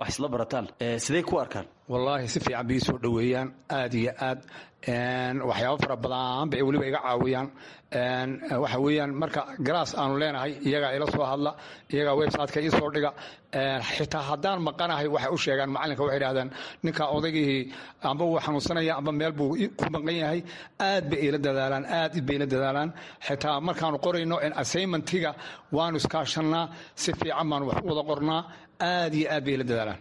wax 0.00 0.08
isla 0.12 0.28
barataan 0.34 0.66
sidee 1.04 1.22
ku 1.30 1.34
arkaan 1.44 1.66
wallaahi 1.90 2.26
si 2.32 2.38
fiican 2.44 2.66
bay 2.68 2.76
ii 2.78 2.84
soo 2.86 2.98
dhoweeyaan 3.04 3.48
aad 3.78 3.94
iyo 4.00 4.12
aad. 4.28 4.40
Waxyaabo 5.48 5.76
fara 5.82 5.96
badan 6.04 6.46
bay 6.50 6.60
weliba 6.66 6.86
iga 6.90 7.00
caawiyaan. 7.06 7.48
Waxa 8.62 8.78
weeyaan 8.84 9.10
marka 9.20 9.40
galaas 9.66 9.90
aanu 10.00 10.14
leenahay 10.22 10.52
iyagaa 10.68 10.92
ila 10.96 11.06
soo 11.14 11.24
hadla 11.30 11.50
iyagaa 11.92 12.14
websiteka 12.20 12.58
ii 12.66 12.70
soo 12.78 12.90
dhiga. 12.94 13.10
Xitaa 13.96 14.22
haddaan 14.30 14.58
maqanahay 14.68 15.08
waxay 15.14 15.30
u 15.34 15.38
sheegaan 15.44 15.70
macallinka 15.74 16.02
waxay 16.04 16.18
idhahdaan 16.20 16.48
ninka 16.84 17.04
odaygii 17.16 17.72
amba 18.08 18.24
wuu 18.30 18.40
xanuunsanaya 18.44 18.92
amba 18.98 19.12
meel 19.18 19.32
buu 19.38 19.50
ku 19.78 19.84
maqan 19.94 20.16
yahay. 20.22 20.40
Aad 20.88 21.04
bay 21.10 21.20
ila 21.28 21.38
dadaalaan 21.46 21.84
aad 21.98 22.14
bay 22.26 22.36
dadaalaan. 22.52 22.90
Xitaa 23.26 23.60
markaanu 23.66 23.96
qorayno 24.04 24.36
assignmentiga 24.62 25.30
waanu 25.76 25.96
iskaashannaa 26.00 26.64
si 27.02 27.10
fiican 27.20 27.46
baanu 27.50 27.64
wax 27.70 27.78
u 27.84 27.92
qornaa 28.10 28.42
aad 28.80 29.14
iyo 29.14 29.26
aad 29.34 29.44
bay 29.46 29.54
ila 29.56 29.64
dadaalaan. 29.70 29.98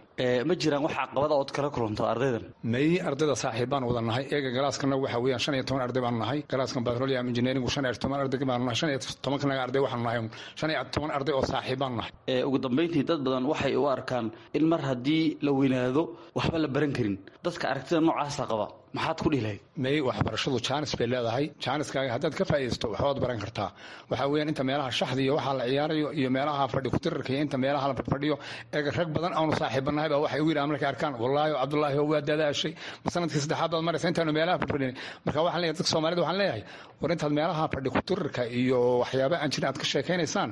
Ma 0.47 0.53
jiraan 0.61 0.83
wax 0.85 0.93
caqabada 0.99 1.33
ood 1.41 1.51
kala 1.55 1.69
kulanto 1.75 2.03
ardaydan? 2.11 2.43
May 2.63 2.99
ardayda 3.07 3.35
saaxiib 3.43 3.69
baan 3.71 3.83
wada 3.89 4.01
nahay. 4.01 4.23
Eega 4.35 4.49
galaaskana 4.57 4.95
waxa 5.03 5.19
weeyaan 5.23 5.39
shan 5.45 5.53
iyo 5.57 5.63
toban 5.69 5.81
arday 5.87 6.01
baanu 6.05 6.17
nahay. 6.23 6.39
Galaaskan 6.51 6.83
petroleum 6.87 7.27
engineering 7.31 7.63
shan 7.75 7.85
iyo 7.85 7.93
toban 8.03 8.19
arday 8.23 8.39
baanu 8.49 8.63
nahay. 8.67 8.77
Shan 8.81 8.89
iyo 8.93 8.99
tobankanaga 9.23 9.61
arday 9.65 9.81
waxaanu 9.85 10.03
nahay 10.07 10.19
shan 10.59 10.69
iyo 10.73 10.83
toban 10.95 11.11
arday 11.17 11.33
oo 11.37 11.43
saaxiib 11.51 11.79
baanu 11.83 11.95
nahay. 11.99 12.11
Ugu 12.47 12.57
dambayntii 12.65 13.03
dad 13.09 13.19
badan 13.25 13.45
waxay 13.51 13.73
u 13.81 13.83
arkaan 13.95 14.25
in 14.57 14.63
mar 14.71 14.81
haddii 14.89 15.37
la 15.45 15.51
weynaado 15.59 16.01
waxba 16.37 16.57
la 16.63 16.67
baran 16.75 16.91
karin. 16.97 17.15
Dadka 17.45 17.65
aragtida 17.71 17.99
noocaasa 18.07 18.43
qaba 18.51 18.65
maxaad 18.97 19.17
ku 19.23 19.29
dhihi 19.33 19.41
lahayd 19.45 19.61
may 19.83 19.97
waxbarashadu 20.07 20.57
jaanis 20.67 20.93
bay 20.99 21.07
leedahay. 21.13 21.45
Jaaniskaaga 21.65 22.09
haddaad 22.15 22.33
ka 22.39 22.43
faa'iidaysto 22.49 22.87
waxbaad 22.93 23.17
baran 23.23 23.39
kartaa 23.43 23.69
waxaa 24.11 24.27
weeyaan 24.31 24.49
inta 24.53 24.63
meelaha 24.69 24.89
shaxda 24.99 25.21
iyo 25.25 25.33
waxaa 25.39 25.53
la 25.59 25.65
ciyaarayo 25.71 26.09
iyo 26.19 26.29
meelaha 26.37 26.63
fadhi 26.73 26.89
kutirarka 26.95 27.29
iyo 27.33 27.41
inta 27.45 27.57
meelaha 27.63 27.85
la 27.91 27.93
fadhiyo 28.13 28.35
eega 28.75 28.91
rag 28.99 29.09
badan 29.15 29.33
aanu 29.39 29.53
saaxiibanahay 29.61 30.09
baa 30.13 30.19
waxay 30.25 30.41
u 30.41 30.47
yidhahan 30.51 30.69
markay 30.73 30.89
arkaan 30.93 31.13
wallaahi 31.23 31.51
cabdullaahi 31.61 31.97
oo 32.01 32.07
waa 32.13 32.21
dadaashay. 32.29 32.73
Ma 33.05 33.09
saddexaad 33.13 33.69
baad 33.73 33.83
maraysa 33.87 34.07
intaanu 34.11 34.31
meelaha 34.39 34.57
fadhfadhinay 34.63 34.93
marka 35.25 35.39
waxaan 35.45 35.61
leeyahay 35.61 35.75
dadka 35.77 35.91
soomaalida 35.93 36.21
waxaan 36.25 36.39
leeyahay 36.41 36.63
war 37.01 37.11
intaad 37.15 37.31
meelaha 37.39 37.63
fadhi 37.73 37.89
kutirarka 37.97 38.41
iyo 38.61 38.79
waxyaaba 39.03 39.35
aan 39.43 39.49
jirin 39.53 39.67
aad 39.71 39.77
ka 39.81 39.85
sheekaynaysaan 39.93 40.49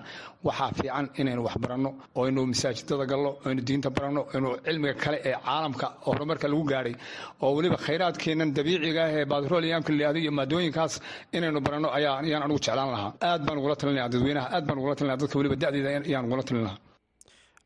waxaa 0.49 0.69
fiican 0.79 1.05
inaynu 1.21 1.41
wax 1.47 1.55
baranno 1.63 1.89
masaajidada 2.51 3.05
galno 3.11 3.29
oo 3.45 3.53
diinta 3.69 3.89
baranno 3.97 4.21
aynu 4.35 4.49
cilmiga 4.67 4.93
kale 5.03 5.17
ee 5.29 5.35
caalamka 5.47 5.87
horumarka 6.05 6.47
lagu 6.53 6.63
gaadhay 6.71 6.95
oo 7.43 7.51
weliba 7.57 7.77
khayraadka 7.87 8.23
keenan 8.27 8.51
dabiiciga 8.57 9.01
ah 9.07 9.11
ee 9.19 9.25
batroleumka 9.33 9.91
la 9.93 9.97
yidhahdo 9.99 10.19
iyo 10.23 10.31
maadooyinkaas 10.39 10.93
inaynu 11.37 11.59
baranno 11.67 11.89
ayaa 11.97 12.15
ayaan 12.25 12.43
anigu 12.47 12.59
jeclaan 12.67 12.91
lahaa. 12.95 13.11
Aad 13.29 13.41
baan 13.47 13.57
ugula 13.61 13.75
talinaya 13.81 14.09
dadweynaha 14.13 14.47
aad 14.55 14.63
baan 14.69 14.77
ugula 14.81 14.95
talinaya 14.99 15.17
dadka 15.21 15.35
weliba 15.39 15.55
da'deeda 15.63 15.89
ayaan 16.09 16.25
ugula 16.29 16.43
talin 16.49 16.63
lahaa. 16.67 16.79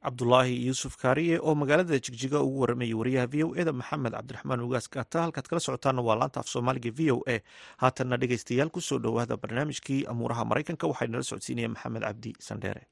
Cabdulaahi 0.05 0.53
yuusuf 0.68 0.93
kaariye 1.01 1.36
oo 1.47 1.53
magaalada 1.62 1.97
jigjiga 2.05 2.39
ugu 2.45 2.59
waramayay 2.64 2.93
wariyaha 3.01 3.28
v 3.34 3.43
o 3.45 3.49
eda 3.62 3.72
maxamed 3.82 4.14
cabdiraxmaan 4.18 4.62
ugaas 4.68 4.88
gaata 4.95 5.18
halkaad 5.26 5.45
kala 5.49 5.59
socotaana 5.66 6.01
waa 6.07 6.16
laanta 6.22 6.39
af 6.41 6.47
soomaaliga 6.53 6.89
v 6.97 7.12
o 7.16 7.18
a. 7.34 7.36
Haatanna 7.82 8.18
dhegeystayaal 8.22 8.70
ku 8.78 8.82
soo 8.88 8.97
dhowaada 9.05 9.38
barnaamijkii 9.43 9.99
amuuraha 10.12 10.43
maraykanka 10.51 10.86
waxaa 10.91 11.07
nala 11.14 11.24
socodsiinaya 11.32 11.70
maxamed 11.76 12.01
cabdi 12.07 12.32
sandheere 12.47 12.84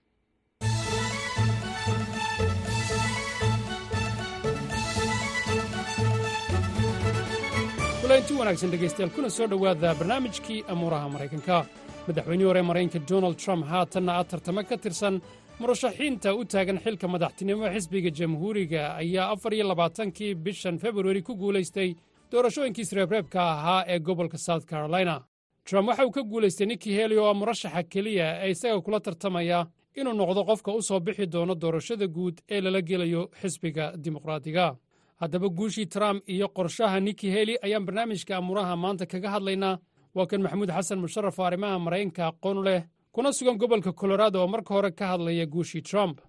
inti 8.29 8.39
wanaagsan 8.39 8.71
dhegaystayaal 8.71 9.11
kuna 9.15 9.29
soo 9.29 9.47
dhowaada 9.47 9.95
barnaamijkii 9.95 10.63
amuuraha 10.67 11.09
maraykanka. 11.09 11.65
Madaxweynihii 12.07 12.47
hore 12.47 12.61
maraykanka 12.61 12.99
donald 13.09 13.37
trump 13.37 13.65
haatanna 13.65 14.17
ah 14.19 14.23
tartamo 14.23 14.63
ka 14.63 14.77
tirsan 14.77 15.21
murashaxiinta 15.59 16.33
u 16.35 16.45
taagan 16.45 16.77
xilka 16.83 17.07
madaxtinimo 17.07 17.65
xisbiga 17.73 18.09
jamhuuriga 18.09 18.95
ayaa 19.01 19.31
afar 19.33 19.53
iyo 19.53 19.67
labaatankii 19.67 20.35
bishan 20.35 20.77
februari 20.79 21.21
ku 21.21 21.35
guulaystay 21.35 21.95
doorashooyinkii 22.31 22.85
sreebreebka 22.85 23.41
ahaa 23.41 23.83
ee 23.87 23.99
gobolka 23.99 24.37
south 24.37 24.65
carolina. 24.65 25.21
Trump 25.63 25.87
waxa 25.89 26.05
uu 26.05 26.11
ka 26.11 26.21
guulaystay 26.23 26.67
ninkii 26.67 26.93
heli 26.95 27.17
oo 27.17 27.29
ah 27.29 27.33
murashaxa 27.33 27.83
keliya 27.83 28.45
ee 28.45 28.51
isaga 28.51 28.81
kula 28.81 28.99
tartamaya 28.99 29.65
inuu 29.95 30.13
noqdo 30.13 30.43
qofka 30.45 30.71
u 30.71 30.81
soo 30.81 30.99
bixi 30.99 31.25
doono 31.25 31.55
doorashada 31.55 32.07
guud 32.07 32.37
ee 32.49 32.61
lala 32.61 32.81
gelayo 32.81 33.29
xisbiga 33.41 33.93
dimuqraadiga 34.03 34.75
haddaba 35.21 35.47
guushii 35.49 35.85
trump 35.85 36.23
iyo 36.29 36.47
qorshaha 36.47 36.99
niki 36.99 37.29
heli 37.31 37.57
ayaan 37.63 37.85
barnaamijka 37.85 38.37
amuuraha 38.37 38.75
maanta 38.75 39.05
kaga 39.05 39.29
hadlaynaa. 39.35 39.77
Waa 40.15 40.25
kan 40.25 40.41
maxamuud 40.41 40.69
xasan 40.71 40.99
musharaf 40.99 41.39
oo 41.39 41.45
arrimaha 41.45 41.79
maraykanka 41.79 42.27
aqoon 42.27 42.63
leh 42.65 42.83
kuna 43.11 43.31
sugan 43.31 43.57
gobolka 43.57 43.91
colorado 43.93 44.41
oo 44.41 44.47
marka 44.47 44.73
hore 44.73 44.91
ka 44.91 45.05
hadlaya 45.07 45.45
guushii 45.45 45.81
trump. 45.81 46.19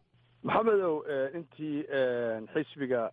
Maxamedow 0.43 1.05
intii 1.35 1.85
xisbiga 2.53 3.11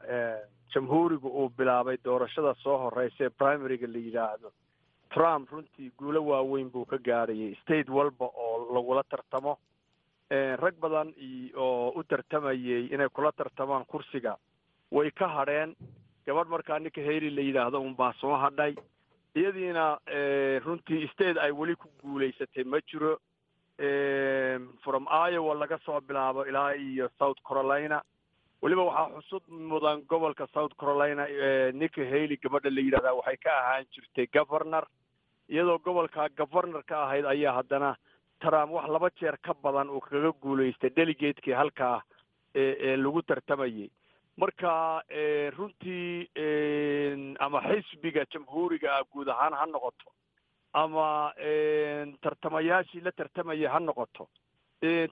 jamhuuriga 0.74 1.28
uu 1.28 1.50
bilaabay 1.58 1.98
doorashada 2.04 2.54
soo 2.64 2.78
horeysa 2.78 3.24
ee 3.26 3.30
primariga 3.30 3.88
la 3.88 4.00
yidhaahdo 4.00 4.52
trump 5.14 5.50
runtii 5.52 5.92
guulo 6.00 6.22
waaweyn 6.26 6.70
buu 6.72 6.86
ka 6.86 6.98
gaadhayay 6.98 7.56
state 7.64 7.90
walba 7.90 8.26
oo 8.26 8.74
lagula 8.76 9.04
tartamo. 9.04 9.58
Rag 10.64 10.76
badan 10.82 11.14
oo 11.56 11.90
u 11.96 12.04
tartamayay 12.04 12.86
inay 12.94 13.10
kula 13.10 13.32
tartamaan 13.32 13.86
kursiga 13.86 14.38
way 14.92 15.12
ka 15.12 15.28
hadheen 15.28 15.76
gabadh 16.28 16.50
markaa 16.50 16.80
ninka 16.80 17.02
heli 17.02 17.30
la 17.30 17.42
yidhaahdo 17.42 17.82
unbaa 17.82 18.14
soo 18.22 18.36
hadhay. 18.44 18.76
Iyadiina 19.36 19.98
runtii 20.66 21.08
state 21.14 21.38
ay 21.38 21.52
weli 21.52 21.76
ku 21.76 21.88
guulaysatay 22.02 22.64
ma 22.64 22.80
jiro 22.90 23.18
from 24.84 25.08
iowa 25.12 25.56
laga 25.56 25.78
soo 25.86 26.02
bilaabo 26.02 26.46
ilaa 26.46 26.74
iyo 26.76 27.10
south 27.20 27.38
carolina. 27.48 28.02
Weliba 28.62 28.84
waxaa 28.84 29.22
xusud 29.22 29.44
mudan 29.50 30.02
gobolka 30.10 30.48
south 30.54 30.74
carolina 30.80 31.28
ninka 31.74 32.02
haley 32.12 32.38
gabadha 32.44 32.70
la 32.70 32.82
yidhahdaa 32.82 33.14
waxay 33.20 33.38
ka 33.38 33.52
ahaan 33.62 33.86
jirtay 33.94 34.28
governor. 34.34 34.84
Iyadoo 35.50 35.78
gobolka 35.86 36.30
governor 36.38 36.84
ka 36.84 37.04
ahayd 37.06 37.26
ayaa 37.26 37.54
haddana 37.60 37.96
trump 38.42 38.72
wax 38.72 38.88
laba 38.90 39.10
jeer 39.20 39.38
ka 39.46 39.54
badan 39.64 39.90
uu 39.90 40.00
kaga 40.00 40.32
guulaystay 40.42 40.90
delegatekii 40.96 41.54
halkaa 41.54 42.02
ee 42.56 42.96
lagu 42.98 43.22
tartamayay 43.22 43.90
marka 44.38 45.02
runtii 45.58 46.30
ama 47.40 47.62
xisbiga 47.68 48.26
jamhuuriga 48.34 48.90
ah 48.98 49.04
guud 49.14 49.30
ahaan 49.30 49.54
ha 49.60 49.66
noqoto 49.66 50.12
ama 50.74 51.34
tartamayaashii 52.22 53.02
la 53.06 53.12
tartamaya 53.12 53.72
ha 53.74 53.80
noqoto 53.80 54.28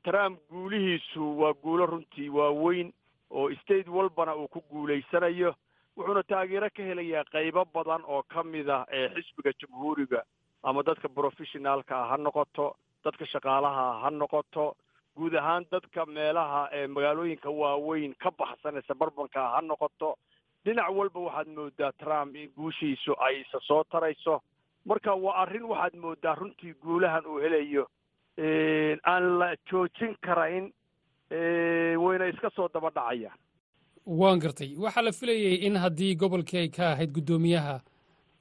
trump 0.04 0.40
guulihiisu 0.50 1.40
waa 1.42 1.54
guulo 1.54 1.86
runtii 1.86 2.30
waaweyn 2.30 2.94
oo 3.32 3.50
state 3.62 3.88
walbana 3.88 4.36
uu 4.36 4.48
ku 4.48 4.62
guulaysanayo 4.72 5.56
wuxuuna 5.98 6.24
taageero 6.24 6.70
ka 6.70 6.84
helayaa 6.84 7.24
qaybo 7.34 7.66
badan 7.74 8.04
oo 8.08 8.24
ka 8.24 8.44
mid 8.44 8.70
ah 8.70 8.86
xisbiga 9.16 9.52
jamhuuriga 9.62 10.24
ama 10.64 10.84
dadka 10.84 11.10
professionaalka 11.10 11.98
ah 11.98 12.08
ha 12.12 12.18
noqoto 12.18 12.76
dadka 13.06 13.26
shaqaalaha 13.26 13.86
ha 14.04 14.10
noqoto 14.10 14.76
guud 15.18 15.34
ahaan 15.36 15.66
dadka 15.72 16.06
meelaha 16.06 16.62
magaalooyinka 16.96 17.50
waaweyn 17.62 18.14
ka 18.24 18.32
baxsan 18.40 18.78
ee 18.78 18.84
sabarbanka 18.88 19.40
ha 19.54 19.62
noqoto 19.62 20.16
dhinac 20.66 20.90
walba 20.98 21.20
waxaad 21.28 21.48
moodaa 21.58 21.92
trump 22.04 22.36
in 22.36 22.50
guushiisu 22.58 23.14
ay 23.28 23.42
isa 23.42 23.60
soo 23.68 23.84
tarayso. 23.92 24.42
Marka 24.86 25.16
waa 25.16 25.36
arrin 25.44 25.64
waxaad 25.72 25.96
moodaa 26.04 26.36
runtii 26.36 26.74
guulahan 26.84 27.26
uu 27.26 27.40
helayo. 27.44 27.86
Aan 29.12 29.26
la 29.40 29.56
joojin 29.70 30.16
karayn 30.26 30.66
wayna 32.04 32.28
iska 32.34 32.50
soo 32.56 32.68
daba 32.74 32.90
dhacayaan. 32.90 33.38
Waan 34.06 34.40
gartay. 34.40 34.76
Waxaa 34.78 35.02
la 35.04 35.12
filayey 35.12 35.56
in 35.68 35.76
haddii 35.84 36.16
gobolkii 36.16 36.60
ay 36.60 36.70
ka 36.70 36.92
ahayd 36.92 37.12
guddoomiyaha 37.16 37.80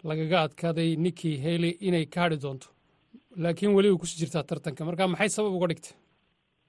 lagaga 0.05 0.43
adkaaday 0.47 0.97
ninkii 0.97 1.37
haley 1.45 1.77
inay 1.81 2.07
ka 2.07 2.20
hadhi 2.25 2.37
doonto. 2.43 2.68
Laakiin 3.37 3.75
weli 3.77 3.89
way 3.91 3.99
ku 3.99 4.07
sii 4.07 4.20
jirtaa 4.25 4.43
tartanka. 4.43 4.85
Marka 4.85 5.09
maxay 5.09 5.29
sabab 5.29 5.53
uga 5.57 5.66
dhigtay 5.72 5.95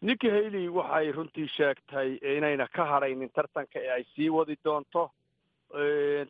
ninkii 0.08 0.30
haley 0.36 0.68
waxay 0.78 1.12
runtii 1.18 1.48
sheegtay 1.58 2.10
inayna 2.38 2.68
ka 2.76 2.86
hadhaynin 2.92 3.30
tartanka 3.36 3.80
ee 3.80 3.90
ay 3.98 4.04
sii 4.16 4.30
wadi 4.30 4.56
doonto. 4.66 5.04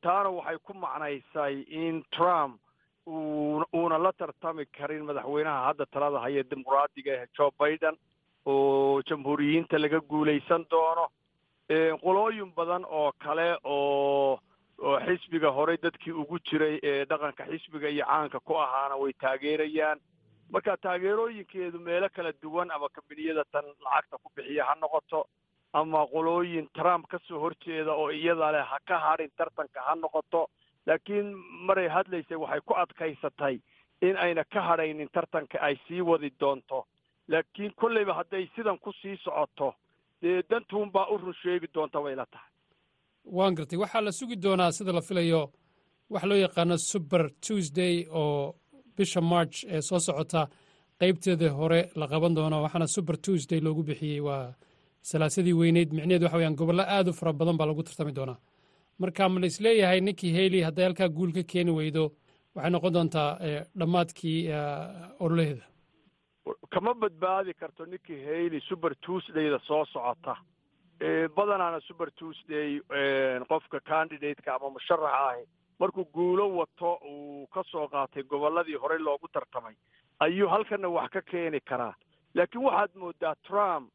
Taana 0.03 0.29
waxay 0.37 0.57
ku 0.63 0.73
macnaysay 0.73 1.55
in 1.83 2.03
trump 2.15 2.59
uuna 3.07 3.97
la 4.05 4.11
tartami 4.19 4.65
karin 4.77 5.03
madaxweynaha 5.09 5.65
hadda 5.67 5.85
talada 5.93 6.19
haya 6.25 6.43
dimuqraadiga 6.43 7.11
ee 7.21 7.27
joe 7.37 7.51
biden 7.59 7.95
oo 8.45 9.01
jamhuuriyiinta 9.09 9.77
laga 9.83 9.99
guulaysan 10.09 10.65
doono. 10.71 11.05
Qolooyin 12.03 12.51
badan 12.55 12.85
oo 12.89 13.11
kale 13.23 13.57
oo 13.63 14.39
oo 14.87 14.97
xisbiga 15.05 15.51
horey 15.51 15.77
dadkii 15.83 16.11
ugu 16.21 16.39
jiray 16.47 16.79
ee 16.83 17.05
dhaqanka 17.09 17.43
xisbiga 17.51 17.89
iyo 17.89 18.05
caanka 18.05 18.39
ku 18.39 18.53
ahaana 18.65 18.95
way 18.95 19.13
taageerayaan 19.21 19.99
marka 20.51 20.77
taageerooyinkeedu 20.77 21.79
meelo 21.79 22.09
kala 22.15 22.31
duwan 22.41 22.71
ama 22.71 22.89
kambaniyada 22.89 23.43
tan 23.51 23.65
lacagta 23.85 24.17
ku 24.23 24.29
bixiya 24.35 24.65
ha 24.65 24.75
noqoto 24.81 25.25
ama 25.73 26.07
qolooyin 26.13 26.67
trump 26.77 27.07
ka 27.07 27.19
soo 27.27 27.39
horjeeda 27.39 27.91
oo 27.93 28.09
iyada 28.11 28.51
leh 28.51 28.65
ha 28.71 28.77
ka 28.87 28.99
hadhin 29.05 29.31
tartanka 29.37 29.79
ha 29.87 29.95
noqoto 29.95 30.47
laakiin 30.87 31.27
maray 31.67 31.87
hadlaysay 31.95 32.37
waxay 32.37 32.61
ku 32.67 32.73
adkaysatay 32.83 33.55
in 34.01 34.15
ayna 34.17 34.43
ka 34.53 34.61
hadhaynin 34.69 35.09
tartanka 35.15 35.57
ay 35.61 35.75
sii 35.87 36.01
wadi 36.01 36.29
doonto. 36.39 36.85
Laakiin 37.27 37.71
kolleyba 37.75 38.13
hadday 38.13 38.45
sidan 38.55 38.77
ku 38.77 38.91
sii 39.01 39.17
socoto 39.23 39.73
dee 40.21 40.43
dantuunbaa 40.49 41.07
u 41.13 41.17
run 41.17 41.33
sheegi 41.41 41.67
way 42.03 42.15
la 42.15 42.25
tahay. 42.25 42.49
Waan 43.25 43.55
gartay. 43.55 43.77
Waxaa 43.79 44.01
la 44.01 44.11
sugi 44.11 44.35
doonaa 44.35 44.71
sida 44.71 44.91
la 44.93 45.01
filayo 45.01 45.51
waxa 46.09 46.27
loo 46.27 46.37
yaqaano 46.37 46.77
super 46.77 47.29
tuesday 47.47 48.05
oo 48.11 48.55
bisha 48.97 49.21
march 49.21 49.63
ee 49.67 49.81
soo 49.81 49.99
socota. 49.99 50.47
Qaybteeda 50.99 51.49
hore 51.59 51.79
la 51.95 52.07
qaban 52.07 52.35
doono 52.35 52.61
waxaana 52.65 52.87
super 52.87 53.17
tuesday 53.17 53.59
loogu 53.59 53.83
bixiyey. 53.83 54.19
Waa 54.27 54.53
salaasadii 55.01 55.53
weyneyd 55.53 55.93
micneheed 55.93 56.23
waxa 56.23 56.37
weyaan 56.37 56.55
gobollo 56.55 56.83
aad 56.87 57.07
u 57.09 57.13
fara 57.13 57.33
badan 57.33 57.57
baa 57.57 57.67
lagu 57.67 57.83
tartami 57.83 58.11
doonaa. 58.15 58.37
Marka 58.99 59.29
ma 59.29 59.39
la 59.39 59.45
is 59.47 59.59
leeyahay 59.59 59.99
ninkii 60.01 60.31
haley 60.37 60.61
hadday 60.67 60.85
halkaa 60.87 61.09
guul 61.09 61.31
ka 61.35 61.43
keeni 61.43 61.71
weydo 61.71 62.03
waxay 62.55 62.71
noqon 62.71 62.93
doontaa 62.93 63.29
dhammaadkii 63.79 64.39
ololaheeda 65.19 65.65
kama 66.73 66.93
badbaadi 66.93 67.53
karto 67.53 67.85
ninkii 67.85 68.19
haley 68.25 68.61
super 68.69 68.95
tuesdayda 69.05 69.59
soo 69.67 69.85
socota. 69.93 70.35
Badanaana 71.35 71.79
super 71.87 72.09
tuesday 72.19 72.79
qofka 73.49 73.79
candidateka 73.89 74.55
ama 74.55 74.69
musharaxa 74.69 75.19
ahi 75.29 75.43
markuu 75.79 76.05
guulo 76.13 76.49
wato 76.57 76.99
uu 77.11 77.47
ka 77.53 77.63
soo 77.71 77.87
qaatay 77.87 78.23
gobolladii 78.23 78.75
horey 78.83 78.99
loogu 78.99 79.27
tartamay 79.27 79.75
ayuu 80.19 80.47
halkana 80.49 80.87
wax 80.89 81.09
ka 81.11 81.21
keeni 81.21 81.59
karaa. 81.59 81.93
Laakiin 82.35 82.63
waxaad 82.65 82.91
moodaa 82.95 83.35
trump 83.47 83.89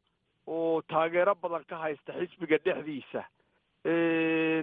oo 0.46 0.82
taageero 0.82 1.34
badan 1.34 1.64
ka 1.64 1.76
haysta 1.76 2.12
xisbiga 2.12 2.58
dhexdiisa. 2.64 3.24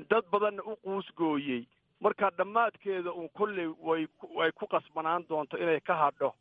Dad 0.10 0.26
badanna 0.32 0.64
u 0.64 0.76
quusgooyey 0.84 1.66
marka 2.02 2.30
dhammaadkeeda 2.38 3.12
uun 3.14 3.30
kolley 3.38 3.68
way 3.82 4.08
ay 4.44 4.52
ku 4.52 4.68
qasbanaan 4.68 5.26
doonto 5.30 5.58
inay 5.58 5.80
ka 5.82 5.96
hadho. 5.96 6.34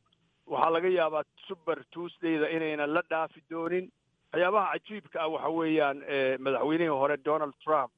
Waxaa 0.47 0.71
laga 0.71 0.89
yaabaa 0.89 1.23
super 1.49 1.79
tuesdayda 1.91 2.49
inaynan 2.51 2.93
la 2.95 3.03
dhaafi 3.11 3.41
doonin. 3.51 3.89
Waxyaabaha 4.33 4.73
cajiibka 4.73 5.21
ah 5.23 5.29
waxa 5.29 5.49
weeyaan 5.49 5.99
madaxweynihii 6.39 6.89
hore 7.01 7.17
donald 7.25 7.55
trump 7.65 7.93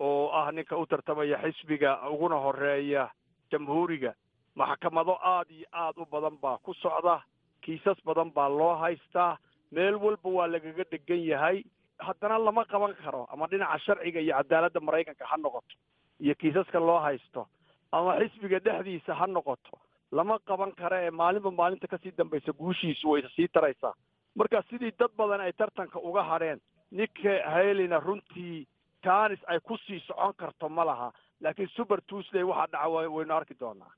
oo 0.00 0.30
ah 0.32 0.50
ninka 0.52 0.76
u 0.76 0.86
tartamaya 0.86 1.38
xisbiga 1.42 1.98
uguna 2.10 2.36
horreeya 2.36 3.10
jamhuuriga. 3.50 4.12
Maxkamado 4.54 5.18
aad 5.22 5.50
iyo 5.50 5.66
aad 5.72 5.96
u 5.98 6.06
badan 6.10 6.36
baa 6.42 6.58
ku 6.58 6.74
socda 6.74 7.22
kiisas 7.62 7.98
badan 8.04 8.30
baa 8.34 8.48
loo 8.48 8.74
haystaa 8.76 9.38
meel 9.72 9.94
walba 9.96 10.28
waa 10.30 10.46
lagaga 10.46 10.84
dhegan 10.90 11.22
yahay. 11.24 11.62
Haddana 11.98 12.38
lama 12.38 12.64
qaban 12.64 12.94
karo 13.04 13.26
ama 13.32 13.46
dhinaca 13.50 13.78
sharciga 13.84 14.20
iyo 14.20 14.34
cadaaladda 14.38 14.80
maraykanka 14.80 15.26
ha 15.26 15.36
noqoto 15.36 15.74
iyo 16.20 16.34
kiisaska 16.34 16.78
loo 16.80 16.98
haysto 17.00 17.46
ama 17.92 18.18
xisbiga 18.20 18.58
dhexdiisa 18.58 19.14
ha 19.14 19.26
noqoto. 19.26 19.78
Lama 20.12 20.38
qaban 20.48 20.72
karo 20.72 20.96
ee 20.96 21.10
maalinba 21.10 21.50
maalinta 21.50 21.86
ka 21.86 21.98
sii 21.98 22.12
dambaysa 22.18 22.52
guushiisu 22.52 23.10
way 23.10 23.22
sii 23.36 23.48
taraysaa 23.48 23.94
marka 24.36 24.62
sidii 24.70 24.92
dad 24.98 25.10
badan 25.18 25.40
ay 25.40 25.52
tartanka 25.52 25.98
uga 25.98 26.22
hadheen 26.22 26.60
ninka 26.92 27.32
haleyna 27.52 27.98
runtii 28.00 28.66
jaanis 29.04 29.40
ay 29.50 29.58
ku 29.66 29.74
sii 29.86 30.00
socon 30.06 30.32
karto 30.40 30.68
ma 30.68 30.84
laha 30.84 31.08
laakiin 31.40 31.68
super 31.76 32.00
tuesday 32.08 32.42
waxaa 32.50 32.66
dhaca 32.72 32.88
waynu 33.16 33.34
arki 33.34 33.54
doonaa. 33.60 33.92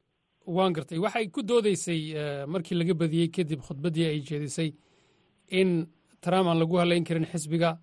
Waan 0.46 0.72
gartay. 0.72 0.98
Waxay 0.98 1.26
ku 1.34 1.40
doodeysay 1.42 2.00
markii 2.52 2.76
laga 2.80 2.94
badiyey 2.94 3.28
kadib 3.36 3.60
khudbaddii 3.66 4.06
ay 4.10 4.20
jeedisay 4.28 4.70
in 5.60 5.70
trump 6.20 6.46
aan 6.48 6.58
lagu 6.62 6.76
halayn 6.80 7.04
karin 7.04 7.26
xisbiga 7.32 7.78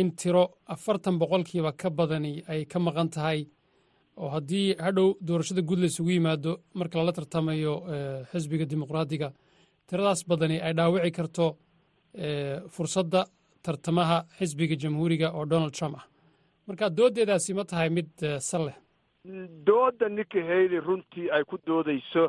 in 0.00 0.10
tiro 0.16 0.44
afartan 0.74 1.18
boqolkiiba 1.20 1.72
ka 1.80 1.88
badani 1.90 2.42
ay 2.48 2.64
ka 2.66 2.78
maqan 2.78 3.08
tahay. 3.14 3.40
Oo 4.16 4.28
haddii 4.34 4.76
hadhow 4.84 5.08
doorashada 5.26 5.62
guud 5.68 5.80
isugu 5.84 6.10
yimaado 6.10 6.52
marka 6.74 6.98
lala 6.98 7.12
tartamayo 7.12 7.74
xisbiga 8.32 8.64
dimuqraadiga 8.70 9.28
tiradaas 9.88 10.20
badani 10.28 10.56
ay 10.66 10.72
dhaawici 10.78 11.10
karto 11.18 11.46
fursadda 12.74 13.20
tartamaha 13.62 14.18
xisbiga 14.38 14.76
jamhuuriga 14.82 15.28
oo 15.36 15.44
donald 15.52 15.72
trump 15.78 15.96
ah 15.98 16.04
marka 16.66 16.88
dooddeedaasi 16.98 17.54
ma 17.54 17.64
tahay 17.64 17.90
mid 17.90 18.10
sal 18.40 18.64
leh. 18.66 18.76
Doodda 19.68 20.08
ninka 20.08 20.40
haley 20.48 20.80
runtii 20.86 21.30
ay 21.32 21.44
ku 21.44 21.56
doodayso 21.66 22.24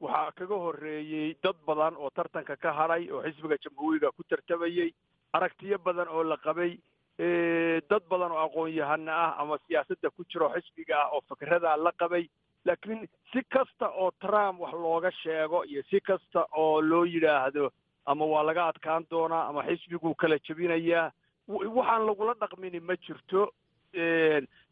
waxaa 0.00 0.32
kaga 0.38 0.56
horreeyey 0.64 1.36
dad 1.42 1.56
badan 1.66 1.94
oo 1.96 2.10
tartanka 2.10 2.56
ka 2.56 2.72
hadhay 2.78 3.10
oo 3.12 3.22
xisbiga 3.26 3.56
jamhuuriga 3.64 4.10
ku 4.16 4.22
tartamayey 4.30 4.90
aragtiyo 5.32 5.78
badan 5.78 6.08
oo 6.08 6.22
la 6.24 6.36
qabay 6.44 6.72
dad 7.90 8.02
badan 8.10 8.32
oo 8.32 8.42
aqoon-yahana 8.46 9.12
ah 9.24 9.32
ama 9.42 9.58
siyaasadda 9.66 10.10
ku 10.10 10.24
jiro 10.30 10.48
xisbiga 10.54 10.94
ah 11.02 11.08
oo 11.14 11.20
fikradaa 11.28 11.76
la 11.76 11.92
qabay. 12.00 12.24
Laakiin 12.64 13.08
si 13.32 13.40
kasta 13.52 13.86
oo 13.88 14.10
trump 14.20 14.60
wax 14.60 14.72
looga 14.74 15.10
sheego 15.22 15.64
iyo 15.64 15.82
si 15.90 16.00
kasta 16.00 16.46
oo 16.56 16.80
loo 16.82 17.04
yidhaahdo 17.04 17.70
ama 18.06 18.24
waa 18.32 18.42
laga 18.42 18.66
adkaan 18.68 19.04
doonaa 19.10 19.48
ama 19.48 19.62
xisbiguu 19.68 20.14
kala 20.14 20.38
jebinayaa 20.46 21.12
waxaan 21.48 22.06
lagula 22.06 22.34
dhaqmini 22.40 22.80
ma 22.80 22.94
jirto 22.96 23.52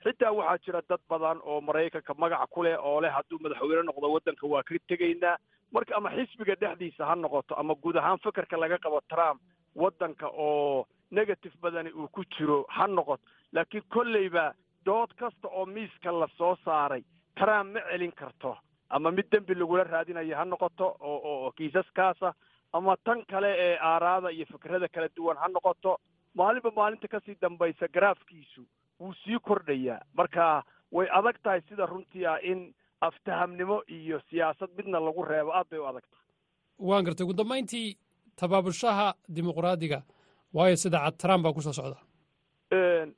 xitaa 0.04 0.32
waxaa 0.32 0.58
jira 0.64 0.82
dad 0.88 1.00
badan 1.08 1.40
oo 1.44 1.60
maraykanka 1.60 2.14
magaca 2.14 2.46
ku 2.50 2.62
leh 2.62 2.76
oo 2.78 3.00
leh 3.00 3.10
hadduu 3.12 3.38
madaxweyne 3.42 3.82
noqdo 3.86 4.12
waddanka 4.14 4.46
waa 4.46 4.62
ka 4.62 4.74
tegaynaa 4.88 5.36
marka 5.72 5.96
ama 5.96 6.10
xisbiga 6.16 6.54
dhexdiisa 6.60 7.06
ha 7.06 7.14
noqoto 7.14 7.54
ama 7.58 7.74
guud 7.74 7.96
ahaan 7.96 8.18
fikirka 8.18 8.56
laga 8.56 8.78
qabo 8.78 9.00
trump 9.08 9.40
waddanka 9.74 10.26
oo 10.32 10.86
negative 11.10 11.54
badani 11.62 11.90
uu 11.92 12.08
ku 12.08 12.24
jiro 12.36 12.64
ha 12.68 12.86
noqoto 12.86 13.22
laakiin 13.52 13.84
kolleyba 13.94 14.54
dood 14.84 15.10
kasta 15.18 15.48
oo 15.48 15.66
miiska 15.66 16.12
la 16.12 16.28
soo 16.38 16.56
saaray 16.64 17.02
trump 17.36 17.72
ma 17.74 17.80
celin 17.90 18.12
karto. 18.12 18.56
Ama 18.90 19.10
mid 19.10 19.26
dembi 19.30 19.54
lagula 19.54 19.84
raadinayo 19.84 20.36
ha 20.36 20.44
noqoto 20.44 20.96
oo 21.00 21.52
kiisaskaasa 21.56 22.32
ama 22.72 22.96
tan 23.04 23.20
kale 23.30 23.50
ee 23.58 23.76
aaraada 23.80 24.30
iyo 24.32 24.46
fikrada 24.46 24.88
kala 24.88 25.08
duwan 25.16 25.36
ha 25.36 25.48
noqoto. 25.48 25.98
Maalinba 26.34 26.70
maalinta 26.70 27.08
ka 27.08 27.20
sii 27.20 27.36
dambaysa 27.40 27.88
garaafkiisu 27.94 28.62
wuu 29.00 29.14
sii 29.24 29.38
kordhayaa 29.38 30.00
marka 30.14 30.62
way 30.92 31.08
adag 31.18 31.36
tahay 31.42 31.60
sida 31.68 31.86
runtii 31.86 32.26
ah 32.26 32.38
in 32.42 32.74
aftahamnimo 33.00 33.82
iyo 33.88 34.20
siyaasad 34.30 34.70
midna 34.76 35.00
lagu 35.00 35.22
reebo. 35.24 35.52
Aad 35.54 35.66
bay 35.70 35.78
u 35.80 35.86
adag 35.86 36.02
tahay 36.10 36.26
waan 36.78 37.04
gartay 37.04 37.24
ugu 37.24 37.34
dambayntii 37.34 37.96
tabaabushaha 38.36 39.14
dimuqraadiga. 39.28 40.02
Waayo 40.54 40.76
sida 40.76 40.98
cad 41.04 41.16
trump 41.18 41.42
baa 41.44 41.52
ku 41.52 41.62
soo 41.62 41.72
socda. 41.72 41.98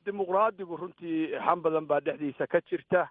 Dimuqraadigu 0.04 0.76
runtii 0.76 1.32
xan 1.46 1.60
badan 1.62 1.86
baa 1.86 2.00
dhexdiisa 2.00 2.46
ka 2.46 2.60
jirta. 2.70 3.08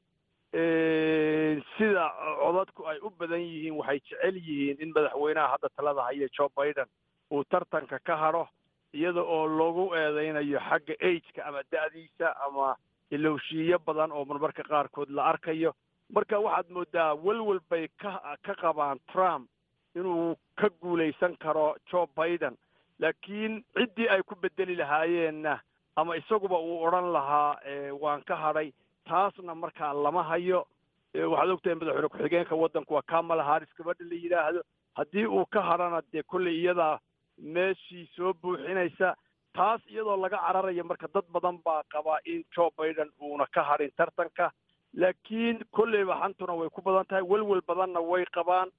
Sida 1.77 2.05
codadku 2.41 2.85
ay 2.87 2.97
u 3.01 3.09
badan 3.19 3.39
yihiin 3.41 3.75
waxay 3.79 3.99
jecel 4.09 4.35
yihiin 4.37 4.77
in 4.81 4.91
madaxweynaha 4.95 5.51
hadda 5.53 5.69
talada 5.75 6.01
haya 6.07 6.27
joe 6.37 6.49
biden 6.57 6.87
uu 7.31 7.43
tartanka 7.49 7.99
ka 7.99 8.15
hadho 8.17 8.47
iyada 8.93 9.21
oo 9.21 9.47
lagu 9.47 9.93
eedeynayo 9.95 10.59
xagga 10.69 10.93
ageka 11.01 11.45
ama 11.47 11.61
da'diisa 11.71 12.27
ama 12.45 12.75
ilowshiiyo 13.11 13.79
badan 13.85 14.11
oo 14.11 14.25
marmarka 14.25 14.63
qaarkood 14.63 15.09
la 15.09 15.23
arkayo. 15.31 15.73
Marka 16.13 16.39
waxaad 16.39 16.69
moodaa 16.69 17.13
welwel 17.15 17.59
bay 17.69 17.87
ka 18.01 18.37
ka 18.45 18.53
qabaan 18.61 18.99
trump 19.11 19.49
inuu 19.95 20.35
ka 20.55 20.69
guulaysan 20.81 21.37
karo 21.37 21.75
joe 21.91 22.07
biden. 22.17 22.57
Laakiin 22.99 23.63
ciddii 23.77 24.09
ay 24.09 24.21
ku 24.23 24.35
bedeli 24.35 24.75
lahaayeenna 24.75 25.59
ama 25.95 26.15
isaguba 26.17 26.57
uu 26.59 26.81
odhan 26.87 27.11
lahaa 27.13 27.57
waan 28.01 28.21
ka 28.25 28.35
hadhay 28.35 28.71
taasna 29.07 29.55
markaa 29.55 29.93
lama 29.93 30.23
hayo. 30.23 30.65
Waxaad 31.13 31.49
ogtahay 31.49 31.75
madaxweyne 31.75 32.09
ku-xigeenka 32.09 32.55
waddanku 32.55 32.93
waa 32.93 33.01
kamala 33.07 33.43
harris 33.43 33.69
gabadha 33.77 34.05
la 34.09 34.15
yidhaahdo? 34.15 34.61
Haddii 34.97 35.25
uu 35.25 35.45
ka 35.45 35.61
hadhana 35.61 36.01
dee 36.13 36.23
kolley 36.23 36.55
iyadaa 36.61 36.99
meeshii 37.41 38.09
soo 38.15 38.33
buuxinaysa 38.33 39.15
taas 39.53 39.81
iyadoo 39.89 40.17
laga 40.21 40.37
cararayo 40.37 40.83
marka 40.83 41.07
dad 41.13 41.25
badan 41.33 41.57
baa 41.65 41.83
qabaa 41.93 42.19
in 42.25 42.43
joe 42.55 42.69
biden 42.77 43.09
uuna 43.21 43.45
ka 43.53 43.63
hadhin 43.63 43.91
tartanka. 43.97 44.51
Laakiin 44.93 45.59
kolleyba 45.71 46.15
xantuna 46.21 46.53
way 46.59 46.69
ku 46.69 46.81
badan 46.81 47.05
tahay 47.05 47.23
welwel 47.23 47.61
badanna 47.67 47.99
way 48.01 48.25
qabaan. 48.35 48.69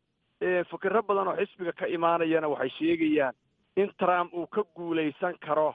Fikiro 0.71 1.03
badan 1.03 1.29
oo 1.29 1.37
xisbiga 1.37 1.73
ka 1.73 1.87
imaanayana 1.87 2.49
waxay 2.49 2.71
sheegayaan 2.79 3.35
in 3.77 3.91
trump 3.99 4.35
uu 4.35 4.47
ka 4.47 4.63
guulaysan 4.77 5.39
karo 5.41 5.75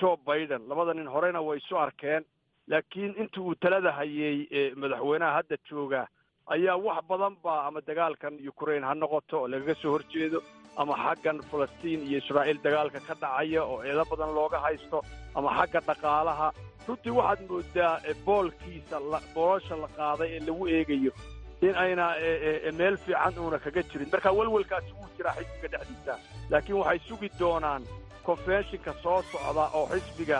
joe 0.00 0.16
biden. 0.26 0.68
Labada 0.68 0.94
nin 0.94 1.06
horena 1.08 1.40
way 1.42 1.58
isu 1.58 1.76
arkeen. 1.78 2.24
Laakiin 2.68 3.14
intii 3.18 3.40
uu 3.42 3.54
talada 3.54 3.92
hayay 3.92 4.72
madaxweynaha 4.76 5.32
hadda 5.38 5.56
jooga 5.70 6.06
ayaa 6.46 6.76
wax 6.76 7.04
badan 7.08 7.36
baa 7.42 7.66
ama 7.66 7.80
dagaalkan 7.80 8.36
ukraine 8.48 8.86
ha 8.86 8.94
noqoto 8.94 9.40
oo 9.40 9.48
lagaga 9.48 9.74
soo 9.82 9.92
horjeedo 9.92 10.42
ama 10.82 10.94
xaggan 11.04 11.38
falastiin 11.50 12.00
iyo 12.08 12.18
israa'iil 12.22 12.58
dagaalka 12.64 13.00
ka 13.08 13.14
dhacaya 13.22 13.62
oo 13.64 13.78
eedo 13.88 14.04
badan 14.10 14.30
looga 14.38 14.58
haysto 14.66 14.98
ama 15.34 15.50
xagga 15.58 15.80
dhaqaalaha. 15.88 16.48
Runtii 16.88 17.14
waxaad 17.18 17.40
moodaa 17.50 17.94
boolkiisa 18.26 18.96
boolosha 19.34 19.74
la 19.82 19.88
qaaday 19.98 20.28
ee 20.36 20.40
lagu 20.48 20.64
eegayo 20.76 21.12
in 21.66 21.74
ayna 21.84 22.06
meel 22.78 22.96
fiican 23.04 23.34
uuna 23.42 23.58
kaga 23.64 23.82
jirin. 23.90 24.08
Marka 24.12 24.30
welwelkaasi 24.38 24.90
wuu 24.98 25.08
jiraa 25.16 25.34
xisbiga 25.38 25.68
dhexdiisa. 25.78 26.14
Laakiin 26.50 26.78
waxay 26.80 27.00
sugi 27.08 27.28
doonaan 27.40 27.82
konfenshinka 28.26 28.92
soo 29.02 29.22
socda 29.32 29.64
oo 29.78 29.86
xisbiga 29.92 30.38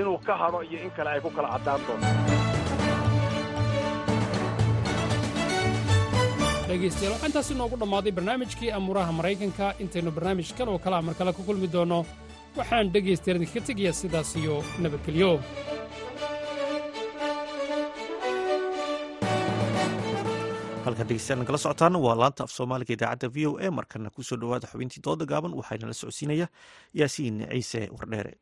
inuu 0.00 0.18
ka 0.26 0.34
hadho 0.42 0.60
iyo 0.62 0.78
in 0.86 0.90
kale 0.96 1.10
ay 1.10 1.20
ku 1.24 1.30
kala 1.36 1.48
caddaan 1.54 1.80
doonto 1.86 2.45
dhegaystayaal 6.68 7.12
waxaa 7.14 7.28
intaasi 7.30 7.54
noogu 7.58 7.76
dhammaaday 7.82 8.12
barnaamijkii 8.18 8.70
amuuraha 8.78 9.12
maraykanka. 9.18 9.66
Intaynu 9.84 10.10
barnaamijkan 10.16 10.68
oo 10.72 10.78
kale 10.84 10.96
a 10.98 11.02
mar 11.08 11.14
kale 11.18 11.32
ku 11.36 11.42
kulmi 11.48 11.68
doonno 11.74 11.98
waxaan 12.58 12.92
dhegaystayaal 12.94 13.38
idinkaga 13.40 13.66
tegayaa 13.68 13.98
sidaas 14.00 14.30
iyo 14.40 14.54
nabadgelyo. 14.82 15.30
Halkan 20.86 21.06
dhegeystayaal 21.08 21.40
nagala 21.42 21.58
socotaan 21.58 21.96
waa 22.04 22.14
laanta 22.20 22.42
af 22.46 22.50
soomaaliga 22.56 22.92
idaacadda 22.94 23.28
v 23.34 23.46
o 23.50 23.52
a 23.58 23.70
markana 23.78 24.10
ku 24.14 24.22
soo 24.22 24.38
dhowaada 24.40 24.66
xubintii 24.70 25.02
dooda 25.06 25.24
gaaban 25.26 25.52
waxaana 25.58 25.86
la 25.90 25.94
socodsiinaya 26.00 26.46
yaasiin 27.00 27.36
ciise 27.50 27.80
wardheere 27.98 28.32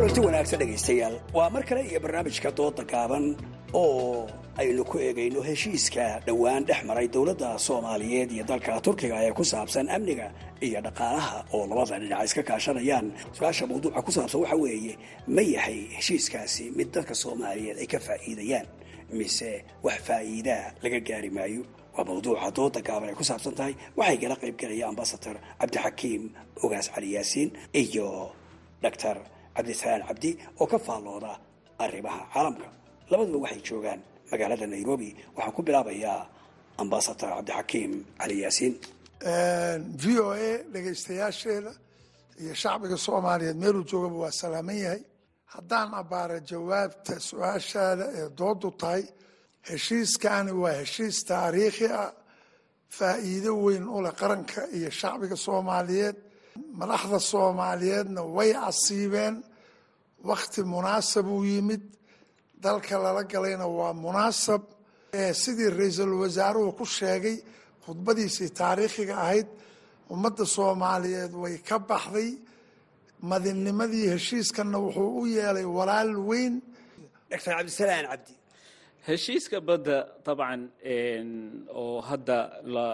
runti 0.00 0.20
wanaagsan 0.24 0.58
dhegaystayaal. 0.60 1.14
Waa 1.36 1.50
mar 1.54 1.62
kale 1.68 1.82
iyo 1.90 2.00
barnaamijka 2.00 2.50
dooda 2.58 2.84
gaaban 2.92 3.36
oo 3.72 4.28
aynu 4.60 4.84
ku 4.84 4.98
eegayno 4.98 5.40
heshiiska 5.48 6.20
dhowaan 6.26 6.64
dhex 6.68 6.80
maray 6.88 7.08
dowladda 7.08 7.58
soomaaliyeed 7.58 8.30
iyo 8.32 8.44
dalka 8.44 8.80
turkiga 8.80 9.16
ee 9.26 9.32
ku 9.32 9.44
saabsan 9.44 9.88
amniga 9.96 10.32
iyo 10.60 10.80
dhaqaalaha 10.86 11.44
oo 11.52 11.66
labada 11.70 11.98
dhinac 12.00 12.24
iska 12.24 12.42
kaashanayaan. 12.42 13.06
Su'aasha 13.36 13.66
mawduuca 13.70 14.02
ku 14.02 14.10
saabsan 14.12 14.40
waxa 14.42 14.56
weeye 14.56 14.94
ma 15.28 15.42
yahay 15.42 15.78
heshiiskaasi 15.96 16.64
mid 16.76 16.88
dadka 16.94 17.14
soomaaliyeed 17.14 17.76
ay 17.82 17.86
ka 17.86 17.98
faa'iidayaan 18.06 18.66
mise 19.12 19.64
wax 19.84 19.98
faa'iidaa 20.08 20.64
laga 20.82 21.00
gaari 21.08 21.30
maayo? 21.30 21.62
Waa 21.96 22.04
mawduuca 22.08 22.48
dooda 22.56 22.80
gaaban 22.88 23.08
ay 23.12 23.14
ku 23.20 23.24
saabsan 23.24 23.52
tahay 23.58 23.74
waxay 23.96 24.16
gala 24.22 24.36
qaybgelaya 24.42 24.84
ambasador 24.88 25.36
cabdixakiim 25.60 26.22
ogaas 26.64 26.88
cali 26.94 27.08
yaasiin 27.16 27.48
iyo 27.82 28.32
doctor 28.82 29.16
cabdisalaan 29.60 30.02
cabdi 30.08 30.30
oo 30.60 30.66
ka 30.72 30.78
faallooda 30.86 31.32
arrimaha 31.84 32.20
caalamka. 32.34 32.68
Labaduba 33.10 33.38
waxay 33.44 33.60
joogaan 33.68 34.00
magaalada 34.30 34.66
nairobi. 34.72 35.08
Waxaan 35.36 35.52
ku 35.56 35.60
bilaabayaa 35.66 36.20
ambasador 36.82 37.30
cabdixakiim 37.36 37.92
cali 38.20 38.36
yaasiin. 38.44 38.74
V 40.02 40.04
o 40.24 40.30
a 40.32 40.50
dhegaystayaasheeda 40.72 41.72
iyo 42.42 42.54
shacbiga 42.62 42.96
soomaaliyeed 43.06 43.56
meeluu 43.62 43.84
joogaba 43.90 44.16
waa 44.24 44.30
salaaman 44.42 44.78
yahay. 44.84 45.02
Haddaan 45.54 45.90
abbaara 46.00 46.38
jawaabta 46.50 47.14
su'aashaada 47.28 48.04
ee 48.18 48.26
doodu 48.38 48.68
tahay 48.80 49.02
heshiiskani 49.68 50.52
waa 50.62 50.74
heshiis 50.80 51.16
taariikhi 51.30 51.86
ah 52.02 52.10
faa'iido 52.98 53.52
weyn 53.64 53.84
u 53.96 53.98
leh 54.04 54.12
qaranka 54.20 54.60
iyo 54.76 54.90
shacbiga 55.00 55.36
soomaaliyeed. 55.46 56.16
Madaxda 56.80 57.18
soomaaliyeedna 57.32 58.22
way 58.36 58.50
casiibeen 58.62 59.34
wakhti 60.28 60.60
munaasab 60.74 61.26
uu 61.28 61.44
yimid 61.44 61.82
dalka 62.64 62.98
lala 63.04 63.22
galayna 63.32 63.66
waa 63.78 63.92
munaasab. 64.04 64.62
Sidii 65.42 65.70
ra'iisul 65.78 66.12
wasaaruhu 66.22 66.72
ku 66.78 66.84
sheegay 66.84 67.36
khudbadiisii 67.84 68.50
taariikhiga 68.60 69.14
ahayd 69.24 69.48
ummadda 70.12 70.44
soomaaliyeed 70.56 71.32
way 71.42 71.56
ka 71.68 71.76
baxday. 71.90 72.30
Madinimadii 73.30 74.06
heshiiskanna 74.14 74.78
wuxuu 74.84 75.10
u 75.20 75.26
yeelay 75.26 75.64
walaal 75.78 76.12
weyn. 76.28 76.54
Doctor 77.30 77.52
cabdisalaan 77.56 78.06
cabdi. 78.10 78.32
Heshiiska 79.08 79.58
badda 79.68 79.96
dabcan 80.26 80.60
oo 81.80 82.00
hadda 82.08 82.38
la 82.74 82.86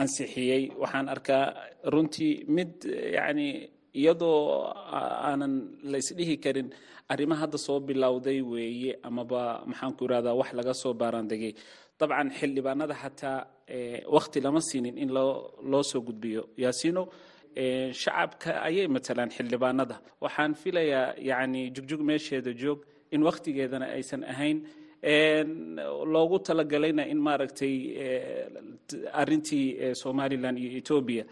ansixiyey 0.00 0.62
waxaan 0.82 1.06
arkaa 1.14 1.44
runtii 1.92 2.34
mid 2.56 2.72
yani 3.18 3.48
iyadoo 4.00 4.72
aanan 5.28 5.54
la 5.90 5.96
isdhihi 6.02 6.36
karin 6.44 6.68
arrimaha 7.12 7.40
hadda 7.44 7.58
soo 7.66 7.78
bilowday 7.88 8.38
weeye 8.52 8.92
amaba 9.08 9.40
maxaanku 9.70 10.02
irahdaa 10.06 10.34
wax 10.40 10.50
laga 10.58 10.74
soo 10.82 10.92
baaraandegay. 11.00 11.52
Dabcan 12.00 12.28
xildhibaanada 12.38 12.94
xataa 13.02 13.38
wakti 14.14 14.38
lama 14.44 14.60
siinin 14.68 14.96
in 15.02 15.10
loo 15.70 15.82
soo 15.90 16.00
gudbiyo. 16.06 16.42
Yaasino 16.62 17.02
shacabka 18.02 18.50
ayay 18.68 18.86
matalaan 18.94 19.30
xildhibaanada. 19.36 19.96
Waxaan 20.24 20.52
filayaa 20.62 21.06
yani 21.30 21.60
jugjug 21.76 22.00
meesheeda 22.08 22.52
joog 22.62 22.80
in 23.14 23.20
wakhtigeedana 23.28 23.86
aysan 23.96 24.22
ahayn. 24.32 24.58
Loogu 26.12 26.38
talagalayna 26.46 27.04
in 27.12 27.18
maaragtay 27.26 27.74
arintii 29.20 29.94
somalilan 30.02 30.56
iyo 30.62 30.70
etoobiya 30.80 31.24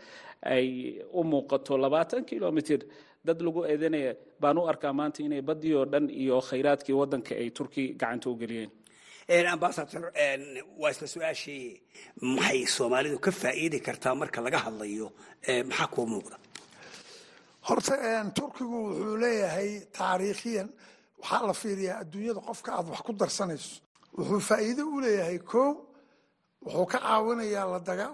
ay 0.43 0.67
u 1.13 1.21
muuqato 1.25 1.77
labaatan 1.79 2.25
kilomitr 2.25 2.81
dad 3.25 3.39
lagu 3.43 3.61
eedanaya 3.71 4.13
baan 4.41 4.59
u 4.59 4.65
arkaa 4.71 4.93
maanta 4.93 5.23
inay 5.23 5.43
badii 5.49 5.75
oo 5.79 5.85
dhan 5.93 6.07
iyo 6.11 6.41
khayraadkii 6.49 6.93
wadanka 7.01 7.35
ay 7.35 7.51
turki 7.51 7.83
gacanta 8.01 8.31
u 8.31 8.37
geliyeen. 8.41 8.71
Ambasador 9.53 10.05
waa 10.81 10.91
isla 10.91 11.07
su'aashii 11.15 11.81
maxay 12.37 12.67
soomaalidu 12.77 13.19
ka 13.25 13.31
faa'iidi 13.31 13.79
kartaa 13.87 14.15
marka 14.21 14.41
laga 14.45 14.59
hadlayo 14.65 15.07
maxaa 15.69 15.87
kuu 15.95 16.07
muuqda? 16.13 16.37
Horta 17.69 17.95
turkigu 18.37 18.79
wuxuu 18.89 19.17
leeyahay 19.23 19.71
taariikhiyan. 19.99 20.69
Waxaa 21.21 21.47
la 21.49 21.53
fiiriyaa 21.63 21.99
adduunyada 22.03 22.41
qofka 22.49 22.71
aad 22.79 22.89
wax 22.93 23.01
ku 23.07 23.13
darsanayso. 23.13 23.73
Wuxuu 24.19 24.41
faa'iido 24.49 24.83
u 24.95 25.01
leeyahay 25.05 25.39
ko 25.39 25.63
wuxuu 26.65 26.87
ka 26.93 26.99
caawinayaa 26.99 27.67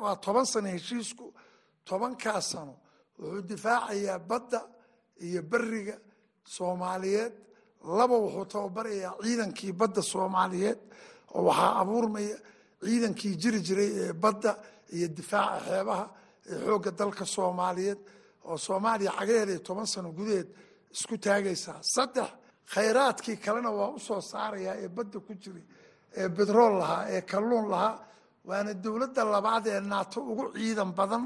waa 0.02 0.16
toban 0.24 0.46
sano 0.52 0.68
heshiisku 0.74 1.26
tobankaa 1.89 2.41
sano 2.51 2.74
wuxuu 3.18 3.43
difaacayaa 3.51 4.18
badda 4.30 4.61
iyo 5.26 5.43
beriga 5.51 5.97
soomaaliyeed. 6.57 7.32
Laba 7.99 8.16
wuxuu 8.24 8.45
tababarayaa 8.53 9.12
ciidankii 9.22 9.72
badda 9.80 10.03
soomaaliyeed 10.12 10.78
oo 11.34 11.43
waxaa 11.49 11.72
abuurmaya 11.80 12.37
ciidankii 12.84 13.34
jiri 13.43 13.61
jiray 13.66 13.91
ee 14.03 14.12
badda 14.12 14.51
iyo 14.97 15.09
difaaca 15.16 15.59
xeebaha 15.68 16.05
ee 16.51 16.59
xoogga 16.66 16.91
dalka 16.99 17.24
soomaaliyeed 17.37 18.01
oo 18.49 18.57
soomaaliya 18.66 19.12
cagaheeda 19.18 19.59
toban 19.66 19.87
sano 19.93 20.09
gudaheed 20.18 20.49
isku 20.95 21.14
taagaysaa. 21.24 21.78
Saddex 21.95 22.28
khayraadkii 22.74 23.37
kalena 23.45 23.70
waa 23.78 23.91
u 23.97 23.99
soo 24.07 24.20
saarayaa 24.20 24.74
ee 24.84 24.89
badda 24.97 25.18
ku 25.26 25.32
jiray 25.43 25.64
ee 26.20 26.28
bedrool 26.37 26.74
lahaa 26.82 27.03
ee 27.14 27.20
kalluun 27.30 27.66
lahaa. 27.74 27.95
Waana 28.49 28.72
dowladda 28.84 29.22
labaad 29.34 29.66
ee 29.74 29.80
naato 29.91 30.18
ugu 30.30 30.45
ciidan 30.59 30.91
badan 30.99 31.24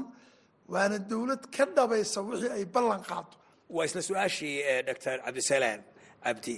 waana 0.73 0.97
dowlad 1.11 1.43
ka 1.55 1.63
dhabaysa 1.77 2.19
wixii 2.27 2.51
ay 2.57 2.65
ballan 2.75 3.01
qaado 3.09 3.33
waa 3.75 3.85
isla 3.87 4.01
su'aashii 4.09 4.55
doctor 4.89 5.15
cabdisalaam 5.25 5.81
cabdi 6.25 6.55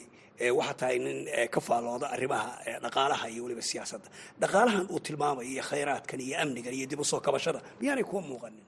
waxaa 0.58 0.74
tahay 0.80 0.98
nin 1.06 1.18
ka 1.54 1.60
faallooda 1.68 2.08
arrimaha 2.16 2.50
dhaqaalaha 2.86 3.26
iyo 3.34 3.42
weliba 3.46 3.62
siyaasadda. 3.72 4.08
Dhaqaalahan 4.42 4.86
uu 4.94 5.00
tilmaamayo 5.08 5.48
iyo 5.54 5.64
khayraadkan 5.70 6.20
iyo 6.26 6.36
amnigan 6.44 6.74
iyo 6.78 6.86
dib 6.92 7.00
u 7.00 7.06
soo 7.12 7.20
kabashada 7.26 7.60
miyaanay 7.82 8.04
kuwa 8.10 8.22
muuqanin? 8.30 8.64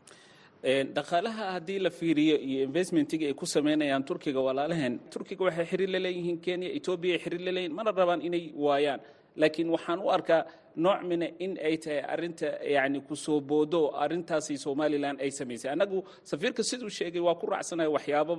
Dhaqaalaha 0.98 1.43
haddii 1.56 1.80
la 1.86 1.89
fiiriyo 1.89 2.36
iyo 2.50 2.60
investmentiga 2.68 3.26
ay 3.30 3.34
ku 3.34 3.46
sameynayaan 3.46 4.04
turkiga 4.10 4.39
walaalaheen 4.48 5.00
turkiga 5.14 5.43
waxay 5.48 5.66
xiriir 5.72 5.89
la 5.96 6.00
leeyihiin 6.06 6.38
kenya 6.46 6.68
etoobiya 6.78 7.14
ay 7.16 7.20
xiriir 7.24 7.41
la 7.48 7.52
leeyihiin 7.56 7.76
mana 7.80 7.91
rabaan 7.91 8.22
inay 8.28 8.43
waayaan 8.66 9.00
laakiin 9.42 9.70
waxaan 9.76 10.00
u 10.00 10.10
arkaa 10.18 10.42
nooc 10.86 11.00
mina 11.10 11.28
in 11.46 11.54
ay 11.68 11.76
tahay 11.84 12.02
arinta 12.14 12.48
yani 12.76 13.00
ku 13.08 13.16
soo 13.16 13.40
boodo 13.50 13.82
arintaasi 14.04 14.54
somalilan 14.66 15.16
ay 15.24 15.32
samaysay. 15.38 15.70
Annagu 15.74 15.98
safiirka 16.30 16.62
siduu 16.70 16.90
sheegay 16.98 17.22
waa 17.28 17.36
ku 17.42 17.46
raacsanahay 17.52 17.92
waxyaabo 17.96 18.34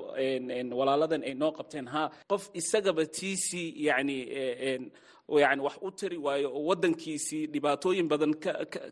walaaladan 0.79 1.23
ay 1.29 1.35
noo 1.41 1.53
qabteen. 1.59 1.87
Ha 1.95 2.03
qof 2.31 2.43
isagaba 2.61 3.03
tiisii 3.17 3.69
yani 3.89 4.17
yani 5.45 5.61
wax 5.67 5.77
u 5.83 5.91
tari 5.99 6.19
waayo 6.27 6.49
oo 6.59 6.63
waddankiisii 6.71 7.47
dhibaatooyin 7.53 8.09
badan 8.13 8.33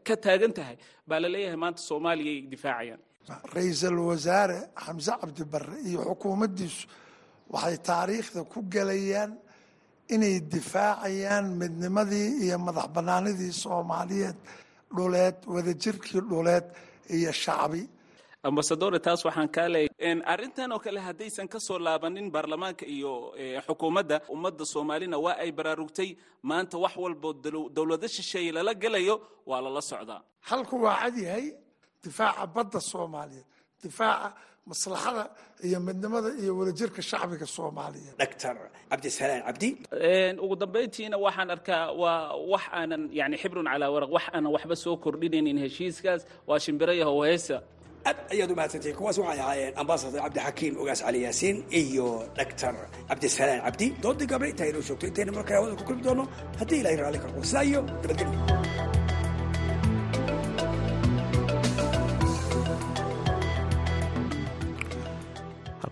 ka 0.06 0.14
taagan 0.24 0.52
tahay 0.58 0.76
baa 1.08 1.20
la 1.22 1.28
leeyahay 1.34 1.56
maanta 1.62 1.80
soomaaliya 1.88 2.32
ay 2.36 2.40
difaacayaan. 2.52 3.00
Ra'iisul 3.54 3.98
wasaare 4.10 4.58
xamse 4.84 5.12
cabdi 5.20 5.44
barre 5.52 5.76
iyo 5.88 6.00
xukuumaddiisu 6.08 6.82
waxay 7.54 7.76
taariikhda 7.88 8.40
ku 8.52 8.58
gelayaan 8.74 9.32
inay 10.14 10.40
difaacayaan 10.52 11.46
midnimadii 11.60 12.28
iyo 12.44 12.58
madax 12.58 12.88
bannaanidii 12.94 13.52
soomaaliyeed 13.62 14.36
dhuleed 14.96 15.36
wadajirkii 15.46 16.20
dhuleed 16.30 16.64
iyo 17.16 17.32
shacbi. 17.32 17.82
Ambasadore 18.42 18.98
taas 19.00 19.24
waxaan 19.24 19.48
kaa 19.48 19.68
leeyahay 19.68 20.20
arrintan 20.32 20.72
oo 20.72 20.78
kale 20.78 21.00
haddaysan 21.00 21.48
ka 21.48 21.58
soo 21.60 21.78
laabanin 21.78 22.30
baarlamaanka 22.34 22.84
iyo 22.86 23.12
xukuumadda 23.66 24.16
ummadda 24.34 24.64
soomaalina 24.72 25.16
waa 25.24 25.36
ay 25.44 25.50
baraarugtay 25.52 26.10
maanta 26.42 26.76
wax 26.84 26.94
walbo 26.96 27.28
dowlado 27.76 28.06
shisheeye 28.08 28.52
lala 28.52 28.74
gelayo 28.74 29.14
waa 29.46 29.60
lala 29.64 29.80
socdaa. 29.82 30.20
Halku 30.48 30.76
waa 30.84 30.96
cad 31.02 31.16
yahay 31.26 31.46
difaaca 32.04 32.46
badda 32.54 32.80
soomaaliyeed 32.90 33.46
difaaca 33.82 34.28
maslaxada 34.70 35.24
iyo 35.68 35.78
midnimada 35.86 36.28
iyo 36.42 36.52
wadajirka 36.58 37.00
shacbiga 37.10 37.46
soomaaliyeed 37.56 38.16
doctor 38.22 38.56
cabdisalaan 38.90 39.42
cabdi 39.48 39.68
ugu 40.44 40.54
dambayntiina 40.62 41.16
waxaan 41.26 41.50
arkaa 41.56 41.82
waa 42.02 42.18
wax 42.52 42.64
aanan 42.78 43.02
yani 43.18 43.36
xibrun 43.42 43.66
calaa 43.72 43.90
waraq 43.94 44.10
wax 44.16 44.24
aanan 44.34 44.50
waxba 44.56 44.76
soo 44.84 44.94
kordhinaynin 45.04 45.58
heshiiskaas. 45.64 46.20
Waa 46.48 46.58
shimbiraya 46.64 47.04
howheesa 47.10 47.56
aad 48.08 48.16
ayaad 48.34 48.50
u 48.52 48.56
mahadsantihiin 48.58 48.96
kuwaas 49.00 49.18
waxay 49.22 49.40
ahaayeen 49.44 49.74
ambasador 49.82 50.20
cabdixakiim 50.24 50.74
ogaas 50.82 51.00
cali 51.06 51.18
yaasiin 51.26 51.56
iyo 51.82 52.08
doctor 52.40 52.74
cabdisalaan 53.08 53.60
cabdi 53.66 53.86
doodii 54.02 54.28
gabre 54.32 54.46
intaa 54.52 54.68
inoo 54.70 54.82
joogto 54.88 55.06
intayna 55.10 55.32
markaa 55.38 55.56
hawada 55.58 55.74
ku 55.80 55.84
kulmi 55.88 56.02
doono 56.06 56.24
haddii 56.60 56.78
ilahay 56.82 56.96
raalli 57.02 57.18
karko 57.24 57.40
sidaa 57.50 57.64
iyo 57.70 57.80
nabadgelyo 58.02 58.83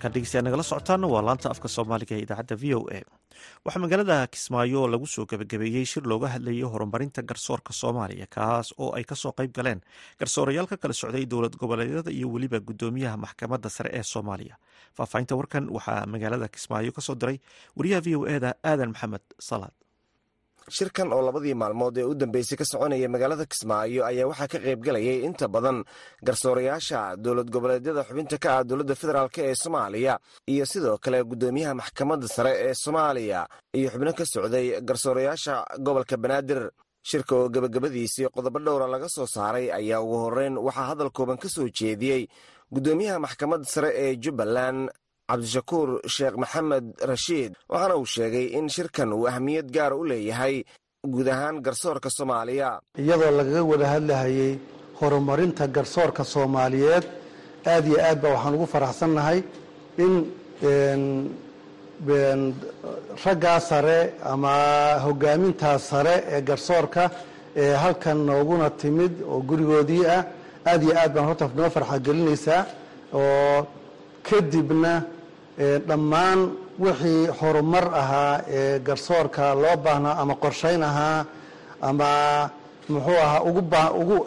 halkaan 0.03 0.15
dhegeystayaa 0.15 0.43
nagala 0.45 0.63
socotaana 0.63 1.07
waa 1.13 1.23
laanta 1.27 1.51
afka 1.51 1.69
soomaaliga 1.69 2.15
ee 2.17 2.23
idaacadda 2.27 2.57
v 2.63 2.75
o 2.75 2.81
a. 2.91 3.01
Waxaa 3.65 3.81
magaalada 3.85 4.27
kismaayo 4.33 4.87
lagu 4.93 5.07
soo 5.07 5.25
gebagabeeyey 5.31 5.85
shir 5.93 6.03
looga 6.11 6.29
hadlayay 6.35 6.63
horumarinta 6.73 7.23
garsoorka 7.23 7.73
soomaaliya 7.81 8.27
kaas 8.37 8.75
oo 8.83 8.91
ay 8.99 9.05
ka 9.05 9.15
soo 9.23 9.33
qayb 9.39 9.53
galeen 9.59 9.81
garsoorayaal 10.21 10.67
ka 10.73 10.77
kala 10.83 10.95
socday 11.03 11.25
dowlad 11.33 11.55
goboleedyada 11.63 12.11
iyo 12.11 12.27
weliba 12.35 12.59
gudoomiyaha 12.69 13.17
maxkamadda 13.25 13.69
sare 13.77 13.91
ee 13.99 14.03
soomaaliya. 14.03 14.57
Faahfaahinta 14.97 15.37
warkan 15.39 15.65
waxaa 15.77 16.07
magaalada 16.07 16.49
kismaayo 16.55 16.93
ka 16.93 17.01
soo 17.01 17.15
diray. 17.15 17.39
Wariyaha 17.77 18.01
v 18.07 18.17
o 18.17 18.27
eda 18.37 18.51
aadan 18.71 18.91
maxamed 18.95 19.23
salaad 19.49 19.75
shirkan 20.71 21.13
oo 21.13 21.23
labadii 21.27 21.55
maalmood 21.55 21.97
ee 21.99 22.05
u 22.05 22.15
dambeysay 22.15 22.57
ka 22.59 22.65
soconaya 22.65 23.09
magaalada 23.09 23.47
kismaayo 23.47 24.05
ayaa 24.07 24.27
waxaa 24.31 24.49
ka 24.53 24.59
qaybgalayay 24.65 25.19
inta 25.27 25.49
badan 25.49 25.85
garsoorayaasha 26.27 27.17
dowlad 27.17 27.51
goboleedyada 27.51 28.05
xubinta 28.09 28.39
ka 28.39 28.49
ah 28.59 28.65
dowladda 28.65 28.95
federaalk 28.95 29.39
ee 29.39 29.55
soomaaliya 29.55 30.15
iyo 30.53 30.65
sidoo 30.67 30.99
kale 30.99 31.19
guddoomiyaha 31.31 31.75
maxkamadda 31.81 32.29
sare 32.29 32.53
ee 32.67 32.75
soomaaliya 32.75 33.41
iyo 33.79 33.89
xubno 33.93 34.13
ka 34.19 34.25
socday 34.27 34.67
garsoorayaasha 34.89 35.55
gobolka 35.85 36.17
banaadir. 36.17 36.63
Shirka 37.11 37.35
oo 37.37 37.49
gebagabadiisii 37.55 38.29
qodobo 38.35 38.59
dhowra 38.63 38.87
laga 38.87 39.09
soo 39.09 39.27
saaray 39.27 39.67
ayaa 39.79 39.99
ugu 40.05 40.17
horreyn 40.23 40.55
waxaa 40.67 40.87
hadal 40.95 41.11
kooban 41.11 41.37
ka 41.43 41.49
soo 41.49 41.67
jeediyey 41.79 42.23
guddoomiyaha 42.75 43.19
maxkamadda 43.19 43.67
sare 43.75 43.91
ee 44.03 44.15
jubbaland 44.23 44.87
cabdishakuur 45.31 45.89
sheekh 46.15 46.37
maxamed 46.43 46.87
rashiid 47.11 47.53
waxaana 47.73 47.95
uu 48.01 48.07
sheegay 48.17 48.47
in 48.59 48.67
shirkan 48.75 49.09
uu 49.17 49.25
ahmiyad 49.33 49.67
gaara 49.77 49.95
u 49.97 50.05
leeyahay 50.11 50.57
guud 51.13 51.29
ahaan 51.35 51.57
garsoorka 51.67 52.09
soomaaliya. 52.17 52.69
Iyadoo 53.03 53.31
lagaga 53.39 53.63
wada 53.71 53.87
hadlahayay 53.95 54.53
horumarinta 55.01 55.65
garsoorka 55.77 56.23
soomaaliyeed 56.35 57.05
aad 57.73 57.85
iyo 57.91 57.99
aad 58.09 58.19
ba 58.23 58.29
waxaan 58.35 58.55
ugu 58.57 58.67
faraxsannahay 58.75 59.39
in 60.05 60.15
raggaa 63.25 63.61
sare 63.61 63.99
ama 64.33 64.53
hogaamintaa 65.05 65.79
sare 65.79 66.15
ee 66.35 66.41
garsoorka 66.49 67.11
ee 67.63 67.75
halkan 67.83 68.19
nooguna 68.29 68.69
timid 68.71 69.13
oo 69.33 69.41
gurigoodii 69.49 70.05
ah 70.17 70.23
aad 70.71 70.83
iyo 70.83 70.95
aad 71.03 71.13
baan 71.15 71.27
horta 71.29 71.47
noo 71.57 71.71
farxagelinaysaa 71.77 72.63
oo 73.21 73.67
kadibna 74.29 74.93
dhammaan 75.89 76.41
wixii 76.85 77.27
horumar 77.41 77.85
ahaa 78.03 78.35
ee 78.59 78.79
garsoorka 78.87 79.55
loo 79.63 79.77
baahnaa 79.85 80.15
ama 80.23 80.35
qorshayn 80.45 80.83
ahaa 80.91 81.25
ama 81.89 82.09
muxuu 82.89 83.19
ahaa 83.27 83.41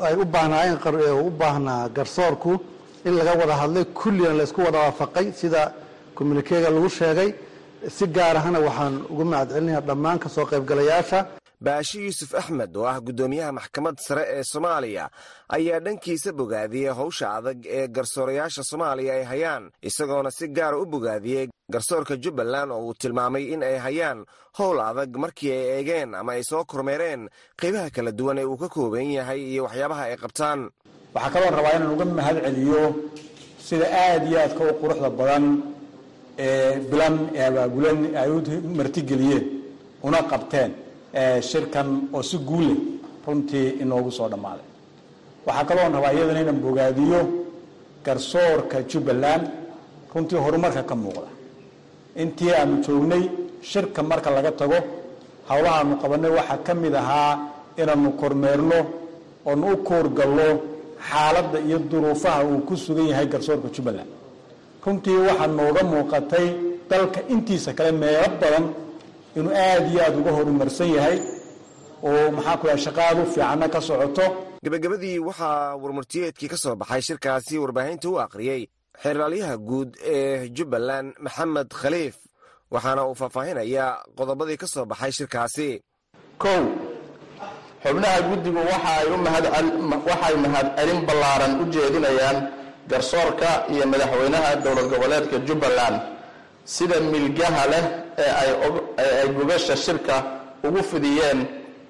ay 0.08 0.16
u 0.22 0.26
baahnaayeen 0.34 0.78
u 1.28 1.32
baahnaa 1.41 1.89
garsoorku 1.98 2.52
in 3.08 3.14
laga 3.20 3.34
wada 3.41 3.56
hadlay 3.62 3.86
kullina 4.00 4.34
laysku 4.39 4.60
wada 4.68 4.80
waafaqay 4.86 5.28
sida 5.41 5.62
communikeega 6.18 6.70
lagu 6.76 6.89
sheegay. 6.89 7.30
Si 7.96 8.06
gaar 8.08 8.36
ahana 8.38 8.60
waxaan 8.68 8.93
ugu 9.12 9.24
mahad 9.32 9.50
dhammaan 9.88 10.18
ka 10.24 10.30
soo 10.36 10.46
qaybgalayaasha 10.52 11.20
baashi 11.62 11.99
yuusuf 12.06 12.32
axmed 12.36 12.76
oo 12.78 12.86
ah 12.86 12.99
guddoomiyaha 13.01 13.51
maxkamadda 13.51 14.01
sare 14.08 14.24
ee 14.36 14.43
soomaaliya 14.51 15.10
ayaa 15.49 15.80
dhankiisa 15.80 16.32
bogaadiyey 16.39 16.91
howsha 16.99 17.28
adag 17.38 17.60
ee 17.78 17.88
garsoorayaasha 17.88 18.64
soomaaliya 18.70 19.14
ay 19.14 19.24
hayaan 19.24 19.64
isagoona 19.82 20.32
si 20.32 20.47
gaara 20.47 20.78
u 20.78 20.86
bogaadiyey 20.86 21.47
garsoorka 21.74 22.16
jubbaland 22.24 22.72
oo 22.72 22.82
uu 22.88 22.93
tilmaamay 22.93 23.43
in 23.53 23.64
ay 23.64 23.78
hayaan 23.86 24.26
howl 24.58 24.80
adag 24.89 25.12
markii 25.24 25.51
ay 25.51 25.68
eegeen 25.78 26.16
ama 26.16 26.32
ay 26.36 26.43
soo 26.49 26.64
kormeereen 26.66 27.30
qaybaha 27.62 27.89
kala 27.95 28.12
duwan 28.12 28.38
ee 28.38 28.45
uu 28.45 28.58
ka 28.58 28.70
kooban 28.70 29.08
yahay 29.18 29.41
iyo 29.51 29.64
waxyaabaha 29.64 30.03
ay 30.10 30.18
qabtaan. 30.24 30.60
Waxaa 31.16 31.32
kaloo 31.34 31.51
rabaa 31.58 31.76
inaan 31.78 31.93
uga 31.95 32.06
mahad 32.06 32.38
celiyo 32.45 32.82
sida 33.68 33.86
aad 34.03 34.24
iyo 34.30 34.38
aadka 34.43 34.62
u 34.64 34.74
quruxda 34.82 35.10
badan 35.20 35.45
ee 36.38 36.80
bilan 36.91 37.16
ee 37.38 37.45
abaabulan 37.49 37.99
ay 38.22 38.30
u 38.36 38.38
martigeliyeen 38.80 39.45
una 40.08 40.20
qabteen 40.32 40.72
shirkan 41.49 41.88
oo 42.13 42.22
si 42.30 42.38
guulleh 42.38 42.78
runtii 43.28 43.68
inoogu 43.84 44.11
soo 44.18 44.28
dhammaaday. 44.34 44.66
Waxaa 45.47 45.66
kaloo 45.70 45.88
rabaa 45.95 46.13
iyadana 46.16 46.41
inaan 46.43 46.59
bogaadiyo 46.66 47.20
garsoorka 48.05 48.78
jubbaland 48.89 49.43
runtii 50.13 50.38
horumarka 50.45 50.84
ka 50.89 50.95
muuqda. 50.95 51.30
Intii 52.22 52.51
aanu 52.59 52.76
joognay 52.86 53.24
shirka 53.61 54.01
marka 54.03 54.30
laga 54.36 54.51
tago 54.59 54.78
howlahaanu 55.49 55.95
qabanay 56.01 56.32
waxaa 56.39 56.57
ka 56.66 56.74
mid 56.74 56.93
ahaa 57.01 57.32
inaanu 57.82 58.09
kormeerno 58.22 58.80
oonu 59.45 59.66
u 59.74 59.78
koorgallo 59.88 60.47
xaaladda 61.09 61.59
iyo 61.68 61.78
duruufaha 61.91 62.43
uu 62.49 62.59
ku 62.68 62.74
sugan 62.78 63.07
yahay 63.11 63.28
garsoorka 63.34 63.68
jubbaland. 63.76 64.09
Runtii 64.86 65.18
waxaa 65.28 65.47
nooga 65.57 65.82
muuqatay 65.91 66.47
dalka 66.89 67.20
intiisa 67.34 67.74
kale 67.78 67.91
meelo 68.01 68.28
badan 68.41 68.66
inuu 69.38 69.54
aada 69.66 69.88
iyo 69.92 70.00
aada 70.06 70.18
uga 70.22 70.32
horumarsan 70.38 70.90
yahay 70.98 71.18
oo 72.08 72.32
maxaa 72.36 72.58
ku 72.60 72.66
yahay 72.68 72.82
shaqaadu 72.86 73.22
fiicanna 73.34 73.68
ka 73.74 73.80
socoto. 73.88 74.26
Gebagabadii 74.64 75.20
waxaa 75.28 75.76
warmurtiyeedkii 75.82 76.50
ka 76.54 76.58
soo 76.64 76.76
baxay 76.82 77.02
shirkaasi 77.08 77.56
warbaahinta 77.64 78.08
u 78.10 78.20
akhriyey 78.26 78.62
xeeraalyaha 79.04 79.56
guud 79.70 79.90
ee 80.16 80.50
jubbaland 80.56 81.10
maxamed 81.26 81.70
khaliif 81.82 82.16
waxaana 82.74 83.02
uu 83.08 83.16
faahfaahinayaa 83.22 83.90
qodobadii 84.18 84.58
ka 84.62 84.68
soo 84.74 84.86
baxay 84.92 85.12
shirkaasi. 85.18 85.70
Kow 86.44 86.62
xubnaha 87.84 88.20
guddigu 88.30 88.62
waxay 88.72 90.36
mahadcelin 90.44 91.00
ballaaran 91.08 91.54
u 91.62 91.66
jeedinayaan 91.74 92.38
garsoorka 92.92 93.50
iyo 93.74 93.86
madaxweynaha 93.92 94.50
dowlad 94.64 94.88
goboleedka 94.94 95.38
jubbaland 95.48 95.98
sida 96.66 96.99
milgaha 96.99 97.63
leh 97.72 97.84
ee 98.18 98.32
ay 99.22 99.28
gubasha 99.38 99.76
shirka 99.86 100.16
ugu 100.63 100.82
fidiyeen 100.84 101.39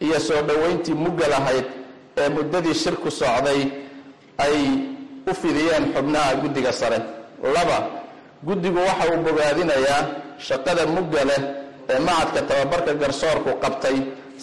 iyo 0.05 0.19
soo 0.19 0.41
dhoweyntii 0.47 0.93
mugga 1.03 1.28
lahayd 1.34 1.65
ee 2.17 2.30
muddadii 2.30 2.73
shirku 2.84 3.09
socday 3.11 3.61
ay 4.45 4.55
u 5.30 5.34
fidiyeen 5.41 5.84
xubnaha 5.95 6.36
guddiga 6.41 6.71
sare. 6.73 6.99
Laba 7.55 7.78
guddigu 8.47 8.80
waxa 8.88 9.05
uu 9.13 9.21
bogaadinayaa 9.26 10.01
shaqada 10.47 10.84
mugga 10.95 11.21
leh 11.30 11.41
ee 11.89 11.99
macadka 12.07 12.41
tababarka 12.49 12.93
garsoorku 13.01 13.51
qabtay 13.63 13.95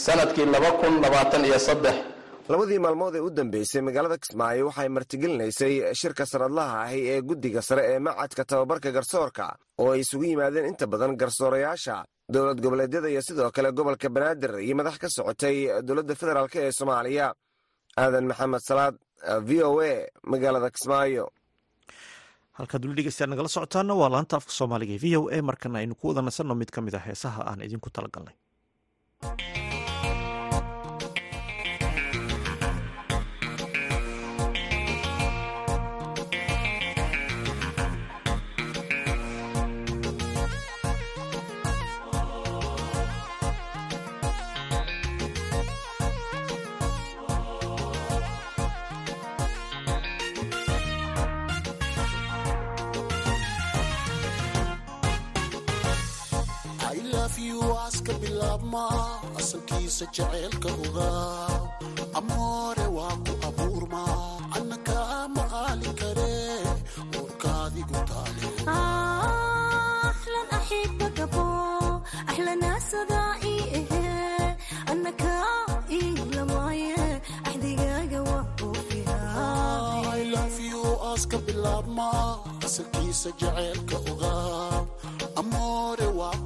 sannadkii 0.05 0.47
laba 0.55 0.71
kun 0.81 0.95
labaatan 1.05 1.45
iyo 1.49 1.59
saddex 1.59 1.95
labadii 2.51 2.79
maalmood 2.85 3.15
ee 3.17 3.21
u 3.27 3.31
dambeysay 3.37 3.83
magaalada 3.89 4.17
kismaayo 4.23 4.67
waxay 4.69 4.89
martigelinaysay 4.97 5.75
shirka 6.01 6.25
sanadlaha 6.33 6.77
ahi 6.87 7.01
ee 7.13 7.21
guddiga 7.29 7.63
sare 7.69 7.83
ee 7.93 7.99
macadka 8.07 8.43
tababarka 8.51 8.91
garsoorka 8.97 9.45
oo 9.83 9.91
ay 9.95 10.01
isugu 10.05 10.25
yimaadeen 10.31 10.67
inta 10.71 10.87
badan 10.93 11.17
garsoorayaasha. 11.21 11.97
Dowlad 12.35 12.61
goboleedyada 12.65 13.09
iyo 13.13 13.23
sidoo 13.23 13.51
kale 13.57 13.69
gobolka 13.79 14.09
banaadir 14.17 14.53
iyo 14.67 14.75
madax 14.79 14.97
ka 15.03 15.09
socotay 15.17 15.57
dowladda 15.87 16.15
federaalk 16.21 16.55
ee 16.57 16.73
soomaaliya. 16.79 17.27
Aadan 18.03 18.27
maxamed 18.31 18.61
salaad 18.69 18.95
v 19.49 19.51
o 19.69 19.81
a 19.81 19.93
magaalada 20.33 20.69
kismaayo. 20.77 21.25
Halkaad 22.59 22.83
weli 22.85 22.97
dhegeystayaal 22.99 23.31
nagala 23.33 23.49
socotaana 23.57 23.95
waa 24.01 24.11
laanta 24.15 24.35
afka 24.41 24.53
soomaaliga 24.59 24.93
ee 24.97 25.03
v 25.05 25.17
o 25.21 25.29
a 25.37 25.43
markana 25.49 25.77
aynu 25.83 25.95
ku 26.01 26.05
wada 26.11 26.23
nasanno 26.29 26.55
mid 26.61 26.71
ka 26.75 26.81
mid 26.87 26.95
ah 26.99 27.05
heesaha 27.09 27.41
aan 27.51 27.61
idinku 27.67 27.89
talagalnay 27.97 28.35
waaska 57.71 58.13
bilaabma 58.23 58.83
asalkiisa 59.41 60.05
jacaylka 60.17 60.69
ogaa 60.85 61.47
amoore 62.19 62.87
waa 62.97 63.17
ku 63.27 63.33
abuurma 63.49 64.03
anna 64.57 64.77
kaa 64.89 65.21
macaali 65.37 65.91
kare 66.01 66.33
uurkaadigu 67.19 67.99
taaleaska 80.03 81.39
bilaabma 81.47 82.09
asalkiisa 82.67 83.31
jacaylka 83.41 83.97
ogaa 84.11 84.87
amoore 85.41 86.07
waa 86.19 86.37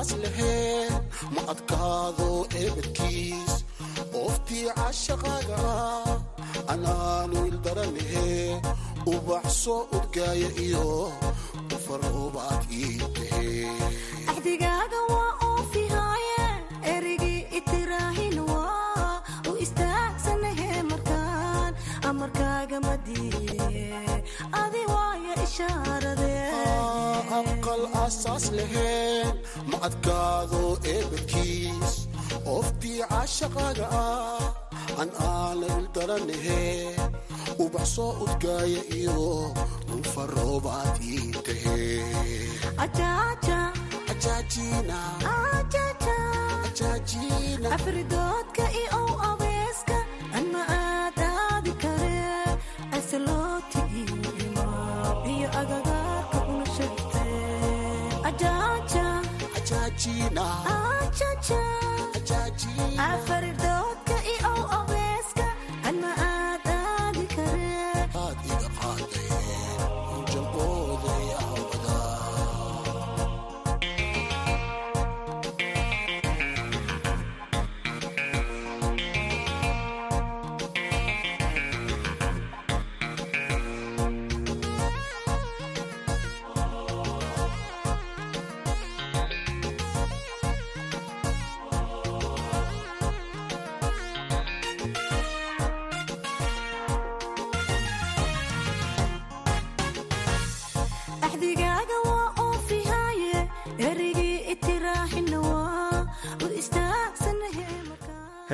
aqal 0.00 0.08
aas-aas 0.08 0.12
laheen 0.22 0.92
ma 1.34 1.42
adkaado 1.52 2.28
eebadkiis 2.60 3.52
ooftii 4.20 4.64
cashaqaaga 4.78 5.58
ah 5.72 6.72
anaanu 6.72 7.38
ildaranahe 7.50 8.28
ubax 9.12 9.44
soo 9.64 9.82
udgaaya 9.98 10.48
iyo 10.66 10.86
ufaroobaad 11.76 12.62
ii 12.80 12.96
tahe 13.16 13.52
aqal 27.40 27.82
asaas 28.04 28.44
laheen 28.58 29.34
ma 29.68 29.78
adkaado 29.88 30.62
eebadkiis 30.94 31.92
ooftii 32.54 33.00
cashaqaaga 33.12 33.86
ah 34.02 34.46
an 35.02 35.10
aana 35.30 35.66
ildaranahe 35.80 36.62
ubax 37.64 37.86
soo 37.96 38.12
udgaaya 38.24 38.82
iyo 38.98 39.18
ufaroobaad 39.98 40.94
ii 41.14 41.30
tahe 41.46 41.78
ajaajina 60.40 60.79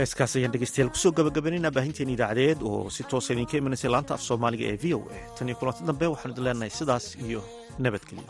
heeskaas 0.07 0.37
ayaan 0.39 0.53
dhegeystayaal 0.55 0.91
ku 0.95 0.99
soo 1.03 1.11
gabagabanayna 1.19 1.71
baahinteen 1.77 2.13
idaacadeed 2.15 2.61
oo 2.71 2.87
si 2.97 3.03
toosa 3.11 3.33
ah 3.33 3.37
idinka 3.37 3.59
imanaysa 3.61 3.91
laanta 3.95 4.15
af 4.17 4.23
soomaaliga 4.29 4.65
ee 4.73 4.79
v 4.83 4.95
o 4.99 5.01
a. 5.17 5.19
Tan 5.37 5.49
iyo 5.51 5.57
kulanti 5.61 5.83
dambe 5.89 6.07
waxaanu 6.13 6.33
idin 6.35 6.45
leenahay 6.47 6.73
sidaas 6.79 7.05
iyo 7.27 7.41
nabadgelyo 7.83 8.25